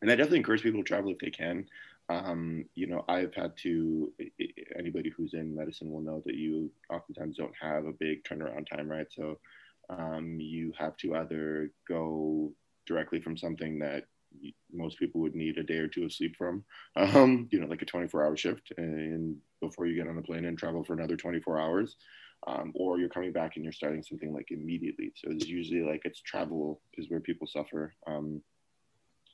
And 0.00 0.10
I 0.10 0.16
definitely 0.16 0.38
encourage 0.38 0.62
people 0.62 0.80
to 0.80 0.88
travel 0.88 1.10
if 1.10 1.18
they 1.18 1.30
can. 1.30 1.66
Um, 2.08 2.64
you 2.74 2.86
know, 2.86 3.04
I've 3.08 3.34
had 3.34 3.56
to, 3.58 4.10
anybody 4.76 5.10
who's 5.10 5.34
in 5.34 5.54
medicine 5.54 5.92
will 5.92 6.00
know 6.00 6.22
that 6.24 6.34
you 6.34 6.70
oftentimes 6.88 7.36
don't 7.36 7.54
have 7.60 7.84
a 7.84 7.92
big 7.92 8.24
turnaround 8.24 8.68
time, 8.68 8.88
right? 8.88 9.06
So 9.10 9.38
um, 9.98 10.38
you 10.40 10.72
have 10.78 10.96
to 10.98 11.14
either 11.16 11.70
go 11.88 12.52
directly 12.86 13.20
from 13.20 13.36
something 13.36 13.78
that 13.80 14.04
most 14.72 14.98
people 14.98 15.20
would 15.20 15.34
need 15.34 15.58
a 15.58 15.62
day 15.62 15.78
or 15.78 15.88
two 15.88 16.04
of 16.04 16.12
sleep 16.12 16.36
from, 16.36 16.64
um, 16.96 17.48
you 17.50 17.60
know, 17.60 17.66
like 17.66 17.82
a 17.82 17.86
24 17.86 18.24
hour 18.24 18.36
shift 18.36 18.72
and 18.76 19.36
before 19.60 19.86
you 19.86 19.96
get 19.96 20.08
on 20.08 20.18
a 20.18 20.22
plane 20.22 20.44
and 20.44 20.58
travel 20.58 20.84
for 20.84 20.92
another 20.92 21.16
24 21.16 21.60
hours. 21.60 21.96
Um, 22.46 22.72
or 22.74 22.98
you're 22.98 23.10
coming 23.10 23.32
back 23.32 23.56
and 23.56 23.64
you're 23.64 23.72
starting 23.72 24.02
something 24.02 24.32
like 24.32 24.50
immediately. 24.50 25.12
So 25.16 25.30
it's 25.30 25.46
usually 25.46 25.82
like 25.82 26.02
it's 26.04 26.22
travel 26.22 26.80
is 26.96 27.10
where 27.10 27.20
people 27.20 27.46
suffer 27.46 27.92
um, 28.06 28.40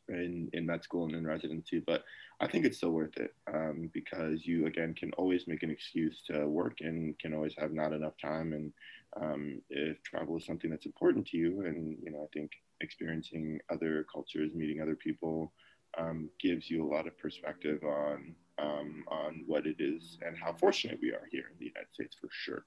in, 0.09 0.49
in 0.53 0.67
med 0.67 0.83
school 0.83 1.05
and 1.05 1.15
in 1.15 1.27
residency. 1.27 1.81
But 1.81 2.05
I 2.41 2.47
think 2.47 2.65
it's 2.65 2.77
still 2.77 2.91
worth 2.91 3.17
it 3.17 3.35
um, 3.53 3.91
because 3.93 4.47
you, 4.47 4.67
again, 4.67 4.95
can 4.95 5.13
always 5.13 5.47
make 5.47 5.63
an 5.63 5.71
excuse 5.71 6.23
to 6.29 6.47
work 6.47 6.79
and 6.81 7.19
can 7.19 7.35
always 7.35 7.55
have 7.59 7.73
not 7.73 7.93
enough 7.93 8.15
time. 8.21 8.53
And 8.53 8.73
um, 9.21 9.61
if 9.71 10.03
travel 10.03 10.37
is 10.37 10.45
something 10.45 10.71
that's 10.71 10.87
important 10.87 11.27
to 11.29 11.37
you 11.37 11.65
and 11.65 11.97
you 12.03 12.11
know 12.11 12.23
i 12.23 12.27
think 12.33 12.53
experiencing 12.81 13.59
other 13.71 14.05
cultures 14.13 14.53
meeting 14.55 14.81
other 14.81 14.97
people 14.97 15.53
um, 15.99 16.29
gives 16.39 16.71
you 16.71 16.85
a 16.85 16.91
lot 16.93 17.07
of 17.07 17.17
perspective 17.19 17.83
on 17.83 18.35
um, 18.59 19.05
on 19.09 19.43
what 19.47 19.67
it 19.67 19.77
is 19.79 20.19
and 20.27 20.37
how 20.37 20.53
fortunate 20.53 20.99
we 21.01 21.11
are 21.11 21.29
here 21.31 21.45
in 21.51 21.59
the 21.59 21.67
united 21.67 21.93
states 21.93 22.17
for 22.21 22.29
sure 22.31 22.65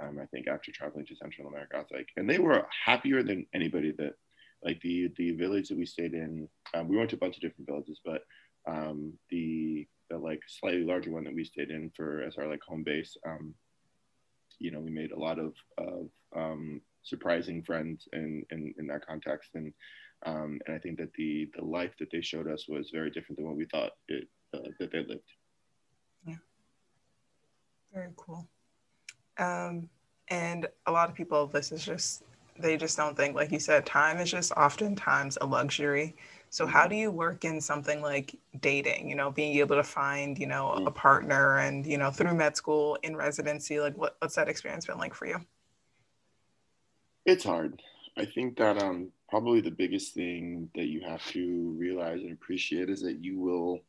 um, 0.00 0.18
i 0.20 0.26
think 0.26 0.46
after 0.46 0.70
traveling 0.70 1.06
to 1.06 1.16
central 1.16 1.48
america 1.48 1.76
i 1.76 1.78
was 1.80 1.90
like 1.92 2.08
and 2.16 2.28
they 2.28 2.38
were 2.38 2.66
happier 2.84 3.22
than 3.22 3.46
anybody 3.52 3.92
that 3.92 4.14
like 4.64 4.80
the 4.80 5.12
the 5.16 5.32
village 5.32 5.68
that 5.68 5.78
we 5.78 5.86
stayed 5.86 6.14
in 6.14 6.48
um, 6.74 6.88
we 6.88 6.96
went 6.96 7.10
to 7.10 7.16
a 7.16 7.18
bunch 7.18 7.36
of 7.36 7.42
different 7.42 7.68
villages 7.68 8.00
but 8.04 8.22
um, 8.66 9.12
the 9.30 9.86
the 10.10 10.16
like 10.16 10.40
slightly 10.46 10.84
larger 10.84 11.10
one 11.10 11.24
that 11.24 11.34
we 11.34 11.44
stayed 11.44 11.70
in 11.70 11.90
for 11.96 12.22
as 12.22 12.36
our 12.36 12.48
like 12.48 12.62
home 12.66 12.82
base 12.82 13.16
um, 13.26 13.54
you 14.58 14.70
know 14.70 14.80
we 14.80 14.90
made 14.90 15.12
a 15.12 15.18
lot 15.18 15.38
of, 15.38 15.54
of 15.78 16.08
um, 16.36 16.80
surprising 17.02 17.62
friends 17.62 18.08
in, 18.12 18.44
in, 18.50 18.74
in 18.78 18.86
that 18.86 19.06
context 19.06 19.50
and 19.54 19.72
um, 20.26 20.58
and 20.66 20.74
I 20.74 20.78
think 20.78 20.98
that 20.98 21.12
the 21.14 21.50
the 21.56 21.64
life 21.64 21.92
that 21.98 22.10
they 22.10 22.22
showed 22.22 22.48
us 22.50 22.66
was 22.68 22.90
very 22.90 23.10
different 23.10 23.36
than 23.36 23.46
what 23.46 23.56
we 23.56 23.66
thought 23.66 23.92
it, 24.08 24.26
uh, 24.54 24.70
that 24.80 24.90
they 24.90 25.00
lived. 25.00 25.30
Yeah, 26.26 26.36
very 27.92 28.08
cool. 28.16 28.46
Um, 29.36 29.88
and 30.28 30.66
a 30.86 30.92
lot 30.92 31.10
of 31.10 31.14
people, 31.14 31.46
this 31.46 31.72
is 31.72 31.84
just 31.84 32.22
they 32.58 32.76
just 32.76 32.96
don't 32.96 33.16
think, 33.16 33.34
like 33.34 33.50
you 33.52 33.58
said, 33.58 33.86
time 33.86 34.18
is 34.18 34.30
just 34.30 34.52
oftentimes 34.52 35.38
a 35.40 35.46
luxury. 35.46 36.16
So 36.50 36.66
how 36.66 36.86
do 36.86 36.94
you 36.94 37.10
work 37.10 37.44
in 37.44 37.60
something 37.60 38.00
like 38.00 38.36
dating, 38.60 39.08
you 39.08 39.16
know, 39.16 39.30
being 39.30 39.58
able 39.58 39.74
to 39.74 39.82
find, 39.82 40.38
you 40.38 40.46
know, 40.46 40.70
a 40.86 40.90
partner 40.90 41.58
and, 41.58 41.84
you 41.84 41.98
know, 41.98 42.12
through 42.12 42.34
med 42.34 42.56
school 42.56 42.96
in 43.02 43.16
residency, 43.16 43.80
like 43.80 43.98
what, 43.98 44.16
what's 44.20 44.36
that 44.36 44.48
experience 44.48 44.86
been 44.86 44.98
like 44.98 45.14
for 45.14 45.26
you? 45.26 45.40
It's 47.26 47.42
hard. 47.42 47.82
I 48.16 48.24
think 48.24 48.56
that 48.58 48.80
um 48.80 49.10
probably 49.28 49.60
the 49.60 49.70
biggest 49.72 50.14
thing 50.14 50.70
that 50.76 50.86
you 50.86 51.00
have 51.00 51.26
to 51.32 51.74
realize 51.76 52.20
and 52.22 52.30
appreciate 52.30 52.88
is 52.88 53.02
that 53.02 53.18
you 53.24 53.40
will 53.40 53.80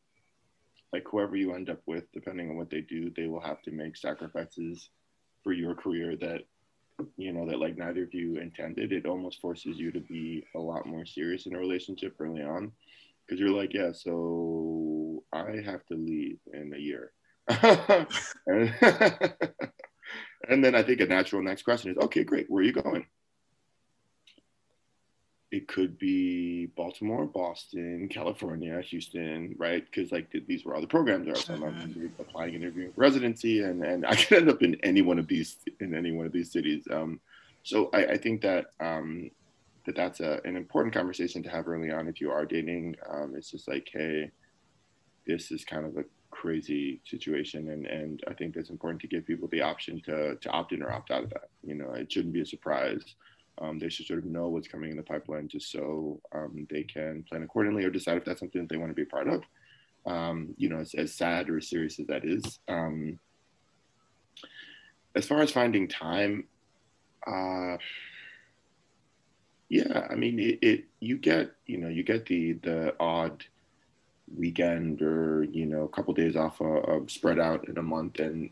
like 0.92 1.04
whoever 1.08 1.36
you 1.36 1.54
end 1.54 1.70
up 1.70 1.80
with, 1.86 2.10
depending 2.12 2.50
on 2.50 2.56
what 2.56 2.70
they 2.70 2.80
do, 2.80 3.10
they 3.10 3.28
will 3.28 3.40
have 3.40 3.62
to 3.62 3.70
make 3.70 3.96
sacrifices 3.96 4.90
for 5.44 5.52
your 5.52 5.74
career 5.74 6.16
that 6.16 6.42
you 7.16 7.32
know 7.32 7.46
that 7.46 7.60
like 7.60 7.76
neither 7.76 8.04
of 8.04 8.14
you 8.14 8.38
intended 8.38 8.92
it 8.92 9.06
almost 9.06 9.40
forces 9.40 9.78
you 9.78 9.92
to 9.92 10.00
be 10.00 10.44
a 10.54 10.58
lot 10.58 10.86
more 10.86 11.04
serious 11.04 11.46
in 11.46 11.54
a 11.54 11.58
relationship 11.58 12.14
early 12.18 12.42
on. 12.42 12.72
Because 13.26 13.40
you're 13.40 13.50
like 13.50 13.74
yeah 13.74 13.92
so 13.92 15.22
i 15.32 15.56
have 15.64 15.84
to 15.86 15.94
leave 15.94 16.38
in 16.52 16.72
a 16.74 16.78
year. 16.78 17.12
And, 20.48 20.64
then 20.64 20.76
i 20.76 20.82
think 20.82 21.00
a 21.00 21.06
natural 21.06 21.42
next 21.42 21.62
question 21.62 21.90
is 21.90 21.96
okay 21.98 22.22
great 22.22 22.46
where 22.48 22.62
are 22.62 22.64
you 22.66 22.72
going 22.72 23.06
it 25.52 25.68
could 25.68 25.98
be 25.98 26.66
Baltimore, 26.76 27.24
Boston, 27.24 28.08
California, 28.08 28.80
Houston, 28.80 29.54
right? 29.58 29.84
Because 29.84 30.10
like 30.10 30.34
these 30.46 30.64
were 30.64 30.74
all 30.74 30.80
the 30.80 30.86
programs 30.86 31.26
there. 31.26 31.36
So 31.36 31.54
I'm 31.54 32.12
applying 32.18 32.54
interviewing 32.54 32.92
for 32.92 33.00
residency, 33.00 33.62
and 33.62 33.84
and 33.84 34.04
I 34.04 34.16
could 34.16 34.38
end 34.38 34.50
up 34.50 34.62
in 34.62 34.76
any 34.82 35.02
one 35.02 35.18
of 35.18 35.28
these 35.28 35.56
in 35.80 35.94
any 35.94 36.10
one 36.12 36.26
of 36.26 36.32
these 36.32 36.50
cities. 36.50 36.86
Um, 36.90 37.20
so 37.62 37.90
I, 37.92 38.06
I 38.06 38.16
think 38.16 38.42
that 38.42 38.72
um, 38.80 39.30
that 39.84 39.94
that's 39.94 40.20
a, 40.20 40.40
an 40.44 40.56
important 40.56 40.92
conversation 40.94 41.42
to 41.44 41.50
have 41.50 41.68
early 41.68 41.92
on 41.92 42.08
if 42.08 42.20
you 42.20 42.32
are 42.32 42.44
dating. 42.44 42.96
Um, 43.08 43.34
it's 43.36 43.52
just 43.52 43.68
like, 43.68 43.88
hey, 43.92 44.30
this 45.26 45.52
is 45.52 45.64
kind 45.64 45.86
of 45.86 45.96
a 45.96 46.04
crazy 46.30 47.00
situation, 47.04 47.70
and 47.70 47.86
and 47.86 48.24
I 48.26 48.34
think 48.34 48.56
it's 48.56 48.70
important 48.70 49.00
to 49.02 49.08
give 49.08 49.26
people 49.26 49.48
the 49.52 49.62
option 49.62 50.02
to 50.06 50.34
to 50.34 50.50
opt 50.50 50.72
in 50.72 50.82
or 50.82 50.90
opt 50.90 51.12
out 51.12 51.22
of 51.22 51.30
that. 51.30 51.50
You 51.62 51.76
know, 51.76 51.92
it 51.92 52.10
shouldn't 52.10 52.34
be 52.34 52.40
a 52.40 52.46
surprise. 52.46 53.14
Um, 53.58 53.78
they 53.78 53.88
should 53.88 54.06
sort 54.06 54.18
of 54.18 54.26
know 54.26 54.48
what's 54.48 54.68
coming 54.68 54.90
in 54.90 54.96
the 54.96 55.02
pipeline 55.02 55.48
just 55.48 55.70
so 55.70 56.20
um, 56.34 56.66
they 56.70 56.82
can 56.82 57.24
plan 57.28 57.42
accordingly 57.42 57.84
or 57.84 57.90
decide 57.90 58.18
if 58.18 58.24
that's 58.24 58.40
something 58.40 58.60
that 58.60 58.68
they 58.68 58.76
want 58.76 58.90
to 58.90 58.94
be 58.94 59.02
a 59.02 59.06
part 59.06 59.28
of. 59.28 59.42
Um, 60.04 60.54
you 60.56 60.68
know, 60.68 60.78
as, 60.78 60.94
as, 60.94 61.12
sad 61.12 61.50
or 61.50 61.60
serious 61.60 61.98
as 61.98 62.06
that 62.06 62.24
is. 62.24 62.60
Um, 62.68 63.18
as 65.16 65.26
far 65.26 65.40
as 65.40 65.50
finding 65.50 65.88
time, 65.88 66.44
uh, 67.26 67.78
yeah, 69.68 70.06
I 70.08 70.14
mean, 70.14 70.38
it, 70.38 70.58
it, 70.62 70.84
you 71.00 71.18
get 71.18 71.52
you 71.66 71.78
know 71.78 71.88
you 71.88 72.04
get 72.04 72.26
the 72.26 72.52
the 72.52 72.94
odd 73.00 73.44
weekend 74.34 75.02
or 75.02 75.44
you 75.44 75.66
know 75.66 75.82
a 75.82 75.88
couple 75.88 76.14
days 76.14 76.36
off 76.36 76.60
uh, 76.60 77.00
spread 77.08 77.38
out 77.38 77.68
in 77.68 77.78
a 77.78 77.82
month, 77.82 78.20
and 78.20 78.50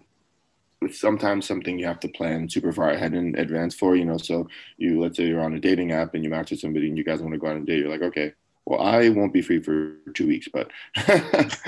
it's 0.84 1.00
sometimes 1.00 1.46
something 1.46 1.78
you 1.78 1.86
have 1.86 2.00
to 2.00 2.08
plan 2.08 2.48
super 2.48 2.72
far 2.72 2.90
ahead 2.90 3.14
in 3.14 3.36
advance 3.38 3.74
for. 3.74 3.96
You 3.96 4.04
know, 4.04 4.18
so 4.18 4.48
you 4.76 5.00
let's 5.00 5.16
say 5.16 5.26
you're 5.26 5.40
on 5.40 5.54
a 5.54 5.60
dating 5.60 5.92
app 5.92 6.14
and 6.14 6.24
you 6.24 6.30
match 6.30 6.50
with 6.50 6.60
somebody 6.60 6.88
and 6.88 6.98
you 6.98 7.04
guys 7.04 7.20
want 7.20 7.34
to 7.34 7.38
go 7.38 7.46
out 7.46 7.56
on 7.56 7.62
a 7.62 7.64
date, 7.64 7.80
you're 7.80 7.90
like, 7.90 8.02
okay, 8.02 8.32
well, 8.66 8.80
I 8.80 9.10
won't 9.10 9.32
be 9.32 9.42
free 9.42 9.60
for 9.60 9.96
two 10.14 10.26
weeks, 10.26 10.48
but, 10.50 10.70
but 11.06 11.58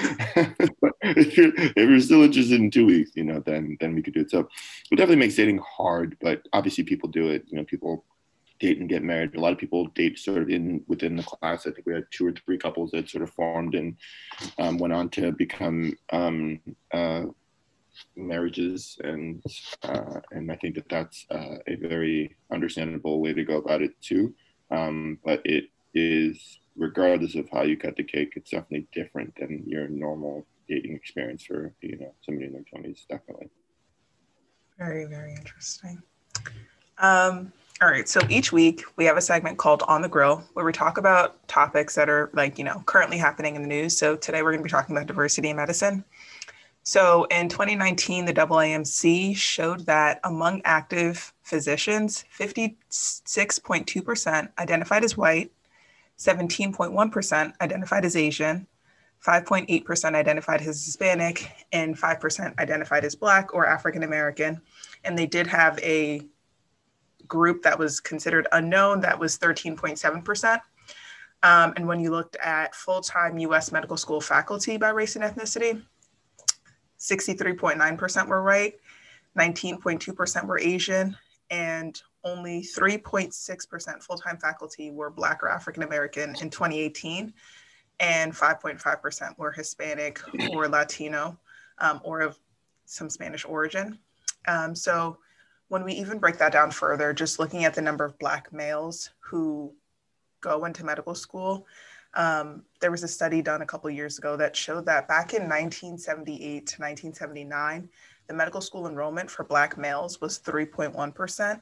if, 1.02 1.36
you're, 1.36 1.52
if 1.54 1.76
you're 1.76 2.00
still 2.00 2.22
interested 2.22 2.58
in 2.58 2.70
two 2.70 2.86
weeks, 2.86 3.10
you 3.14 3.24
know, 3.24 3.40
then 3.44 3.76
then 3.80 3.94
we 3.94 4.02
could 4.02 4.14
do 4.14 4.20
it. 4.20 4.30
So 4.30 4.48
it 4.90 4.96
definitely 4.96 5.16
makes 5.16 5.36
dating 5.36 5.58
hard, 5.58 6.16
but 6.20 6.42
obviously 6.52 6.84
people 6.84 7.10
do 7.10 7.28
it. 7.28 7.44
You 7.48 7.58
know, 7.58 7.64
people 7.64 8.04
date 8.58 8.78
and 8.78 8.88
get 8.88 9.02
married. 9.02 9.34
A 9.34 9.40
lot 9.40 9.52
of 9.52 9.58
people 9.58 9.86
date 9.88 10.18
sort 10.18 10.42
of 10.42 10.48
in 10.48 10.82
within 10.88 11.16
the 11.16 11.22
class. 11.22 11.66
I 11.66 11.70
think 11.70 11.86
we 11.86 11.92
had 11.92 12.06
two 12.10 12.26
or 12.26 12.32
three 12.32 12.56
couples 12.56 12.92
that 12.92 13.10
sort 13.10 13.22
of 13.22 13.30
formed 13.30 13.74
and 13.74 13.96
um, 14.58 14.78
went 14.78 14.94
on 14.94 15.10
to 15.10 15.32
become 15.32 15.94
um, 16.12 16.60
uh, 16.92 17.24
marriages, 18.16 18.98
and 19.02 19.42
uh, 19.82 20.20
and 20.30 20.50
I 20.50 20.56
think 20.56 20.74
that 20.76 20.88
that's 20.88 21.26
uh, 21.30 21.56
a 21.66 21.76
very 21.76 22.36
understandable 22.52 23.20
way 23.20 23.32
to 23.32 23.44
go 23.44 23.58
about 23.58 23.82
it 23.82 23.92
too. 24.00 24.34
Um, 24.70 25.18
but 25.24 25.40
it 25.44 25.66
is, 25.94 26.60
regardless 26.76 27.34
of 27.34 27.48
how 27.50 27.62
you 27.62 27.76
cut 27.76 27.96
the 27.96 28.04
cake, 28.04 28.32
it's 28.36 28.50
definitely 28.50 28.88
different 28.92 29.34
than 29.38 29.64
your 29.66 29.88
normal 29.88 30.46
dating 30.68 30.94
experience 30.94 31.44
for 31.44 31.72
you 31.80 31.98
know 31.98 32.14
somebody 32.22 32.46
in 32.46 32.52
their 32.52 32.64
twenties. 32.70 33.06
Definitely. 33.08 33.48
Very 34.78 35.06
very 35.06 35.34
interesting. 35.34 36.02
Um, 36.98 37.52
all 37.82 37.90
right. 37.90 38.08
So 38.08 38.20
each 38.30 38.52
week 38.52 38.84
we 38.96 39.04
have 39.04 39.18
a 39.18 39.20
segment 39.20 39.58
called 39.58 39.82
On 39.86 40.00
the 40.00 40.08
Grill 40.08 40.42
where 40.54 40.64
we 40.64 40.72
talk 40.72 40.96
about 40.96 41.46
topics 41.46 41.94
that 41.94 42.08
are 42.08 42.30
like, 42.32 42.56
you 42.56 42.64
know, 42.64 42.82
currently 42.86 43.18
happening 43.18 43.54
in 43.54 43.60
the 43.60 43.68
news. 43.68 43.96
So 43.98 44.16
today 44.16 44.42
we're 44.42 44.52
going 44.52 44.60
to 44.60 44.64
be 44.64 44.70
talking 44.70 44.96
about 44.96 45.06
diversity 45.06 45.50
in 45.50 45.56
medicine. 45.56 46.02
So 46.86 47.26
in 47.32 47.48
2019, 47.48 48.26
the 48.26 48.32
AAMC 48.32 49.36
showed 49.36 49.86
that 49.86 50.20
among 50.22 50.62
active 50.64 51.32
physicians, 51.42 52.24
56.2% 52.38 54.48
identified 54.56 55.02
as 55.02 55.16
white, 55.16 55.50
17.1% 56.16 57.52
identified 57.60 58.04
as 58.04 58.14
Asian, 58.14 58.68
5.8% 59.26 60.14
identified 60.14 60.60
as 60.60 60.84
Hispanic, 60.84 61.50
and 61.72 61.98
5% 61.98 62.56
identified 62.60 63.04
as 63.04 63.16
Black 63.16 63.52
or 63.52 63.66
African 63.66 64.04
American. 64.04 64.60
And 65.02 65.18
they 65.18 65.26
did 65.26 65.48
have 65.48 65.80
a 65.80 66.24
group 67.26 67.64
that 67.64 67.80
was 67.80 67.98
considered 67.98 68.46
unknown, 68.52 69.00
that 69.00 69.18
was 69.18 69.36
13.7%. 69.38 70.60
Um, 71.42 71.72
and 71.76 71.88
when 71.88 71.98
you 71.98 72.12
looked 72.12 72.36
at 72.36 72.76
full 72.76 73.00
time 73.00 73.38
US 73.38 73.72
medical 73.72 73.96
school 73.96 74.20
faculty 74.20 74.76
by 74.76 74.90
race 74.90 75.16
and 75.16 75.24
ethnicity, 75.24 75.82
63.9% 76.98 78.26
were 78.26 78.42
white, 78.42 78.74
19.2% 79.38 80.46
were 80.46 80.58
Asian, 80.58 81.16
and 81.50 82.00
only 82.24 82.62
3.6% 82.62 84.02
full 84.02 84.16
time 84.16 84.36
faculty 84.38 84.90
were 84.90 85.10
Black 85.10 85.42
or 85.42 85.48
African 85.48 85.82
American 85.82 86.30
in 86.40 86.50
2018, 86.50 87.32
and 88.00 88.32
5.5% 88.32 89.38
were 89.38 89.52
Hispanic 89.52 90.20
or 90.52 90.68
Latino 90.68 91.38
um, 91.78 92.00
or 92.04 92.20
of 92.20 92.38
some 92.84 93.10
Spanish 93.10 93.44
origin. 93.44 93.98
Um, 94.48 94.74
so 94.74 95.18
when 95.68 95.84
we 95.84 95.92
even 95.94 96.18
break 96.18 96.38
that 96.38 96.52
down 96.52 96.70
further, 96.70 97.12
just 97.12 97.38
looking 97.38 97.64
at 97.64 97.74
the 97.74 97.82
number 97.82 98.04
of 98.04 98.18
Black 98.18 98.52
males 98.52 99.10
who 99.20 99.72
go 100.40 100.64
into 100.64 100.84
medical 100.84 101.14
school, 101.14 101.66
um, 102.16 102.62
there 102.80 102.90
was 102.90 103.02
a 103.02 103.08
study 103.08 103.42
done 103.42 103.62
a 103.62 103.66
couple 103.66 103.88
years 103.90 104.18
ago 104.18 104.36
that 104.36 104.56
showed 104.56 104.86
that 104.86 105.06
back 105.06 105.34
in 105.34 105.42
1978 105.42 106.40
to 106.40 106.82
1979, 106.82 107.88
the 108.26 108.34
medical 108.34 108.60
school 108.60 108.88
enrollment 108.88 109.30
for 109.30 109.44
Black 109.44 109.76
males 109.76 110.20
was 110.20 110.40
3.1%. 110.40 111.60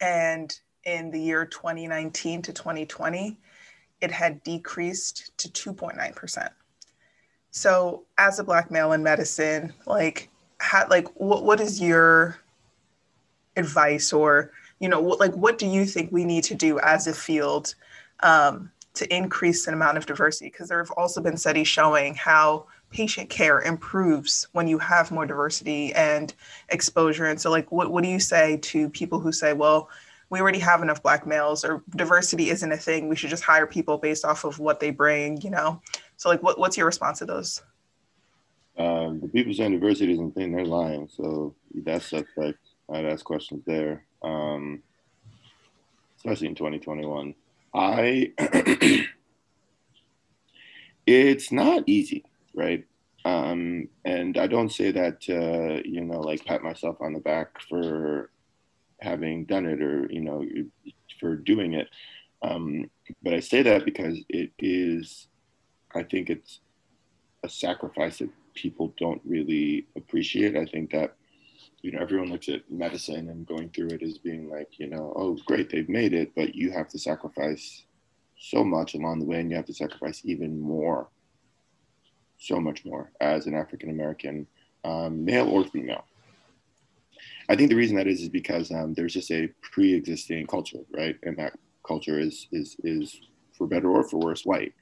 And 0.00 0.60
in 0.84 1.10
the 1.10 1.20
year 1.20 1.46
2019 1.46 2.42
to 2.42 2.52
2020, 2.52 3.38
it 4.02 4.10
had 4.10 4.42
decreased 4.42 5.36
to 5.38 5.48
2.9%. 5.48 6.48
So, 7.50 8.04
as 8.18 8.38
a 8.38 8.44
Black 8.44 8.70
male 8.70 8.92
in 8.92 9.02
medicine, 9.02 9.72
like, 9.86 10.28
how, 10.58 10.86
like 10.88 11.08
what, 11.20 11.44
what 11.44 11.60
is 11.60 11.80
your 11.80 12.38
advice 13.56 14.12
or 14.12 14.52
you 14.78 14.88
know 14.88 15.00
what, 15.00 15.20
like 15.20 15.34
what 15.34 15.58
do 15.58 15.66
you 15.66 15.84
think 15.84 16.10
we 16.10 16.24
need 16.24 16.42
to 16.44 16.54
do 16.54 16.78
as 16.80 17.06
a 17.06 17.12
field 17.12 17.74
um, 18.20 18.70
to 18.94 19.14
increase 19.14 19.66
an 19.66 19.74
amount 19.74 19.96
of 19.96 20.06
diversity 20.06 20.46
because 20.46 20.68
there 20.68 20.78
have 20.78 20.90
also 20.92 21.20
been 21.20 21.36
studies 21.36 21.68
showing 21.68 22.14
how 22.14 22.66
patient 22.90 23.30
care 23.30 23.60
improves 23.62 24.48
when 24.52 24.68
you 24.68 24.78
have 24.78 25.10
more 25.10 25.26
diversity 25.26 25.94
and 25.94 26.34
exposure. 26.68 27.26
And 27.26 27.40
so 27.40 27.50
like 27.50 27.72
what, 27.72 27.90
what 27.90 28.04
do 28.04 28.10
you 28.10 28.20
say 28.20 28.58
to 28.58 28.90
people 28.90 29.18
who 29.18 29.32
say 29.32 29.52
well 29.52 29.88
we 30.28 30.40
already 30.40 30.58
have 30.58 30.82
enough 30.82 31.02
black 31.02 31.26
males 31.26 31.62
or 31.62 31.82
diversity 31.94 32.48
isn't 32.48 32.72
a 32.72 32.76
thing 32.76 33.08
we 33.08 33.16
should 33.16 33.28
just 33.28 33.44
hire 33.44 33.66
people 33.66 33.98
based 33.98 34.24
off 34.24 34.44
of 34.44 34.58
what 34.58 34.80
they 34.80 34.90
bring 34.90 35.40
you 35.40 35.50
know? 35.50 35.80
So 36.16 36.28
like 36.28 36.42
what, 36.42 36.58
what's 36.58 36.76
your 36.76 36.86
response 36.86 37.18
to 37.20 37.26
those? 37.26 37.62
Um, 38.76 39.20
the 39.20 39.28
people 39.28 39.52
saying 39.52 39.72
diversity 39.72 40.12
isn't 40.12 40.30
a 40.30 40.32
thing 40.32 40.52
they're 40.52 40.64
lying. 40.64 41.08
So 41.14 41.54
that's 41.74 42.06
suspect. 42.06 42.58
I'd 42.90 43.04
ask 43.04 43.24
questions 43.24 43.62
there, 43.66 44.04
um, 44.22 44.82
especially 46.16 46.48
in 46.48 46.54
2021. 46.54 47.34
I, 47.74 48.32
it's 51.06 51.52
not 51.52 51.84
easy, 51.86 52.24
right? 52.54 52.84
Um, 53.24 53.88
and 54.04 54.36
I 54.36 54.46
don't 54.46 54.72
say 54.72 54.90
that 54.92 55.20
to, 55.22 55.82
you 55.84 56.02
know, 56.02 56.20
like 56.20 56.44
pat 56.44 56.62
myself 56.62 56.96
on 57.00 57.12
the 57.12 57.20
back 57.20 57.60
for 57.68 58.30
having 59.00 59.44
done 59.44 59.66
it 59.66 59.80
or, 59.80 60.10
you 60.10 60.20
know, 60.20 60.44
for 61.20 61.36
doing 61.36 61.74
it. 61.74 61.88
Um, 62.42 62.90
but 63.22 63.34
I 63.34 63.40
say 63.40 63.62
that 63.62 63.84
because 63.84 64.18
it 64.28 64.50
is, 64.58 65.28
I 65.94 66.02
think 66.02 66.30
it's 66.30 66.60
a 67.44 67.48
sacrifice 67.48 68.18
that 68.18 68.30
people 68.54 68.92
don't 68.98 69.20
really 69.24 69.86
appreciate. 69.96 70.56
I 70.56 70.66
think 70.66 70.90
that 70.92 71.16
you 71.82 71.90
know, 71.90 72.00
everyone 72.00 72.30
looks 72.30 72.48
at 72.48 72.70
medicine 72.70 73.28
and 73.28 73.46
going 73.46 73.68
through 73.70 73.88
it 73.88 74.02
as 74.02 74.16
being 74.18 74.48
like, 74.48 74.78
you 74.78 74.88
know, 74.88 75.12
oh, 75.16 75.36
great, 75.46 75.68
they've 75.68 75.88
made 75.88 76.14
it, 76.14 76.32
but 76.36 76.54
you 76.54 76.70
have 76.70 76.88
to 76.88 76.98
sacrifice 76.98 77.84
so 78.38 78.64
much 78.64 78.94
along 78.94 79.18
the 79.18 79.24
way, 79.24 79.40
and 79.40 79.50
you 79.50 79.56
have 79.56 79.66
to 79.66 79.74
sacrifice 79.74 80.22
even 80.24 80.60
more, 80.60 81.08
so 82.38 82.60
much 82.60 82.84
more 82.84 83.12
as 83.20 83.46
an 83.46 83.54
African 83.54 83.90
American, 83.90 84.46
um, 84.84 85.24
male 85.24 85.48
or 85.48 85.64
female. 85.64 86.04
I 87.48 87.56
think 87.56 87.68
the 87.68 87.76
reason 87.76 87.96
that 87.96 88.06
is 88.06 88.22
is 88.22 88.28
because 88.28 88.70
um, 88.70 88.94
there's 88.94 89.14
just 89.14 89.30
a 89.30 89.48
pre-existing 89.60 90.46
culture, 90.46 90.80
right? 90.92 91.16
And 91.24 91.36
that 91.36 91.52
culture 91.86 92.18
is 92.18 92.46
is 92.52 92.76
is 92.84 93.20
for 93.56 93.66
better 93.66 93.90
or 93.90 94.08
for 94.08 94.18
worse 94.18 94.44
white. 94.44 94.72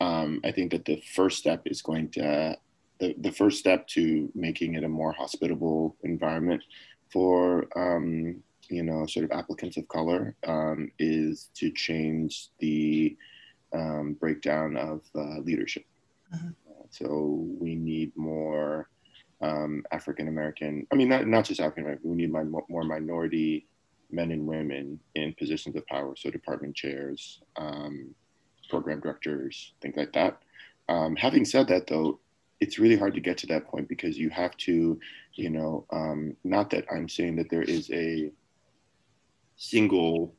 Um, 0.00 0.40
I 0.44 0.50
think 0.50 0.72
that 0.72 0.84
the 0.84 1.02
first 1.14 1.38
step 1.38 1.62
is 1.66 1.82
going 1.82 2.10
to 2.10 2.56
the, 3.00 3.14
the 3.18 3.32
first 3.32 3.58
step 3.58 3.86
to 3.88 4.30
making 4.34 4.74
it 4.74 4.84
a 4.84 4.88
more 4.88 5.12
hospitable 5.12 5.96
environment 6.04 6.62
for 7.10 7.66
um, 7.76 8.42
you 8.68 8.82
know 8.82 9.06
sort 9.06 9.24
of 9.24 9.32
applicants 9.32 9.76
of 9.76 9.88
color 9.88 10.36
um, 10.46 10.92
is 10.98 11.50
to 11.54 11.70
change 11.72 12.48
the 12.60 13.16
um, 13.72 14.16
breakdown 14.20 14.76
of 14.76 15.02
uh, 15.16 15.40
leadership. 15.40 15.84
Uh-huh. 16.32 16.50
so 16.90 17.48
we 17.58 17.74
need 17.74 18.16
more 18.16 18.88
um, 19.40 19.82
African 19.90 20.28
American. 20.28 20.86
I 20.92 20.94
mean, 20.94 21.08
not 21.08 21.26
not 21.26 21.44
just 21.44 21.60
African 21.60 21.84
American. 21.84 22.10
We 22.10 22.16
need 22.16 22.32
my, 22.32 22.44
more 22.44 22.84
minority 22.84 23.66
men 24.12 24.30
and 24.32 24.46
women 24.46 25.00
in 25.14 25.34
positions 25.34 25.76
of 25.76 25.86
power. 25.86 26.14
So 26.16 26.30
department 26.30 26.74
chairs, 26.74 27.40
um, 27.56 28.14
program 28.68 29.00
directors, 29.00 29.72
things 29.80 29.96
like 29.96 30.12
that. 30.12 30.42
Um, 30.88 31.16
having 31.16 31.44
said 31.44 31.68
that, 31.68 31.86
though, 31.86 32.18
it's 32.60 32.78
really 32.78 32.96
hard 32.96 33.14
to 33.14 33.20
get 33.20 33.38
to 33.38 33.46
that 33.48 33.66
point 33.66 33.88
because 33.88 34.18
you 34.18 34.30
have 34.30 34.56
to, 34.58 34.98
you 35.34 35.50
know, 35.50 35.86
um, 35.92 36.36
not 36.44 36.70
that 36.70 36.84
I'm 36.92 37.08
saying 37.08 37.36
that 37.36 37.50
there 37.50 37.62
is 37.62 37.90
a 37.90 38.30
single 39.56 40.34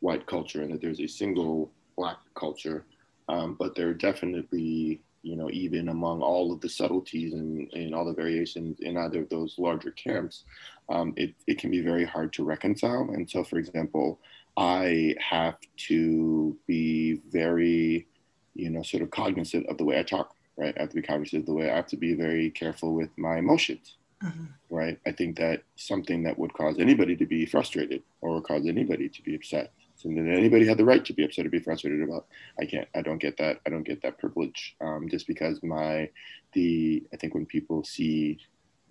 white 0.00 0.26
culture 0.26 0.62
and 0.62 0.72
that 0.72 0.80
there's 0.80 1.00
a 1.00 1.06
single 1.06 1.72
black 1.96 2.18
culture, 2.34 2.86
um, 3.28 3.56
but 3.58 3.74
there 3.74 3.88
are 3.88 3.94
definitely 3.94 5.00
you 5.24 5.36
know, 5.36 5.48
even 5.50 5.88
among 5.88 6.20
all 6.20 6.52
of 6.52 6.60
the 6.60 6.68
subtleties 6.68 7.32
and, 7.32 7.72
and 7.72 7.94
all 7.94 8.04
the 8.04 8.12
variations 8.12 8.78
in 8.80 8.98
either 8.98 9.22
of 9.22 9.28
those 9.30 9.58
larger 9.58 9.90
camps, 9.92 10.44
um, 10.90 11.14
it, 11.16 11.34
it 11.46 11.58
can 11.58 11.70
be 11.70 11.80
very 11.80 12.04
hard 12.04 12.30
to 12.34 12.44
reconcile. 12.44 13.08
And 13.10 13.28
so, 13.28 13.42
for 13.42 13.58
example, 13.58 14.20
I 14.58 15.14
have 15.18 15.56
to 15.88 16.56
be 16.66 17.22
very, 17.30 18.06
you 18.54 18.68
know, 18.68 18.82
sort 18.82 19.02
of 19.02 19.10
cognizant 19.10 19.66
of 19.68 19.78
the 19.78 19.84
way 19.84 19.98
I 19.98 20.02
talk, 20.02 20.33
right? 20.56 20.74
I 20.76 20.80
have 20.80 20.90
to 20.90 20.96
be 20.96 21.02
cognizant 21.02 21.42
of 21.42 21.46
the 21.46 21.54
way 21.54 21.70
I 21.70 21.76
have 21.76 21.86
to 21.88 21.96
be 21.96 22.14
very 22.14 22.50
careful 22.50 22.94
with 22.94 23.10
my 23.16 23.38
emotions, 23.38 23.96
mm-hmm. 24.22 24.44
right? 24.70 24.98
I 25.06 25.12
think 25.12 25.38
that 25.38 25.62
something 25.76 26.22
that 26.24 26.38
would 26.38 26.52
cause 26.52 26.76
anybody 26.78 27.16
to 27.16 27.26
be 27.26 27.46
frustrated 27.46 28.02
or 28.20 28.40
cause 28.40 28.66
anybody 28.66 29.08
to 29.08 29.22
be 29.22 29.34
upset 29.34 29.72
something 29.96 30.26
that 30.26 30.36
anybody 30.36 30.66
had 30.66 30.76
the 30.76 30.84
right 30.84 31.04
to 31.04 31.12
be 31.12 31.24
upset 31.24 31.46
or 31.46 31.50
be 31.50 31.58
frustrated 31.58 32.02
about. 32.02 32.26
I 32.60 32.66
can't. 32.66 32.88
I 32.94 33.02
don't 33.02 33.18
get 33.18 33.36
that. 33.38 33.60
I 33.66 33.70
don't 33.70 33.84
get 33.84 34.02
that 34.02 34.18
privilege. 34.18 34.76
Um, 34.80 35.08
just 35.08 35.26
because 35.26 35.62
my 35.62 36.10
the 36.52 37.02
I 37.12 37.16
think 37.16 37.34
when 37.34 37.46
people 37.46 37.84
see 37.84 38.38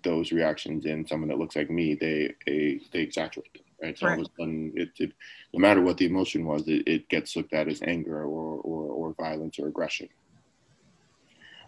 those 0.02 0.32
reactions 0.32 0.84
in 0.84 1.06
someone 1.06 1.28
that 1.28 1.38
looks 1.38 1.56
like 1.56 1.70
me, 1.70 1.94
they 1.94 2.34
they, 2.46 2.80
they 2.92 3.00
exaggerate 3.00 3.52
them. 3.54 3.62
Right. 3.82 3.98
So 3.98 4.06
right. 4.06 4.14
all 4.14 4.24
of 4.24 4.26
a 4.26 4.42
sudden, 4.42 4.72
it, 4.76 4.90
it, 4.98 5.12
no 5.52 5.60
matter 5.60 5.82
what 5.82 5.98
the 5.98 6.06
emotion 6.06 6.46
was, 6.46 6.66
it, 6.68 6.86
it 6.86 7.08
gets 7.08 7.36
looked 7.36 7.52
at 7.52 7.68
as 7.68 7.82
anger 7.82 8.22
or 8.22 8.60
or, 8.60 8.82
or 8.90 9.14
violence 9.14 9.58
or 9.58 9.68
aggression. 9.68 10.08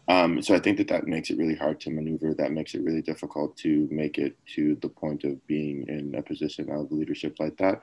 Um, 0.09 0.41
so 0.41 0.55
I 0.55 0.61
think 0.61 0.79
that 0.79 0.89
that 0.89 1.07
makes 1.07 1.31
it 1.31 1.39
really 1.39 1.57
hard 1.57 1.81
to 1.81 1.91
maneuver. 1.91 2.33
That 2.33 2.53
makes 2.53 2.75
it 2.75 2.85
really 2.85 3.03
difficult 3.03 3.57
to 3.59 3.89
make 3.91 4.19
it 4.19 4.37
to 4.55 4.77
the 4.77 4.89
point 4.89 5.25
of 5.25 5.45
being 5.47 5.85
in 5.89 6.15
a 6.15 6.23
position 6.23 6.71
of 6.71 6.93
leadership 6.93 7.37
like 7.41 7.57
that. 7.57 7.81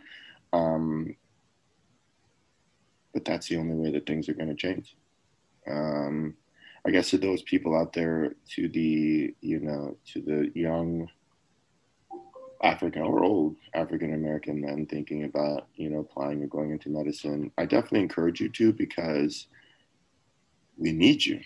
Um, 0.54 1.16
but 3.14 3.26
that's 3.26 3.48
the 3.48 3.58
only 3.58 3.76
way 3.76 3.92
that 3.92 4.06
things 4.06 4.30
are 4.30 4.34
going 4.34 4.50
to 4.50 4.56
change. 4.56 4.96
Um, 5.68 6.36
I 6.86 6.92
guess 6.92 7.10
to 7.12 7.18
those 7.18 7.42
people 7.42 7.76
out 7.76 7.94
there, 7.94 8.36
to 8.56 8.68
the 8.68 9.34
you 9.42 9.60
know, 9.60 9.98
to 10.14 10.22
the 10.22 10.52
young 10.54 11.10
African 12.62 13.04
or 13.04 13.24
old 13.24 13.58
African 13.74 14.14
American 14.14 14.62
men 14.62 14.86
thinking 14.86 15.26
about 15.26 15.68
you 15.76 15.90
know 15.90 16.00
applying 16.00 16.42
or 16.44 16.48
going 16.48 16.72
into 16.72 16.90
medicine, 16.90 17.52
I 17.58 17.66
definitely 17.66 18.02
encourage 18.02 18.42
you 18.42 18.50
to 18.50 18.74
because 18.74 19.48
we 20.78 20.92
need 20.92 21.26
you. 21.26 21.40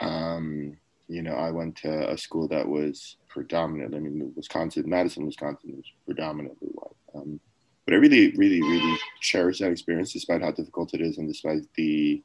Um, 0.00 0.76
you 1.08 1.22
know, 1.22 1.34
I 1.34 1.50
went 1.50 1.76
to 1.78 2.10
a 2.10 2.16
school 2.16 2.46
that 2.48 2.68
was 2.68 3.16
predominant. 3.28 3.94
I 3.94 3.98
mean, 3.98 4.32
Wisconsin, 4.36 4.88
Madison, 4.88 5.26
Wisconsin 5.26 5.76
was 5.76 5.86
predominantly 6.06 6.68
white. 6.68 6.96
Um, 7.14 7.40
but 7.84 7.94
I 7.94 7.96
really, 7.96 8.30
really, 8.36 8.62
really 8.62 8.96
cherish 9.20 9.58
that 9.58 9.72
experience, 9.72 10.12
despite 10.12 10.42
how 10.42 10.52
difficult 10.52 10.94
it 10.94 11.00
is, 11.00 11.18
and 11.18 11.26
despite 11.26 11.62
the, 11.74 12.22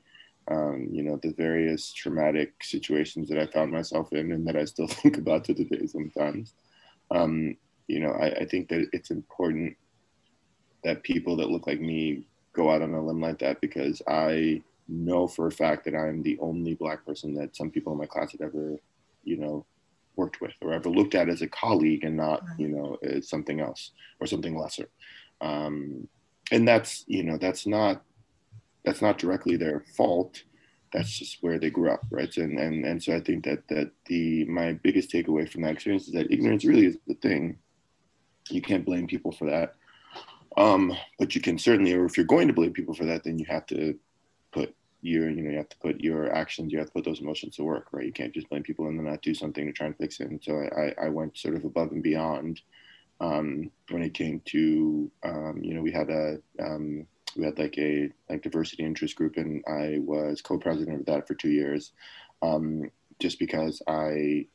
um, 0.51 0.87
you 0.91 1.01
know, 1.01 1.19
the 1.23 1.33
various 1.33 1.91
traumatic 1.91 2.53
situations 2.61 3.27
that 3.29 3.39
I 3.39 3.47
found 3.47 3.71
myself 3.71 4.13
in, 4.13 4.31
and 4.31 4.45
that 4.47 4.55
I 4.55 4.65
still 4.65 4.87
think 5.01 5.17
about 5.17 5.45
to 5.45 5.55
today 5.55 5.87
sometimes. 5.87 6.53
Um, 7.09 7.57
you 7.87 7.99
know, 7.99 8.11
I, 8.11 8.41
I 8.41 8.45
think 8.45 8.69
that 8.69 8.87
it's 8.93 9.09
important 9.09 9.75
that 10.83 11.01
people 11.01 11.35
that 11.37 11.49
look 11.49 11.65
like 11.65 11.81
me 11.81 12.27
go 12.53 12.69
out 12.69 12.83
on 12.83 12.93
a 12.93 13.03
limb 13.03 13.21
like 13.21 13.39
that 13.39 13.59
because 13.61 14.01
I 14.07 14.61
know 14.87 15.27
for 15.27 15.47
a 15.47 15.51
fact 15.51 15.85
that 15.85 15.95
I'm 15.95 16.21
the 16.21 16.37
only 16.39 16.75
black 16.75 17.05
person 17.05 17.33
that 17.35 17.55
some 17.55 17.71
people 17.71 17.93
in 17.93 17.99
my 17.99 18.05
class 18.05 18.31
had 18.31 18.41
ever, 18.41 18.77
you 19.23 19.37
know, 19.37 19.65
worked 20.15 20.39
with 20.41 20.53
or 20.61 20.73
ever 20.73 20.89
looked 20.89 21.15
at 21.15 21.29
as 21.29 21.41
a 21.41 21.47
colleague 21.47 22.03
and 22.03 22.15
not, 22.15 22.43
you 22.57 22.69
know, 22.69 22.97
as 23.03 23.27
something 23.27 23.59
else 23.59 23.91
or 24.19 24.27
something 24.27 24.57
lesser. 24.57 24.89
Um, 25.41 26.07
and 26.51 26.67
that's 26.67 27.03
you 27.07 27.23
know 27.23 27.37
that's 27.37 27.65
not 27.65 28.03
that's 28.83 29.01
not 29.01 29.17
directly 29.17 29.55
their 29.55 29.83
fault. 29.95 30.43
That's 30.93 31.17
just 31.17 31.41
where 31.41 31.59
they 31.59 31.69
grew 31.69 31.91
up 31.91 32.01
right? 32.11 32.35
And 32.37 32.59
and 32.59 32.85
and 32.85 33.03
so 33.03 33.15
i 33.15 33.19
think 33.19 33.43
that 33.45 33.67
that 33.67 33.91
the 34.05 34.45
my 34.45 34.73
biggest 34.73 35.11
takeaway 35.11 35.49
from 35.49 35.63
that 35.63 35.73
experience 35.73 36.07
is 36.07 36.13
that 36.13 36.31
ignorance 36.31 36.63
really 36.65 36.85
is 36.85 36.97
the 37.07 37.15
thing. 37.15 37.57
You 38.49 38.61
can't 38.61 38.85
blame 38.85 39.07
people 39.07 39.31
for 39.31 39.49
that. 39.49 39.73
Um, 40.57 40.95
but 41.19 41.35
you 41.35 41.41
can 41.41 41.57
certainly 41.57 41.93
or 41.93 42.05
if 42.05 42.15
you're 42.15 42.25
going 42.25 42.47
to 42.47 42.53
blame 42.53 42.71
people 42.71 42.93
for 42.93 43.05
that 43.05 43.23
then 43.25 43.37
you 43.37 43.45
have 43.49 43.65
to 43.67 43.97
put 44.55 44.75
your 45.01 45.29
you 45.29 45.41
know 45.43 45.51
you 45.51 45.57
have 45.57 45.69
to 45.69 45.77
put 45.77 46.01
your 46.01 46.33
actions 46.33 46.71
you 46.71 46.79
have 46.79 46.87
to 46.87 46.93
put 46.93 47.05
those 47.05 47.21
emotions 47.21 47.55
to 47.55 47.63
work 47.63 47.87
right? 47.91 48.05
You 48.05 48.11
can't 48.11 48.33
just 48.33 48.49
blame 48.49 48.63
people 48.63 48.87
and 48.87 48.97
then 48.97 49.05
not 49.05 49.21
do 49.21 49.35
something 49.35 49.65
to 49.65 49.71
try 49.71 49.87
and 49.87 49.97
fix 49.97 50.19
it. 50.19 50.29
And 50.29 50.41
so 50.43 50.53
i 50.83 51.05
i 51.05 51.09
went 51.09 51.37
sort 51.37 51.55
of 51.55 51.65
above 51.65 51.91
and 51.91 52.01
beyond 52.01 52.61
um, 53.21 53.71
when 53.89 54.03
it 54.03 54.13
came 54.13 54.41
to 54.45 55.11
um, 55.23 55.61
you 55.61 55.73
know 55.73 55.81
we 55.81 55.91
had 55.91 56.09
a 56.09 56.37
um, 56.59 57.05
we 57.37 57.45
had 57.45 57.59
like 57.59 57.77
a 57.77 58.09
like 58.29 58.41
diversity 58.41 58.83
interest 58.83 59.15
group 59.15 59.37
and 59.37 59.63
I 59.67 59.99
was 59.99 60.41
co-president 60.41 61.01
of 61.01 61.05
that 61.05 61.27
for 61.27 61.35
two 61.35 61.51
years 61.51 61.91
um, 62.41 62.89
just 63.19 63.39
because 63.39 63.81
I 63.87 64.47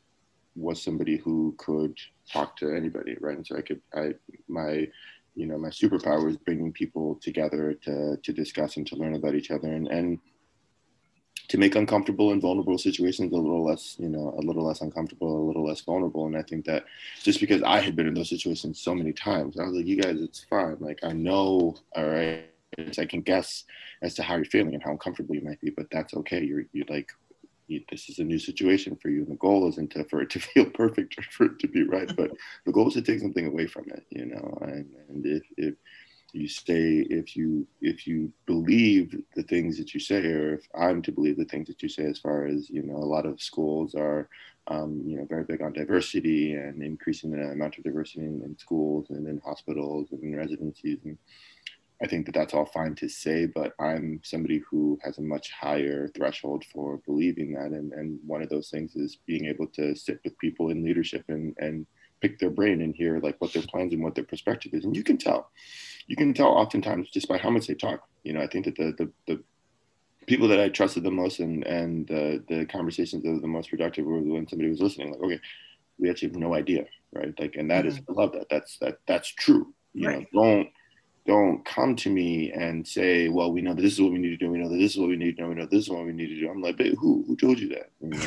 was 0.57 0.82
somebody 0.82 1.16
who 1.16 1.55
could 1.59 1.96
talk 2.30 2.57
to 2.57 2.74
anybody 2.74 3.16
right? 3.20 3.36
And 3.36 3.46
so 3.46 3.57
I 3.57 3.62
could 3.62 3.80
I 3.94 4.14
my 4.48 4.88
you 5.34 5.46
know 5.46 5.58
my 5.58 5.68
superpower 5.68 6.28
is 6.28 6.36
bringing 6.36 6.72
people 6.72 7.16
together 7.16 7.74
to 7.74 8.16
to 8.22 8.32
discuss 8.32 8.76
and 8.76 8.86
to 8.86 8.96
learn 8.96 9.14
about 9.14 9.34
each 9.34 9.50
other 9.50 9.68
and 9.68 9.88
and 9.88 10.18
to 11.50 11.58
make 11.58 11.74
uncomfortable 11.74 12.30
and 12.30 12.40
vulnerable 12.40 12.78
situations 12.78 13.32
a 13.32 13.36
little 13.36 13.64
less, 13.64 13.96
you 13.98 14.08
know, 14.08 14.32
a 14.38 14.40
little 14.40 14.64
less 14.64 14.82
uncomfortable, 14.82 15.36
a 15.36 15.46
little 15.48 15.66
less 15.66 15.80
vulnerable. 15.80 16.26
And 16.26 16.36
I 16.36 16.42
think 16.42 16.64
that 16.66 16.84
just 17.24 17.40
because 17.40 17.60
I 17.64 17.80
had 17.80 17.96
been 17.96 18.06
in 18.06 18.14
those 18.14 18.28
situations 18.28 18.80
so 18.80 18.94
many 18.94 19.12
times, 19.12 19.58
I 19.58 19.64
was 19.64 19.74
like, 19.74 19.86
you 19.86 20.00
guys, 20.00 20.20
it's 20.20 20.44
fine. 20.44 20.76
Like 20.78 21.00
I 21.02 21.12
know, 21.12 21.76
all 21.96 22.04
right, 22.04 22.44
I 22.78 23.04
can 23.04 23.22
guess 23.22 23.64
as 24.00 24.14
to 24.14 24.22
how 24.22 24.36
you're 24.36 24.44
feeling 24.44 24.74
and 24.74 24.82
how 24.82 24.92
uncomfortable 24.92 25.34
you 25.34 25.40
might 25.40 25.60
be, 25.60 25.70
but 25.70 25.90
that's 25.90 26.14
okay. 26.14 26.40
You're 26.40 26.66
you're 26.72 26.86
like, 26.88 27.10
this 27.90 28.08
is 28.08 28.18
a 28.18 28.24
new 28.24 28.38
situation 28.38 28.96
for 28.96 29.08
you, 29.08 29.22
and 29.22 29.30
the 29.30 29.36
goal 29.36 29.68
isn't 29.68 29.90
to, 29.92 30.04
for 30.04 30.22
it 30.22 30.30
to 30.30 30.40
feel 30.40 30.66
perfect 30.66 31.18
or 31.18 31.22
for 31.30 31.46
it 31.46 31.58
to 31.60 31.68
be 31.68 31.84
right, 31.84 32.14
but 32.16 32.30
the 32.66 32.72
goal 32.72 32.88
is 32.88 32.94
to 32.94 33.02
take 33.02 33.20
something 33.20 33.46
away 33.46 33.66
from 33.66 33.84
it, 33.88 34.04
you 34.10 34.26
know. 34.26 34.58
And, 34.62 34.86
and 35.08 35.26
if 35.26 35.42
if 35.56 35.74
you 36.32 36.48
say 36.48 37.06
if 37.10 37.36
you 37.36 37.66
if 37.80 38.06
you 38.06 38.32
believe 38.46 39.16
the 39.34 39.42
things 39.42 39.76
that 39.78 39.92
you 39.94 40.00
say 40.00 40.24
or 40.26 40.54
if 40.54 40.68
i'm 40.74 41.02
to 41.02 41.12
believe 41.12 41.36
the 41.36 41.44
things 41.44 41.66
that 41.66 41.82
you 41.82 41.88
say 41.88 42.04
as 42.04 42.18
far 42.18 42.46
as 42.46 42.70
you 42.70 42.82
know 42.82 42.96
a 42.96 43.12
lot 43.14 43.26
of 43.26 43.42
schools 43.42 43.94
are 43.94 44.28
um, 44.68 45.02
you 45.04 45.16
know 45.16 45.24
very 45.24 45.42
big 45.42 45.62
on 45.62 45.72
diversity 45.72 46.52
and 46.52 46.82
increasing 46.82 47.32
the 47.32 47.42
amount 47.42 47.76
of 47.78 47.84
diversity 47.84 48.20
in, 48.20 48.42
in, 48.44 48.56
schools 48.56 49.06
and 49.10 49.26
in 49.26 49.40
hospitals 49.44 50.08
and 50.12 50.22
in 50.22 50.36
residencies 50.36 50.98
and 51.04 51.18
i 52.03 52.07
think 52.07 52.26
that 52.26 52.34
that's 52.34 52.55
all 52.55 52.66
fine 52.66 52.94
to 52.94 53.09
say 53.09 53.46
but 53.46 53.72
i'm 53.80 54.20
somebody 54.22 54.62
who 54.70 54.98
has 55.03 55.18
a 55.18 55.22
much 55.22 55.51
higher 55.51 56.09
threshold 56.16 56.64
for 56.72 56.98
believing 57.07 57.53
that 57.53 57.70
and, 57.72 57.92
and 57.92 58.18
one 58.26 58.42
of 58.42 58.48
those 58.48 58.70
things 58.70 58.96
is 58.96 59.18
being 59.26 59.46
able 59.46 59.66
to 59.66 59.94
sit 59.94 60.20
with 60.24 60.38
people 60.38 60.70
in 60.70 60.84
leadership 60.84 61.24
and 61.28 61.55
and 61.59 61.86
pick 62.20 62.38
their 62.38 62.51
brain 62.51 62.82
and 62.82 62.94
hear 62.94 63.18
like 63.20 63.36
what 63.40 63.53
their 63.53 63.62
plans 63.62 63.92
and 63.92 64.03
what 64.03 64.14
their 64.14 64.24
perspective 64.24 64.72
is 64.74 64.84
and 64.84 64.96
you 64.96 65.03
can 65.03 65.16
tell. 65.16 65.51
You 66.07 66.16
can 66.16 66.34
tell 66.34 66.48
oftentimes 66.48 67.09
just 67.11 67.28
by 67.28 67.38
how 67.38 67.51
much 67.51 67.66
they 67.66 67.74
talk. 67.74 68.07
You 68.24 68.34
know 68.34 68.42
i 68.42 68.46
think 68.46 68.66
that 68.66 68.76
the 68.76 68.92
the, 68.98 69.11
the 69.26 69.42
people 70.26 70.46
that 70.48 70.61
i 70.61 70.68
trusted 70.68 71.03
the 71.03 71.11
most 71.11 71.40
and 71.40 71.64
and 71.64 72.07
the 72.07 72.44
the 72.48 72.66
conversations 72.66 73.22
that 73.22 73.30
were 73.30 73.40
the 73.40 73.46
most 73.46 73.70
productive 73.70 74.05
were 74.05 74.20
when 74.20 74.46
somebody 74.46 74.68
was 74.68 74.80
listening 74.80 75.11
like 75.11 75.20
okay 75.20 75.40
we 75.98 76.11
actually 76.11 76.28
have 76.28 76.36
no 76.36 76.55
idea 76.55 76.84
right? 77.12 77.34
Like 77.40 77.57
and 77.57 77.70
that 77.70 77.84
mm-hmm. 77.84 77.98
is, 77.98 78.03
i 78.09 78.12
love 78.12 78.32
that. 78.32 78.46
That's 78.51 78.78
that 78.78 78.98
that's 79.09 79.28
true 79.28 79.72
you 79.94 80.09
right. 80.09 80.28
know 80.32 80.42
don't 80.42 80.68
don't 81.30 81.64
come 81.64 81.94
to 81.94 82.10
me 82.10 82.50
and 82.50 82.84
say, 82.84 83.28
well, 83.28 83.52
we 83.52 83.62
know 83.62 83.72
that 83.72 83.82
this 83.82 83.92
is 83.92 84.00
what 84.00 84.10
we 84.10 84.18
need 84.18 84.30
to 84.30 84.36
do. 84.36 84.50
We 84.50 84.58
know 84.58 84.68
that 84.68 84.78
this 84.78 84.94
is 84.94 84.98
what 84.98 85.10
we 85.10 85.16
need 85.16 85.36
to 85.36 85.42
do. 85.42 85.48
We 85.48 85.54
know 85.54 85.64
this 85.64 85.84
is 85.84 85.88
what 85.88 86.04
we 86.04 86.12
need 86.12 86.26
to 86.26 86.40
do. 86.40 86.50
I'm 86.50 86.60
like, 86.60 86.76
who? 86.76 87.24
Who 87.24 87.36
told 87.36 87.60
you 87.60 87.68
that? 87.68 87.92
You 88.00 88.08
know, 88.08 88.18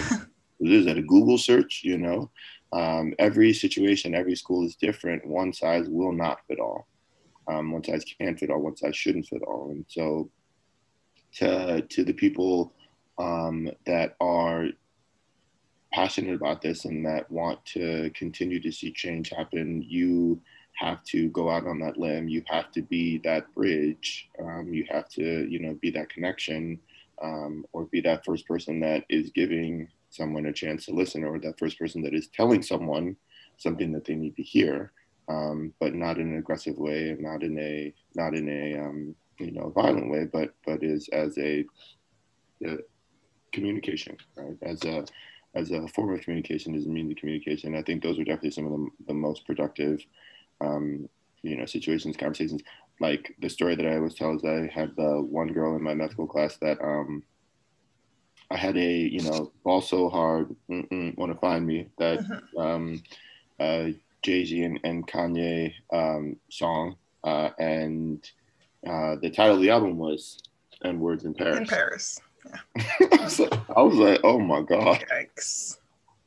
is 0.61 0.85
that 0.85 0.97
a 0.97 1.01
Google 1.01 1.37
search? 1.37 1.81
You 1.83 1.97
know, 1.97 2.31
um, 2.71 3.13
every 3.19 3.51
situation, 3.51 4.15
every 4.15 4.37
school 4.37 4.65
is 4.65 4.77
different. 4.77 5.27
One 5.27 5.51
size 5.51 5.89
will 5.89 6.13
not 6.13 6.47
fit 6.47 6.61
all. 6.61 6.87
Um, 7.49 7.73
one 7.73 7.83
size 7.83 8.05
can't 8.05 8.39
fit 8.39 8.49
all. 8.49 8.61
One 8.61 8.77
size 8.77 8.95
shouldn't 8.95 9.27
fit 9.27 9.41
all. 9.45 9.71
And 9.71 9.83
so, 9.89 10.31
to 11.39 11.81
to 11.81 12.05
the 12.05 12.13
people 12.13 12.71
um, 13.17 13.69
that 13.85 14.15
are 14.21 14.67
passionate 15.91 16.35
about 16.35 16.61
this 16.61 16.85
and 16.85 17.05
that 17.05 17.29
want 17.29 17.65
to 17.65 18.09
continue 18.15 18.61
to 18.61 18.71
see 18.71 18.93
change 18.93 19.29
happen, 19.29 19.83
you 19.85 20.41
have 20.75 21.03
to 21.05 21.29
go 21.29 21.49
out 21.49 21.67
on 21.67 21.79
that 21.79 21.97
limb. 21.97 22.27
You 22.27 22.43
have 22.47 22.71
to 22.71 22.81
be 22.81 23.19
that 23.19 23.53
bridge. 23.53 24.29
Um, 24.39 24.73
you 24.73 24.85
have 24.89 25.07
to, 25.09 25.47
you 25.49 25.59
know, 25.59 25.77
be 25.81 25.91
that 25.91 26.09
connection, 26.09 26.79
um, 27.21 27.65
or 27.73 27.85
be 27.85 28.01
that 28.01 28.25
first 28.25 28.47
person 28.47 28.79
that 28.81 29.03
is 29.09 29.29
giving 29.31 29.87
someone 30.09 30.45
a 30.45 30.53
chance 30.53 30.85
to 30.85 30.93
listen 30.93 31.23
or 31.23 31.39
that 31.39 31.57
first 31.57 31.79
person 31.79 32.01
that 32.03 32.13
is 32.13 32.27
telling 32.27 32.61
someone 32.61 33.15
something 33.57 33.91
that 33.91 34.05
they 34.05 34.15
need 34.15 34.35
to 34.35 34.43
hear 34.43 34.91
um, 35.29 35.73
but 35.79 35.93
not 35.93 36.17
in 36.17 36.31
an 36.31 36.37
aggressive 36.37 36.77
way 36.77 37.09
and 37.09 37.21
not 37.21 37.43
in 37.43 37.57
a 37.57 37.93
not 38.15 38.35
in 38.35 38.49
a 38.49 38.79
um, 38.79 39.15
you 39.39 39.51
know 39.51 39.69
violent 39.69 40.09
way 40.09 40.25
but 40.31 40.53
but 40.65 40.83
is 40.83 41.09
as 41.09 41.37
a, 41.37 41.65
a, 42.65 42.77
communication 43.51 44.17
right 44.35 44.57
as 44.63 44.83
a 44.83 45.05
as 45.55 45.71
a 45.71 45.87
form 45.89 46.13
of 46.13 46.21
communication 46.21 46.75
is 46.75 46.85
a 46.85 46.89
means 46.89 47.11
of 47.11 47.17
communication 47.17 47.75
i 47.75 47.81
think 47.81 48.01
those 48.01 48.19
are 48.19 48.23
definitely 48.23 48.51
some 48.51 48.65
of 48.65 48.71
the, 48.71 48.89
the 49.07 49.13
most 49.13 49.45
productive 49.45 49.99
um, 50.63 51.09
you 51.41 51.57
know 51.57 51.65
situations 51.65 52.17
conversations 52.17 52.61
like 52.99 53.35
the 53.41 53.49
story 53.49 53.75
that 53.75 53.85
I 53.85 53.97
always 53.97 54.13
tell 54.13 54.35
is 54.35 54.43
I 54.43 54.69
had 54.73 54.95
the 54.95 55.21
one 55.21 55.49
girl 55.49 55.75
in 55.75 55.83
my 55.83 55.93
medical 55.93 56.27
class 56.27 56.57
that 56.57 56.81
um, 56.81 57.23
I 58.49 58.57
had 58.57 58.77
a 58.77 58.91
you 58.91 59.21
know 59.21 59.51
ball 59.63 59.81
so 59.81 60.09
hard, 60.09 60.55
want 60.69 61.31
to 61.31 61.39
find 61.39 61.65
me 61.65 61.87
that 61.97 62.19
mm-hmm. 62.19 62.57
um, 62.57 63.03
uh, 63.59 63.87
Jay 64.21 64.45
Z 64.45 64.63
and, 64.63 64.79
and, 64.83 65.07
Kanye 65.07 65.73
um, 65.91 66.37
song, 66.49 66.95
uh, 67.23 67.49
and 67.59 68.29
uh, 68.87 69.15
the 69.21 69.29
title 69.29 69.55
of 69.55 69.61
the 69.61 69.69
album 69.69 69.97
was 69.97 70.39
"And 70.83 70.99
Words 70.99 71.25
in 71.25 71.33
Paris." 71.33 71.59
In 71.59 71.65
Paris. 71.65 72.19
Yeah. 72.45 72.85
I, 73.11 73.23
was 73.23 73.39
like, 73.39 73.53
I 73.75 73.81
was 73.81 73.95
like, 73.95 74.19
oh 74.23 74.39
my 74.39 74.61
god. 74.61 75.03
Yikes. 75.11 75.77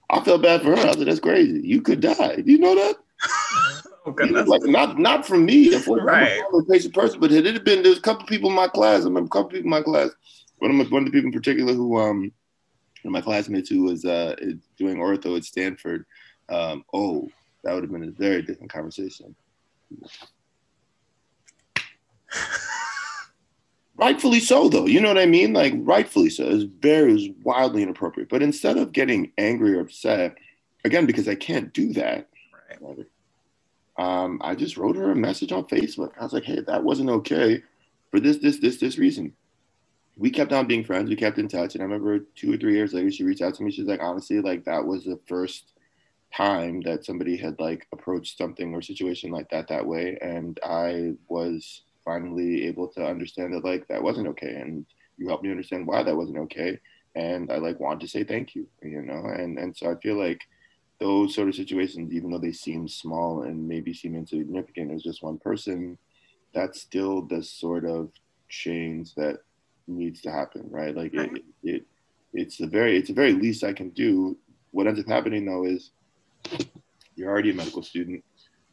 I 0.08 0.20
felt 0.24 0.42
bad 0.42 0.62
for 0.62 0.70
her. 0.70 0.78
I 0.78 0.92
said, 0.92 1.06
that's 1.06 1.20
crazy. 1.20 1.60
You 1.62 1.82
could 1.82 2.00
die. 2.00 2.36
Do 2.36 2.50
you 2.50 2.58
know 2.58 2.74
that? 2.74 2.96
Like 4.06 4.62
not 4.64 4.98
not 4.98 5.26
from 5.26 5.44
me. 5.44 5.74
right. 5.86 6.40
I'm 6.46 6.60
a 6.60 6.64
patient 6.64 6.94
person, 6.94 7.20
but 7.20 7.32
it 7.32 7.44
had 7.44 7.64
been 7.64 7.82
there's 7.82 7.98
a 7.98 8.02
couple 8.02 8.26
people 8.26 8.50
in 8.50 8.56
my 8.56 8.68
class. 8.68 9.02
I 9.02 9.04
remember 9.04 9.26
a 9.26 9.30
couple 9.30 9.50
people 9.50 9.64
in 9.64 9.70
my 9.70 9.82
class. 9.82 10.10
One 10.58 10.70
of 10.70 10.76
my, 10.76 10.84
one 10.84 11.02
of 11.02 11.06
the 11.06 11.12
people 11.12 11.26
in 11.26 11.32
particular 11.32 11.74
who 11.74 11.98
um 11.98 12.20
one 12.20 12.32
of 13.06 13.12
my 13.12 13.20
classmates 13.20 13.68
who 13.68 13.82
was 13.82 14.04
uh 14.04 14.36
doing 14.78 14.96
ortho 14.98 15.36
at 15.36 15.44
Stanford. 15.44 16.06
Um, 16.48 16.84
oh, 16.94 17.28
that 17.64 17.74
would 17.74 17.82
have 17.82 17.90
been 17.90 18.04
a 18.04 18.12
very 18.12 18.42
different 18.42 18.72
conversation. 18.72 19.34
rightfully 23.96 24.40
so 24.40 24.68
though 24.68 24.86
you 24.86 25.00
know 25.00 25.08
what 25.08 25.18
i 25.18 25.26
mean 25.26 25.52
like 25.52 25.72
rightfully 25.76 26.28
so 26.28 26.44
it's 26.44 26.64
very 26.64 27.10
it 27.10 27.14
was 27.14 27.28
wildly 27.42 27.82
inappropriate 27.82 28.28
but 28.28 28.42
instead 28.42 28.76
of 28.76 28.92
getting 28.92 29.32
angry 29.38 29.74
or 29.74 29.80
upset 29.80 30.36
again 30.84 31.06
because 31.06 31.28
i 31.28 31.34
can't 31.34 31.72
do 31.72 31.92
that 31.92 32.28
right. 32.68 33.06
Um, 33.98 34.40
i 34.44 34.54
just 34.54 34.76
wrote 34.76 34.96
her 34.96 35.10
a 35.12 35.16
message 35.16 35.52
on 35.52 35.64
facebook. 35.64 36.12
I 36.18 36.24
was 36.24 36.32
like 36.32 36.44
hey 36.44 36.60
that 36.66 36.84
wasn't 36.84 37.10
okay 37.10 37.62
for 38.10 38.20
this 38.20 38.38
this 38.38 38.58
this 38.58 38.76
this 38.78 38.98
reason. 38.98 39.32
We 40.18 40.30
kept 40.30 40.52
on 40.52 40.66
being 40.66 40.84
friends. 40.84 41.10
We 41.10 41.16
kept 41.16 41.38
in 41.38 41.48
touch. 41.48 41.74
And 41.74 41.82
i 41.82 41.84
remember 41.84 42.20
two 42.34 42.54
or 42.54 42.56
three 42.56 42.74
years 42.74 42.94
later 42.94 43.10
she 43.10 43.24
reached 43.24 43.42
out 43.42 43.54
to 43.54 43.62
me. 43.62 43.70
She's 43.70 43.86
like 43.86 44.02
honestly 44.02 44.40
like 44.40 44.64
that 44.64 44.84
was 44.84 45.04
the 45.04 45.20
first 45.26 45.72
time 46.34 46.80
that 46.82 47.04
somebody 47.04 47.36
had 47.36 47.58
like 47.60 47.86
approached 47.92 48.36
something 48.36 48.74
or 48.74 48.82
situation 48.82 49.30
like 49.30 49.48
that 49.50 49.68
that 49.68 49.86
way. 49.86 50.18
And 50.20 50.58
i 50.64 51.12
was 51.28 51.82
finally 52.04 52.66
able 52.66 52.88
to 52.88 53.04
understand 53.04 53.52
that 53.54 53.64
like 53.64 53.86
that 53.88 54.02
wasn't 54.02 54.28
okay. 54.28 54.54
And 54.56 54.86
you 55.18 55.28
helped 55.28 55.44
me 55.44 55.50
understand 55.50 55.86
why 55.86 56.02
that 56.02 56.16
wasn't 56.16 56.38
okay. 56.38 56.78
And 57.14 57.50
i 57.50 57.56
like 57.56 57.80
want 57.80 58.00
to 58.00 58.08
say 58.08 58.24
thank 58.24 58.54
you 58.54 58.66
you 58.82 59.02
know? 59.02 59.24
And 59.26 59.58
and 59.58 59.76
so 59.76 59.90
i 59.90 59.94
feel 59.96 60.18
like 60.18 60.40
those 60.98 61.34
sort 61.34 61.48
of 61.48 61.54
situations 61.54 62.12
even 62.12 62.30
though 62.30 62.38
they 62.38 62.52
seem 62.52 62.88
small 62.88 63.42
and 63.42 63.68
maybe 63.68 63.92
seem 63.92 64.14
insignificant 64.14 64.90
as 64.90 65.02
just 65.02 65.22
one 65.22 65.38
person 65.38 65.98
that's 66.54 66.80
still 66.80 67.22
the 67.22 67.42
sort 67.42 67.84
of 67.84 68.10
change 68.48 69.14
that 69.14 69.38
needs 69.86 70.20
to 70.22 70.30
happen 70.30 70.66
right? 70.70 70.96
Like 70.96 71.14
it, 71.14 71.42
it 71.62 71.84
it's 72.32 72.58
the 72.58 72.66
very 72.66 72.96
it's 72.96 73.08
the 73.08 73.14
very 73.14 73.32
least 73.32 73.64
i 73.64 73.72
can 73.72 73.90
do. 73.90 74.36
What 74.70 74.86
ends 74.86 75.00
up 75.00 75.06
happening 75.06 75.46
though 75.46 75.64
is 75.64 75.90
you're 77.14 77.30
already 77.30 77.50
a 77.50 77.54
medical 77.54 77.82
student. 77.82 78.22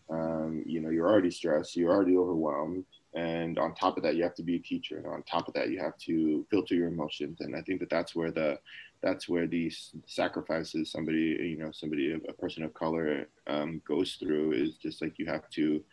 Um, 0.10 0.64
you 0.66 0.82
know 0.82 0.90
you're 0.90 1.10
already 1.10 1.32
stressed. 1.32 1.76
You're 1.76 1.92
already 1.92 2.18
overwhelmed 2.18 2.86
and 3.16 3.60
on 3.60 3.76
top 3.76 3.98
of 3.98 4.04
that 4.04 4.16
you 4.16 4.24
have 4.24 4.36
to 4.36 4.44
be 4.44 4.56
a 4.56 4.60
teacher 4.60 4.98
and 4.98 5.06
on 5.06 5.24
top 5.24 5.48
of 5.48 5.54
that 5.54 5.70
you 5.70 5.80
have 5.80 5.98
to 5.98 6.46
filter 6.50 6.76
your 6.76 6.88
emotions. 6.88 7.42
And 7.42 7.56
i 7.56 7.62
think 7.62 7.80
that 7.80 7.90
that's 7.90 8.16
where 8.16 8.32
the 8.32 8.60
that's 9.02 9.28
where 9.28 9.48
these 9.48 9.92
sacrifices 10.08 10.92
somebody 10.92 11.38
you 11.42 11.58
know 11.58 11.72
somebody 11.72 12.14
a 12.14 12.34
person 12.34 12.64
of 12.64 12.74
color 12.74 13.28
um, 13.48 13.82
goes 13.88 14.14
through 14.14 14.54
is 14.54 14.78
just 14.78 15.02
like 15.02 15.20
you 15.20 15.26
have 15.26 15.50
to 15.50 15.84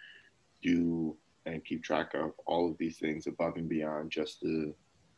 do 0.62 1.16
and 1.46 1.64
keep 1.64 1.82
track 1.82 2.12
of 2.14 2.32
all 2.46 2.70
of 2.70 2.78
these 2.78 2.98
things 2.98 3.26
above 3.26 3.56
and 3.56 3.68
beyond 3.68 4.10
just 4.10 4.40
the 4.40 4.72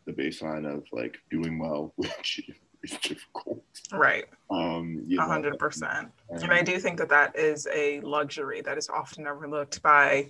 the 0.07 0.13
baseline 0.13 0.67
of 0.67 0.85
like 0.93 1.19
doing 1.31 1.59
well 1.59 1.93
which 1.97 2.41
difficult 2.83 3.63
right 3.93 4.25
um 4.51 5.07
a 5.19 5.23
hundred 5.23 5.59
percent 5.59 6.09
and 6.31 6.53
i 6.53 6.63
do 6.63 6.79
think 6.79 6.99
that 6.99 7.09
that 7.09 7.37
is 7.37 7.69
a 7.73 8.01
luxury 8.01 8.61
that 8.61 8.77
is 8.77 8.89
often 8.89 9.27
overlooked 9.27 9.81
by 9.83 10.29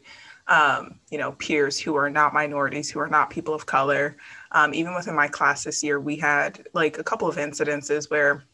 um, 0.49 0.99
you 1.11 1.19
know, 1.19 1.33
peers 1.33 1.79
who 1.79 1.95
are 1.95 2.11
not 2.11 2.35
minorities, 2.35 2.91
who 2.91 3.01
are 3.01 3.09
not 3.09 3.31
people 3.31 3.55
of 3.55 3.67
color. 3.67 4.17
Um, 4.51 4.75
even 4.75 4.95
within 4.95 5.15
my 5.15 5.29
class 5.29 5.65
this 5.65 5.83
year, 5.83 6.01
we 6.01 6.17
had 6.17 6.67
like 6.73 6.99
a 6.99 7.05
couple 7.05 7.29
of 7.29 7.37
incidences 7.37 8.11
where 8.11 8.45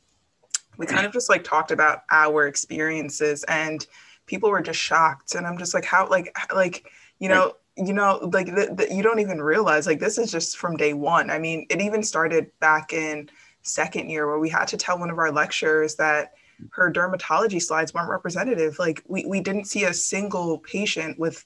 we 0.77 0.87
kind 0.87 1.07
of 1.07 1.13
just 1.13 1.29
like 1.29 1.45
talked 1.45 1.71
about 1.71 2.03
our 2.11 2.47
experiences 2.47 3.45
and 3.45 3.87
people 4.27 4.51
were 4.51 4.63
just 4.63 4.79
shocked. 4.79 5.35
And 5.35 5.47
I'm 5.47 5.59
just 5.59 5.75
like, 5.75 5.85
how, 5.85 6.09
like, 6.09 6.37
like, 6.55 6.87
you 7.19 7.29
know, 7.29 7.55
you 7.77 7.93
know, 7.93 8.29
like 8.33 8.47
the, 8.47 8.75
the, 8.75 8.95
you 8.95 9.03
don't 9.03 9.21
even 9.21 9.41
realize 9.41 9.87
like 9.87 10.01
this 10.01 10.19
is 10.19 10.31
just 10.31 10.57
from 10.57 10.77
day 10.77 10.93
one. 10.93 11.31
I 11.31 11.39
mean, 11.39 11.67
it 11.71 11.81
even 11.81 12.03
started 12.03 12.51
back 12.61 12.93
in 12.93 13.31
second 13.69 14.11
year 14.11 14.27
where 14.27 14.39
we 14.39 14.49
had 14.49 14.67
to 14.69 14.77
tell 14.77 14.99
one 14.99 15.11
of 15.11 15.19
our 15.19 15.33
lecturers 15.33 15.97
that 15.97 16.35
her 16.71 16.93
dermatology 16.93 17.63
slides 17.63 17.95
weren't 17.95 18.11
representative. 18.11 18.79
Like 18.79 19.03
we, 19.07 19.25
we 19.27 19.41
didn't 19.41 19.67
see 19.67 19.85
a 19.85 19.95
single 19.95 20.59
patient 20.59 21.19
with 21.19 21.45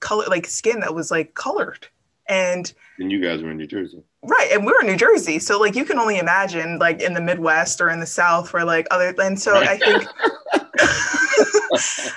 color 0.00 0.26
like 0.28 0.46
skin 0.46 0.80
that 0.80 0.94
was 0.94 1.10
like 1.10 1.34
colored. 1.34 1.86
And 2.28 2.72
and 2.98 3.10
you 3.10 3.20
guys 3.20 3.42
were 3.42 3.50
in 3.50 3.56
new 3.56 3.66
jersey. 3.66 4.02
Right 4.22 4.50
and 4.52 4.64
we 4.64 4.72
were 4.72 4.80
in 4.82 4.86
new 4.88 4.96
jersey. 4.96 5.38
So 5.38 5.58
like 5.58 5.74
you 5.74 5.84
can 5.84 5.98
only 5.98 6.18
imagine 6.18 6.78
like 6.78 7.00
in 7.00 7.14
the 7.14 7.20
midwest 7.20 7.80
or 7.80 7.88
in 7.88 8.00
the 8.00 8.06
south 8.06 8.52
where 8.52 8.64
like 8.64 8.86
other 8.90 9.14
and 9.18 9.40
so 9.40 9.56
i 9.56 9.76
think 9.76 10.06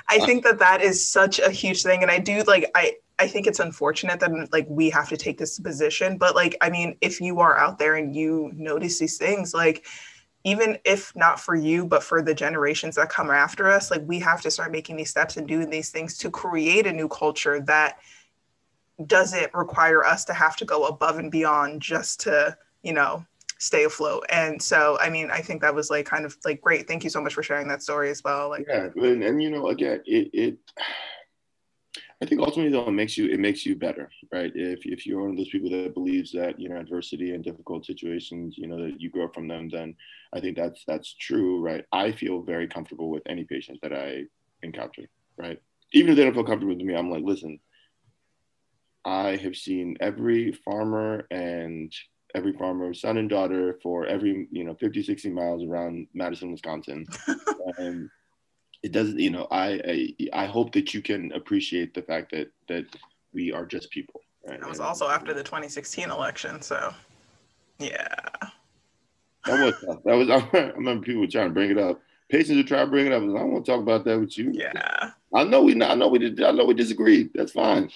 i 0.09 0.19
think 0.19 0.43
that 0.43 0.59
that 0.59 0.81
is 0.81 1.07
such 1.07 1.39
a 1.39 1.49
huge 1.49 1.83
thing 1.83 2.01
and 2.01 2.11
i 2.11 2.17
do 2.17 2.43
like 2.43 2.69
i 2.75 2.93
i 3.19 3.27
think 3.27 3.47
it's 3.47 3.59
unfortunate 3.59 4.19
that 4.19 4.31
like 4.51 4.65
we 4.69 4.89
have 4.89 5.09
to 5.09 5.17
take 5.17 5.37
this 5.37 5.59
position 5.59 6.17
but 6.17 6.35
like 6.35 6.55
i 6.61 6.69
mean 6.69 6.95
if 7.01 7.21
you 7.21 7.39
are 7.39 7.57
out 7.57 7.77
there 7.77 7.95
and 7.95 8.15
you 8.15 8.51
notice 8.55 8.99
these 8.99 9.17
things 9.17 9.53
like 9.53 9.85
even 10.43 10.77
if 10.83 11.15
not 11.15 11.39
for 11.39 11.55
you, 11.55 11.85
but 11.85 12.03
for 12.03 12.21
the 12.21 12.33
generations 12.33 12.95
that 12.95 13.09
come 13.09 13.31
after 13.31 13.69
us, 13.69 13.89
like 13.89 14.01
we 14.05 14.19
have 14.19 14.41
to 14.41 14.51
start 14.51 14.71
making 14.71 14.97
these 14.97 15.09
steps 15.09 15.37
and 15.37 15.47
doing 15.47 15.69
these 15.69 15.89
things 15.89 16.17
to 16.17 16.29
create 16.29 16.85
a 16.85 16.91
new 16.91 17.07
culture 17.07 17.61
that 17.61 17.99
doesn't 19.07 19.53
require 19.53 20.03
us 20.03 20.25
to 20.25 20.33
have 20.33 20.55
to 20.57 20.65
go 20.65 20.85
above 20.85 21.17
and 21.17 21.31
beyond 21.31 21.81
just 21.81 22.19
to, 22.21 22.55
you 22.83 22.93
know, 22.93 23.25
stay 23.59 23.85
afloat. 23.85 24.25
And 24.29 24.61
so, 24.61 24.97
I 24.99 25.09
mean, 25.09 25.29
I 25.31 25.41
think 25.41 25.61
that 25.61 25.73
was 25.73 25.89
like 25.89 26.05
kind 26.05 26.25
of 26.25 26.35
like 26.45 26.61
great. 26.61 26.87
Thank 26.87 27.03
you 27.03 27.09
so 27.09 27.21
much 27.21 27.33
for 27.33 27.43
sharing 27.43 27.67
that 27.69 27.81
story 27.81 28.09
as 28.09 28.23
well. 28.23 28.49
Like, 28.49 28.65
yeah, 28.67 28.89
and, 28.95 29.23
and 29.23 29.41
you 29.41 29.49
know, 29.49 29.67
again, 29.67 30.01
it, 30.05 30.29
it 30.33 30.57
I 32.23 32.25
think 32.25 32.39
ultimately 32.39 32.71
though 32.71 32.87
it 32.87 32.91
makes 32.91 33.17
you 33.17 33.27
it 33.27 33.39
makes 33.39 33.65
you 33.65 33.75
better, 33.75 34.09
right? 34.31 34.51
If 34.55 34.85
if 34.85 35.05
you're 35.05 35.21
one 35.21 35.31
of 35.31 35.37
those 35.37 35.49
people 35.49 35.69
that 35.71 35.93
believes 35.93 36.31
that 36.31 36.57
you 36.57 36.69
know 36.69 36.77
adversity 36.77 37.33
and 37.33 37.43
difficult 37.43 37.85
situations, 37.85 38.57
you 38.57 38.65
know 38.65 38.81
that 38.81 39.01
you 39.01 39.09
grow 39.09 39.27
from 39.27 39.49
them, 39.49 39.67
then 39.69 39.93
I 40.33 40.39
think 40.39 40.55
that's 40.55 40.85
that's 40.87 41.13
true, 41.15 41.59
right? 41.59 41.83
I 41.91 42.13
feel 42.13 42.41
very 42.41 42.67
comfortable 42.67 43.09
with 43.09 43.23
any 43.27 43.43
patient 43.43 43.79
that 43.81 43.91
I 43.91 44.23
encounter, 44.61 45.03
right? 45.37 45.59
Even 45.91 46.11
if 46.11 46.15
they 46.15 46.23
don't 46.23 46.33
feel 46.33 46.45
comfortable 46.45 46.73
with 46.73 46.85
me, 46.85 46.95
I'm 46.95 47.11
like, 47.11 47.23
listen, 47.23 47.59
I 49.03 49.35
have 49.35 49.57
seen 49.57 49.97
every 49.99 50.53
farmer 50.53 51.27
and 51.29 51.93
every 52.35 52.53
farmer's 52.53 53.01
son 53.01 53.17
and 53.17 53.29
daughter 53.29 53.79
for 53.81 54.05
every 54.05 54.47
you 54.51 54.63
know 54.63 54.73
50 54.75 55.03
60 55.03 55.29
miles 55.29 55.63
around 55.63 56.07
madison 56.13 56.51
wisconsin. 56.51 57.05
And 57.27 57.39
um, 57.79 58.11
it 58.81 58.91
doesn't 58.91 59.19
you 59.19 59.29
know 59.29 59.47
I, 59.51 59.79
I, 59.87 60.43
I 60.43 60.45
hope 60.45 60.73
that 60.73 60.93
you 60.93 61.01
can 61.01 61.31
appreciate 61.33 61.93
the 61.93 62.01
fact 62.01 62.31
that 62.31 62.51
that 62.67 62.85
we 63.33 63.51
are 63.51 63.65
just 63.65 63.89
people. 63.91 64.21
Right? 64.45 64.59
that 64.59 64.67
was 64.67 64.79
and, 64.79 64.87
also 64.87 65.07
after 65.07 65.33
the 65.33 65.43
2016 65.43 66.09
election 66.09 66.61
so 66.61 66.93
yeah. 67.79 68.15
That 69.45 69.59
was 69.59 69.97
that 70.05 70.15
was 70.15 70.29
i 70.53 70.71
remember 70.75 71.05
people 71.05 71.27
trying 71.27 71.49
to 71.49 71.53
bring 71.53 71.71
it 71.71 71.77
up. 71.77 72.01
Patients 72.29 72.57
are 72.57 72.67
trying 72.67 72.87
to 72.87 72.91
bring 72.91 73.05
it 73.05 73.13
up. 73.13 73.21
I 73.21 73.25
don't 73.25 73.51
want 73.51 73.65
to 73.65 73.71
talk 73.71 73.81
about 73.81 74.05
that 74.05 74.19
with 74.19 74.37
you. 74.37 74.51
Yeah. 74.53 75.11
I 75.33 75.43
know 75.43 75.63
we 75.63 75.81
i 75.81 75.95
know 75.95 76.07
we 76.07 76.19
did 76.19 76.41
i 76.43 76.51
know 76.51 76.65
we 76.65 76.73
disagreed 76.73 77.31
that's 77.33 77.51
fine. 77.51 77.89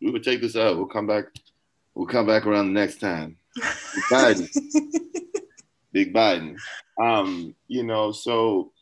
We 0.00 0.10
will 0.10 0.20
take 0.20 0.40
this 0.40 0.56
out 0.56 0.76
we'll 0.76 0.86
come 0.86 1.06
back 1.06 1.26
we'll 1.94 2.06
come 2.06 2.26
back 2.26 2.46
around 2.46 2.66
the 2.66 2.80
next 2.80 3.00
time 3.00 3.37
big 3.54 4.04
biden 4.10 4.48
big 5.92 6.14
biden 6.14 6.56
um 7.00 7.54
you 7.66 7.82
know 7.82 8.12
so 8.12 8.72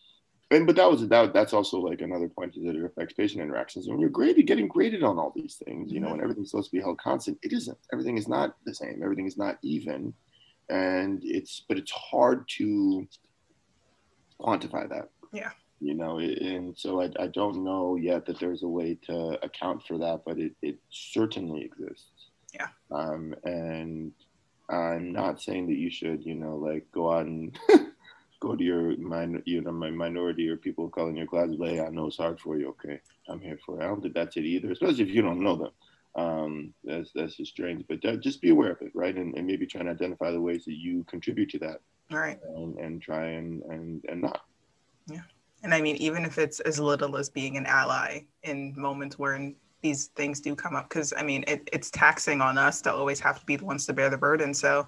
and 0.51 0.67
but 0.67 0.77
that 0.77 0.91
was 0.91 1.07
that 1.09 1.33
that's 1.33 1.53
also 1.53 1.79
like 1.79 2.01
another 2.01 2.29
point 2.29 2.57
is 2.57 2.65
that 2.65 2.77
it 2.77 2.85
affects 2.85 3.15
patient 3.15 3.43
interactions. 3.43 3.89
And 3.89 4.01
you're 4.01 4.11
graded 4.11 4.47
getting 4.47 4.69
graded 4.69 5.03
on 5.03 5.19
all 5.19 5.33
these 5.35 5.57
things 5.65 5.93
you 5.93 6.01
know 6.01 6.13
and 6.13 6.23
everything's 6.23 6.51
supposed 6.51 6.71
to 6.71 6.77
be 6.77 6.83
held 6.83 6.99
constant 6.99 7.39
it 7.43 7.53
isn't. 7.53 7.79
Everything 7.93 8.17
is 8.17 8.29
not 8.29 8.57
the 8.65 8.75
same. 8.75 9.01
Everything 9.03 9.27
is 9.27 9.37
not 9.37 9.59
even. 9.63 10.15
And 10.69 11.21
it's 11.25 11.65
but 11.69 11.79
it's 11.79 11.91
hard 11.91 12.49
to 12.59 13.07
quantify 14.41 14.89
that. 14.89 15.11
Yeah. 15.33 15.51
You 15.81 15.95
know 15.95 16.19
and 16.19 16.79
so 16.79 17.03
I, 17.03 17.11
I 17.19 17.27
don't 17.27 17.65
know 17.65 17.97
yet 17.97 18.25
that 18.27 18.39
there's 18.39 18.63
a 18.63 18.69
way 18.69 18.99
to 19.07 19.45
account 19.45 19.83
for 19.87 19.99
that 19.99 20.23
but 20.25 20.39
it, 20.39 20.53
it 20.63 20.79
certainly 20.91 21.63
exists. 21.63 22.31
Yeah. 22.55 22.69
Um 22.93 23.35
and 23.45 24.13
i'm 24.69 25.13
not 25.13 25.41
saying 25.41 25.67
that 25.67 25.77
you 25.77 25.91
should 25.91 26.25
you 26.25 26.35
know 26.35 26.57
like 26.57 26.85
go 26.93 27.13
out 27.13 27.27
and 27.27 27.57
go 28.41 28.55
to 28.55 28.65
your 28.65 28.97
min- 28.99 29.43
you 29.47 29.61
know 29.63 29.73
my 29.73 29.91
minority 29.91 30.49
or 30.49 30.57
people 30.57 30.87
of 30.87 30.93
color 30.93 31.11
in 31.11 31.17
your 31.17 31.27
class. 31.27 31.49
Hey, 31.59 31.81
I 31.81 31.89
know 31.89 32.07
it's 32.07 32.19
hard 32.19 32.39
for 32.39 32.59
you. 32.59 32.69
Okay, 32.71 33.01
I'm 33.29 33.41
here 33.41 33.59
for 33.65 33.81
it. 33.81 33.85
I 33.85 33.87
don't 33.89 34.03
think 34.03 34.15
that's 34.15 34.37
it 34.37 34.45
either, 34.45 34.71
especially 34.73 35.05
if 35.05 35.11
you 35.11 35.23
don't 35.23 35.41
know 35.43 35.57
them. 35.57 35.71
um, 36.17 36.75
that's 36.85 37.13
that's 37.15 37.37
just 37.37 37.53
strange. 37.53 37.85
But 37.89 38.01
just 38.21 38.41
be 38.41 38.51
aware 38.51 38.73
of 38.73 38.83
it, 38.83 38.93
right? 38.95 39.15
And, 39.17 39.35
and 39.37 39.47
maybe 39.47 39.67
try 39.67 39.81
and 39.81 39.91
identify 39.91 40.31
the 40.31 40.41
ways 40.41 40.65
that 40.65 40.75
you 40.77 41.05
contribute 41.05 41.51
to 41.51 41.59
that, 41.61 41.81
right? 42.11 42.39
And, 42.57 42.79
and 42.79 43.03
try 43.03 43.25
and 43.27 43.63
and 43.65 44.05
and 44.09 44.23
not. 44.23 44.43
Yeah, 45.07 45.23
and 45.63 45.73
I 45.75 45.81
mean, 45.81 45.97
even 45.97 46.25
if 46.25 46.39
it's 46.39 46.61
as 46.61 46.79
little 46.79 47.17
as 47.17 47.29
being 47.31 47.57
an 47.57 47.67
ally 47.67 48.25
in 48.43 48.75
moments 48.77 49.19
where 49.19 49.35
these 49.83 50.07
things 50.09 50.41
do 50.41 50.55
come 50.57 50.75
up, 50.75 50.89
because 50.89 51.13
I 51.17 51.23
mean, 51.23 51.45
it, 51.47 51.69
it's 51.73 51.91
taxing 51.91 52.41
on 52.41 52.59
us 52.59 52.81
to 52.83 52.93
always 52.93 53.21
have 53.21 53.39
to 53.41 53.47
be 53.47 53.57
the 53.57 53.65
ones 53.65 53.87
to 53.87 53.93
bear 53.93 54.11
the 54.11 54.19
burden. 54.19 54.55
So, 54.55 54.87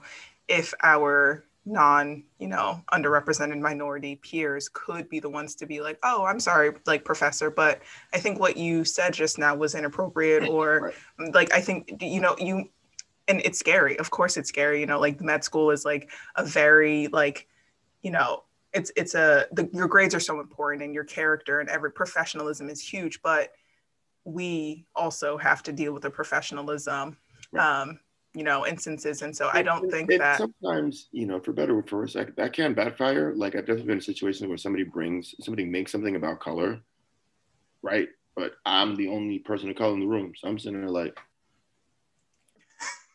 if 0.49 0.73
our 0.83 1.45
non 1.69 2.23
you 2.39 2.49
know 2.49 2.83
underrepresented 2.93 3.61
minority 3.61 4.17
peers 4.17 4.69
could 4.73 5.09
be 5.09 5.21
the 5.21 5.29
ones 5.29 5.55
to 5.55 5.67
be 5.67 5.81
like 5.81 5.99
oh 6.03 6.25
i'm 6.25 6.41
sorry 6.41 6.73
like 6.87 7.05
professor 7.05 7.51
but 7.51 7.83
i 8.15 8.19
think 8.19 8.41
what 8.41 8.57
you 8.57 8.85
said 8.85 9.13
just 9.13 9.39
now 9.39 9.55
was 9.55 9.75
inappropriate 9.75 10.49
or 10.49 10.93
right. 11.19 11.35
like 11.35 11.53
i 11.53 11.61
think 11.61 12.03
you 12.03 12.21
know 12.21 12.35
you 12.39 12.69
and 13.29 13.43
it's 13.45 13.59
scary 13.59 13.99
of 13.99 14.11
course 14.11 14.37
it's 14.37 14.49
scary 14.49 14.81
you 14.81 14.87
know 14.87 14.99
like 14.99 15.21
med 15.21 15.45
school 15.45 15.71
is 15.71 15.85
like 15.85 16.11
a 16.37 16.45
very 16.45 17.09
like 17.09 17.47
you 18.03 18.11
know 18.11 18.45
it's 18.73 18.91
it's 18.97 19.15
a 19.15 19.47
the, 19.53 19.69
your 19.73 19.89
grades 19.89 20.15
are 20.15 20.21
so 20.21 20.41
important 20.41 20.83
and 20.83 20.95
your 20.95 21.05
character 21.05 21.61
and 21.61 21.69
every 21.69 21.93
professionalism 21.93 22.71
is 22.71 22.81
huge 22.81 23.21
but 23.23 23.51
we 24.29 24.85
also 24.95 25.37
have 25.39 25.63
to 25.63 25.73
deal 25.73 25.93
with 25.93 26.03
the 26.03 26.11
professionalism 26.11 27.17
right. 27.53 27.81
um 27.83 27.99
you 28.35 28.45
know 28.45 28.67
instances 28.67 29.23
and 29.23 29.35
so 29.35 29.49
i 29.53 29.63
don't 29.63 29.91
think 29.91 30.11
it, 30.11 30.19
that 30.19 30.39
sometimes 30.39 31.09
you 31.13 31.27
know 31.27 31.41
for 31.41 31.53
better 31.53 31.79
or 31.79 31.83
for 31.83 32.01
worse 32.01 32.13
that, 32.13 32.37
that 32.37 32.53
can 32.53 32.75
backfire 32.75 33.35
like 33.35 33.55
i've 33.55 33.63
definitely 33.63 33.87
been 33.87 33.97
in 33.97 34.03
situations 34.03 34.47
where 34.47 34.59
somebody 34.59 34.85
brings 34.85 35.35
somebody 35.41 35.65
makes 35.65 35.91
something 35.91 36.17
about 36.17 36.41
color 36.41 36.79
right 37.83 38.09
but 38.37 38.53
i'm 38.67 38.95
the 38.97 39.09
only 39.09 39.39
person 39.39 39.71
of 39.71 39.77
color 39.77 39.95
in 39.95 40.01
the 40.01 40.07
room 40.07 40.33
so 40.37 40.47
i'm 40.47 40.59
sitting 40.59 40.81
there 40.81 40.91
like 40.91 41.19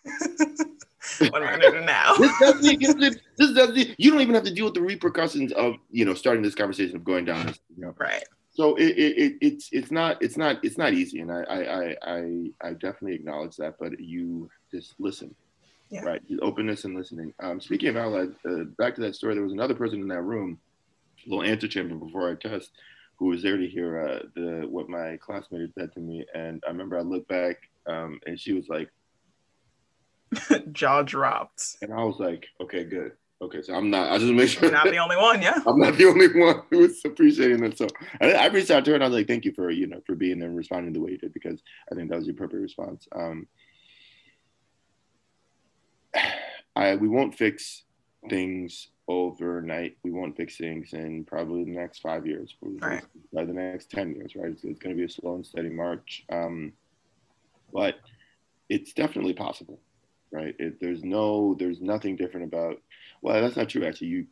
what 1.29 1.41
am 1.41 1.47
I 1.47 1.51
gonna 1.51 1.79
do 1.79 1.85
now? 1.85 2.13
this 2.17 2.39
doesn't, 2.39 3.21
this 3.37 3.51
doesn't, 3.53 3.95
you 3.97 4.11
don't 4.11 4.21
even 4.21 4.35
have 4.35 4.43
to 4.43 4.53
deal 4.53 4.65
with 4.65 4.73
the 4.73 4.81
repercussions 4.81 5.51
of 5.53 5.75
you 5.89 6.05
know 6.05 6.13
starting 6.13 6.43
this 6.43 6.55
conversation 6.55 6.95
of 6.95 7.03
going 7.03 7.25
down 7.25 7.45
this, 7.45 7.59
you 7.75 7.85
know. 7.85 7.95
Right. 7.97 8.23
So 8.53 8.75
it, 8.75 8.97
it, 8.97 9.37
it's 9.41 9.69
it's 9.71 9.89
not 9.89 10.21
it's 10.21 10.37
not 10.37 10.63
it's 10.63 10.77
not 10.77 10.93
easy, 10.93 11.21
and 11.21 11.31
I 11.31 11.41
I 11.43 11.95
I 12.03 12.51
I 12.61 12.73
definitely 12.73 13.15
acknowledge 13.15 13.55
that. 13.57 13.75
But 13.79 13.99
you 13.99 14.49
just 14.71 14.93
listen. 14.99 15.33
Yeah. 15.89 16.03
Right. 16.05 16.21
Openness 16.41 16.85
and 16.85 16.95
listening. 16.95 17.33
Um, 17.39 17.61
speaking 17.61 17.89
of 17.89 17.97
allies, 17.97 18.31
uh, 18.49 18.63
back 18.79 18.95
to 18.95 19.01
that 19.01 19.15
story, 19.15 19.35
there 19.35 19.43
was 19.43 19.53
another 19.53 19.75
person 19.75 20.01
in 20.01 20.07
that 20.07 20.23
room, 20.23 20.57
a 21.25 21.29
little 21.29 21.43
antechamber 21.43 21.93
before 21.93 22.31
I 22.31 22.35
test, 22.35 22.71
who 23.17 23.27
was 23.27 23.43
there 23.43 23.57
to 23.57 23.67
hear 23.67 23.99
uh, 23.99 24.19
the 24.33 24.65
what 24.67 24.89
my 24.89 25.17
classmate 25.17 25.61
had 25.61 25.73
said 25.77 25.93
to 25.93 25.99
me. 25.99 26.25
And 26.33 26.63
I 26.65 26.71
remember 26.71 26.97
I 26.97 27.01
looked 27.01 27.27
back 27.27 27.57
um, 27.85 28.19
and 28.25 28.39
she 28.39 28.53
was 28.53 28.69
like, 28.69 28.89
jaw 30.71 31.03
dropped. 31.03 31.77
And 31.81 31.93
I 31.93 32.03
was 32.03 32.19
like, 32.19 32.47
okay, 32.61 32.83
good. 32.83 33.11
Okay, 33.41 33.61
so 33.61 33.73
I'm 33.73 33.89
not. 33.89 34.11
I 34.11 34.17
just 34.19 34.31
make 34.31 34.47
sure. 34.47 34.63
You're 34.63 34.71
not 34.71 34.85
the 34.85 34.97
only 34.97 35.17
one, 35.17 35.41
yeah. 35.41 35.59
I'm 35.67 35.79
not 35.79 35.97
the 35.97 36.05
only 36.05 36.27
one 36.39 36.61
who 36.69 36.85
is 36.85 37.01
appreciating 37.03 37.61
that. 37.61 37.77
So 37.77 37.87
I, 38.21 38.33
I, 38.33 38.45
reached 38.47 38.71
out 38.71 38.85
to 38.85 38.91
her 38.91 38.95
and 38.95 39.03
I 39.03 39.07
was 39.07 39.15
like, 39.17 39.27
"Thank 39.27 39.43
you 39.43 39.51
for 39.53 39.69
you 39.69 39.87
know 39.87 40.01
for 40.05 40.15
being 40.15 40.39
there 40.39 40.47
and 40.47 40.57
responding 40.57 40.93
the 40.93 41.01
way 41.01 41.11
you 41.11 41.17
did 41.17 41.33
because 41.33 41.61
I 41.91 41.95
think 41.95 42.09
that 42.09 42.17
was 42.17 42.25
the 42.25 42.31
appropriate 42.31 42.61
response." 42.61 43.07
Um, 43.13 43.47
I 46.75 46.95
we 46.95 47.09
won't 47.09 47.35
fix 47.35 47.83
things 48.29 48.89
overnight. 49.07 49.97
We 50.03 50.11
won't 50.11 50.37
fix 50.37 50.57
things 50.57 50.93
in 50.93 51.25
probably 51.25 51.65
the 51.65 51.71
next 51.71 51.99
five 51.99 52.25
years, 52.25 52.55
right. 52.61 53.03
by 53.33 53.43
the 53.45 53.53
next 53.53 53.89
ten 53.89 54.15
years, 54.15 54.35
right? 54.35 54.51
It's, 54.51 54.63
it's 54.63 54.79
going 54.79 54.95
to 54.95 54.99
be 54.99 55.05
a 55.05 55.09
slow 55.09 55.35
and 55.35 55.45
steady 55.45 55.69
march, 55.69 56.23
um, 56.31 56.73
but 57.73 57.95
it's 58.69 58.93
definitely 58.93 59.33
possible, 59.33 59.79
right? 60.31 60.55
It, 60.59 60.79
there's 60.79 61.03
no, 61.03 61.55
there's 61.59 61.81
nothing 61.81 62.15
different 62.15 62.47
about. 62.47 62.77
Well, 63.23 63.41
that's 63.41 63.55
not 63.55 63.69
true 63.69 63.85
actually. 63.85 64.07
You, 64.07 64.27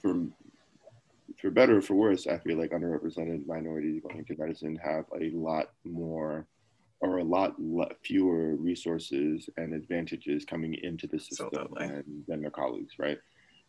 for 0.00 0.26
for 1.40 1.50
better 1.50 1.78
or 1.78 1.82
for 1.82 1.94
worse, 1.94 2.26
I 2.26 2.38
feel 2.38 2.58
like 2.58 2.70
underrepresented 2.70 3.46
minorities 3.46 4.02
going 4.02 4.18
into 4.18 4.36
medicine 4.38 4.78
have 4.84 5.06
a 5.20 5.30
lot 5.30 5.70
more 5.84 6.46
or 7.00 7.18
a 7.18 7.24
lot 7.24 7.54
fewer 8.02 8.54
resources 8.56 9.48
and 9.56 9.74
advantages 9.74 10.44
coming 10.44 10.74
into 10.74 11.06
the 11.06 11.18
system 11.18 11.68
than, 11.76 12.24
than, 12.28 12.40
their 12.40 12.50
colleagues, 12.50 12.94
right? 12.98 13.18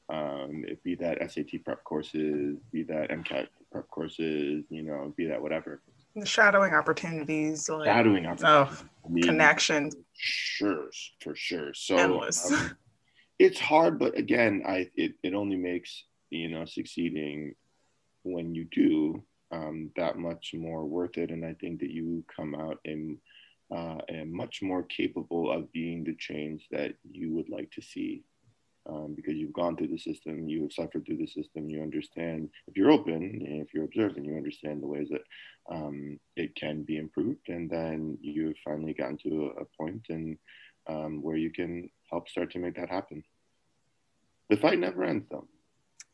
Um, 0.10 0.64
it 0.68 0.82
be 0.84 0.96
that 0.96 1.18
SAT 1.32 1.64
prep 1.66 1.84
courses, 1.84 2.58
be 2.72 2.84
that 2.84 3.10
MCAT 3.10 3.48
prep 3.72 3.90
courses, 3.90 4.64
you 4.70 4.84
know, 4.84 5.14
be 5.18 5.26
that 5.26 5.42
whatever. 5.42 5.82
The 6.16 6.26
shadowing 6.26 6.74
opportunities, 6.74 7.68
like, 7.68 7.88
shadowing 7.88 8.26
opportunities, 8.26 8.82
oh, 8.82 8.86
I 9.06 9.10
mean, 9.10 9.24
connection. 9.24 9.92
Sure, 10.14 10.90
for 11.20 11.36
sure. 11.36 11.74
So 11.74 11.98
endless. 11.98 12.52
Um, 12.52 12.78
it's 13.40 13.60
hard, 13.60 14.00
but 14.00 14.18
again, 14.18 14.64
I 14.68 14.90
it, 14.96 15.14
it 15.24 15.34
only 15.34 15.58
makes 15.58 16.04
you 16.30 16.50
know 16.50 16.66
succeeding 16.66 17.56
when 18.24 18.56
you 18.56 18.66
do 18.72 19.24
um, 19.52 19.92
that 19.96 20.18
much 20.18 20.52
more 20.54 20.86
worth 20.86 21.18
it. 21.18 21.32
And 21.32 21.46
I 21.46 21.54
think 21.54 21.80
that 21.80 21.92
you 21.92 22.24
come 22.36 22.56
out 22.56 22.80
and 22.86 23.18
uh, 23.76 23.98
and 24.08 24.32
much 24.32 24.62
more 24.62 24.84
capable 24.84 25.52
of 25.52 25.72
being 25.72 26.04
the 26.04 26.16
change 26.16 26.68
that 26.72 26.94
you 27.10 27.34
would 27.34 27.50
like 27.50 27.72
to 27.72 27.82
see. 27.82 28.24
Um, 28.88 29.16
because 29.16 29.34
you've 29.34 29.54
gone 29.54 29.76
through 29.76 29.88
the 29.88 29.98
system, 29.98 30.48
you 30.48 30.62
have 30.62 30.72
suffered 30.72 31.08
through 31.08 31.18
the 31.18 31.26
system, 31.26 31.68
you 31.68 31.82
understand, 31.82 32.50
if 32.68 32.78
you're 32.78 32.92
open 32.92 33.42
if 33.44 33.74
you're 33.74 33.86
observant, 33.86 34.28
you 34.28 34.38
understand 34.38 34.84
the 34.84 34.88
ways 34.88 35.08
that 35.10 35.24
um, 35.72 36.20
it 36.36 36.54
can 36.54 36.84
be 36.84 36.98
improved. 36.98 37.50
And 37.50 37.68
then 37.68 38.16
you've 38.22 38.58
finally 38.64 38.94
gotten 38.94 39.18
to 39.24 39.54
a, 39.58 39.62
a 39.62 39.66
point 39.76 40.06
and 40.10 40.38
um, 40.88 41.24
where 41.24 41.36
you 41.36 41.52
can 41.52 41.90
help 42.16 42.30
start 42.30 42.50
to 42.50 42.60
make 42.60 42.76
that 42.76 42.90
happen. 42.90 43.24
The 44.50 44.56
fight 44.56 44.80
never 44.80 45.04
ends, 45.04 45.26
though. 45.30 45.48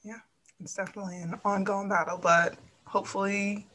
Yeah, 0.03 0.21
it's 0.59 0.73
definitely 0.73 1.21
an 1.21 1.39
ongoing 1.45 1.89
battle, 1.89 2.17
but 2.17 2.55
hopefully 2.85 3.67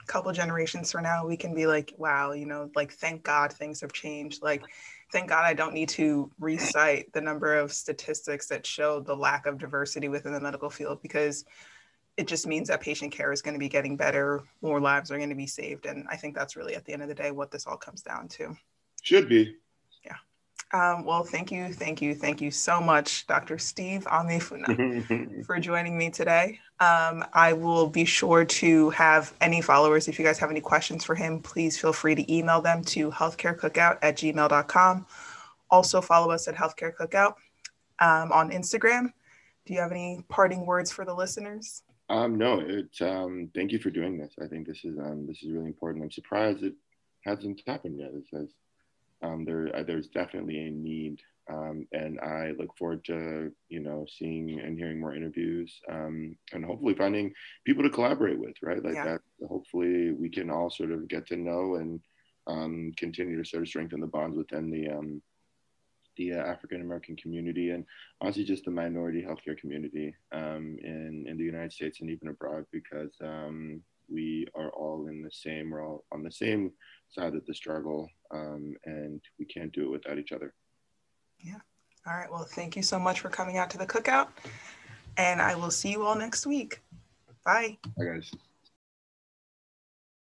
a 0.00 0.06
couple 0.06 0.30
generations 0.32 0.92
from 0.92 1.02
now 1.02 1.26
we 1.26 1.36
can 1.36 1.52
be 1.52 1.66
like 1.66 1.92
wow 1.98 2.30
you 2.30 2.46
know 2.46 2.70
like 2.76 2.92
thank 2.92 3.24
god 3.24 3.52
things 3.52 3.80
have 3.80 3.92
changed 3.92 4.40
like 4.40 4.62
thank 5.10 5.28
god 5.28 5.44
i 5.44 5.52
don't 5.52 5.74
need 5.74 5.88
to 5.88 6.30
recite 6.38 7.12
the 7.12 7.20
number 7.20 7.58
of 7.58 7.72
statistics 7.72 8.46
that 8.46 8.64
show 8.64 9.00
the 9.00 9.16
lack 9.16 9.46
of 9.46 9.58
diversity 9.58 10.08
within 10.08 10.32
the 10.32 10.38
medical 10.38 10.70
field 10.70 11.02
because 11.02 11.44
it 12.16 12.28
just 12.28 12.46
means 12.46 12.68
that 12.68 12.80
patient 12.80 13.10
care 13.10 13.32
is 13.32 13.42
going 13.42 13.54
to 13.54 13.58
be 13.58 13.68
getting 13.68 13.96
better 13.96 14.44
more 14.62 14.80
lives 14.80 15.10
are 15.10 15.16
going 15.18 15.28
to 15.28 15.34
be 15.34 15.46
saved 15.46 15.86
and 15.86 16.06
i 16.08 16.14
think 16.14 16.36
that's 16.36 16.54
really 16.54 16.76
at 16.76 16.84
the 16.84 16.92
end 16.92 17.02
of 17.02 17.08
the 17.08 17.14
day 17.14 17.32
what 17.32 17.50
this 17.50 17.66
all 17.66 17.76
comes 17.76 18.00
down 18.00 18.28
to 18.28 18.56
should 19.02 19.28
be 19.28 19.56
um, 20.72 21.04
well, 21.04 21.22
thank 21.22 21.52
you, 21.52 21.72
thank 21.72 22.02
you, 22.02 22.14
thank 22.14 22.40
you 22.40 22.50
so 22.50 22.80
much, 22.80 23.26
Dr. 23.26 23.56
Steve 23.56 24.04
Onyeifuna, 24.04 25.44
for 25.46 25.60
joining 25.60 25.96
me 25.96 26.10
today. 26.10 26.58
Um, 26.80 27.24
I 27.32 27.52
will 27.52 27.86
be 27.86 28.04
sure 28.04 28.44
to 28.44 28.90
have 28.90 29.32
any 29.40 29.60
followers. 29.60 30.08
If 30.08 30.18
you 30.18 30.24
guys 30.24 30.38
have 30.38 30.50
any 30.50 30.60
questions 30.60 31.04
for 31.04 31.14
him, 31.14 31.40
please 31.40 31.78
feel 31.78 31.92
free 31.92 32.16
to 32.16 32.32
email 32.32 32.60
them 32.60 32.82
to 32.84 33.10
healthcarecookout 33.12 33.98
at 34.02 34.16
gmail.com. 34.16 35.06
Also, 35.70 36.00
follow 36.00 36.32
us 36.32 36.48
at 36.48 36.54
Healthcare 36.54 36.92
Cookout 36.94 37.34
um, 38.00 38.32
on 38.32 38.50
Instagram. 38.50 39.12
Do 39.66 39.74
you 39.74 39.80
have 39.80 39.90
any 39.90 40.24
parting 40.28 40.66
words 40.66 40.90
for 40.90 41.04
the 41.04 41.14
listeners? 41.14 41.82
Um, 42.08 42.36
no, 42.36 42.60
it, 42.60 43.00
um, 43.02 43.50
thank 43.54 43.72
you 43.72 43.78
for 43.78 43.90
doing 43.90 44.16
this. 44.16 44.34
I 44.40 44.46
think 44.46 44.66
this 44.66 44.84
is 44.84 44.96
um, 44.98 45.26
this 45.26 45.42
is 45.42 45.50
really 45.50 45.66
important. 45.66 46.04
I'm 46.04 46.10
surprised 46.10 46.62
it 46.62 46.74
hasn't 47.24 47.62
happened 47.66 47.98
yet. 47.98 48.10
It 48.14 48.24
says 48.32 48.48
um, 49.22 49.44
there 49.44 49.74
uh, 49.74 49.82
there's 49.82 50.08
definitely 50.08 50.66
a 50.66 50.70
need, 50.70 51.20
um, 51.50 51.86
and 51.92 52.20
I 52.20 52.52
look 52.58 52.76
forward 52.76 53.04
to 53.06 53.50
you 53.68 53.80
know 53.80 54.06
seeing 54.08 54.60
and 54.60 54.78
hearing 54.78 55.00
more 55.00 55.14
interviews, 55.14 55.80
um, 55.90 56.36
and 56.52 56.64
hopefully 56.64 56.94
finding 56.94 57.32
people 57.64 57.82
to 57.82 57.90
collaborate 57.90 58.38
with. 58.38 58.54
Right, 58.62 58.82
like 58.84 58.94
yeah. 58.94 59.04
that. 59.04 59.20
Hopefully, 59.48 60.12
we 60.12 60.28
can 60.28 60.50
all 60.50 60.70
sort 60.70 60.92
of 60.92 61.08
get 61.08 61.26
to 61.28 61.36
know 61.36 61.76
and 61.76 62.00
um, 62.46 62.92
continue 62.96 63.42
to 63.42 63.48
sort 63.48 63.62
of 63.62 63.68
strengthen 63.68 64.00
the 64.00 64.06
bonds 64.06 64.36
within 64.36 64.70
the 64.70 64.88
um, 64.88 65.22
the 66.16 66.32
uh, 66.32 66.44
African 66.44 66.80
American 66.80 67.16
community 67.16 67.70
and 67.70 67.84
honestly 68.20 68.44
just 68.44 68.64
the 68.64 68.70
minority 68.70 69.22
healthcare 69.22 69.58
community 69.58 70.14
um, 70.32 70.76
in 70.82 71.24
in 71.26 71.36
the 71.36 71.44
United 71.44 71.72
States 71.72 72.00
and 72.00 72.10
even 72.10 72.28
abroad 72.28 72.64
because 72.72 73.12
um, 73.22 73.82
we 74.10 74.46
are 74.54 74.70
all 74.70 75.08
in 75.08 75.22
the 75.22 75.30
same 75.30 75.70
we're 75.70 75.86
all 75.86 76.04
on 76.12 76.22
the 76.22 76.30
same 76.30 76.72
side 77.08 77.34
of 77.34 77.44
the 77.46 77.54
struggle 77.54 78.08
um, 78.32 78.74
and 78.84 79.20
we 79.38 79.44
can't 79.44 79.72
do 79.72 79.84
it 79.84 79.90
without 79.90 80.18
each 80.18 80.32
other. 80.32 80.52
Yeah. 81.38 81.58
All 82.06 82.16
right. 82.16 82.30
Well 82.30 82.44
thank 82.44 82.76
you 82.76 82.82
so 82.82 82.98
much 82.98 83.20
for 83.20 83.28
coming 83.28 83.58
out 83.58 83.70
to 83.70 83.78
the 83.78 83.86
cookout 83.86 84.28
and 85.16 85.40
i 85.40 85.54
will 85.54 85.70
see 85.70 85.90
you 85.90 86.04
all 86.04 86.14
next 86.14 86.46
week. 86.46 86.82
Bye. 87.44 87.78
Bye 87.96 88.04
guys 88.04 88.30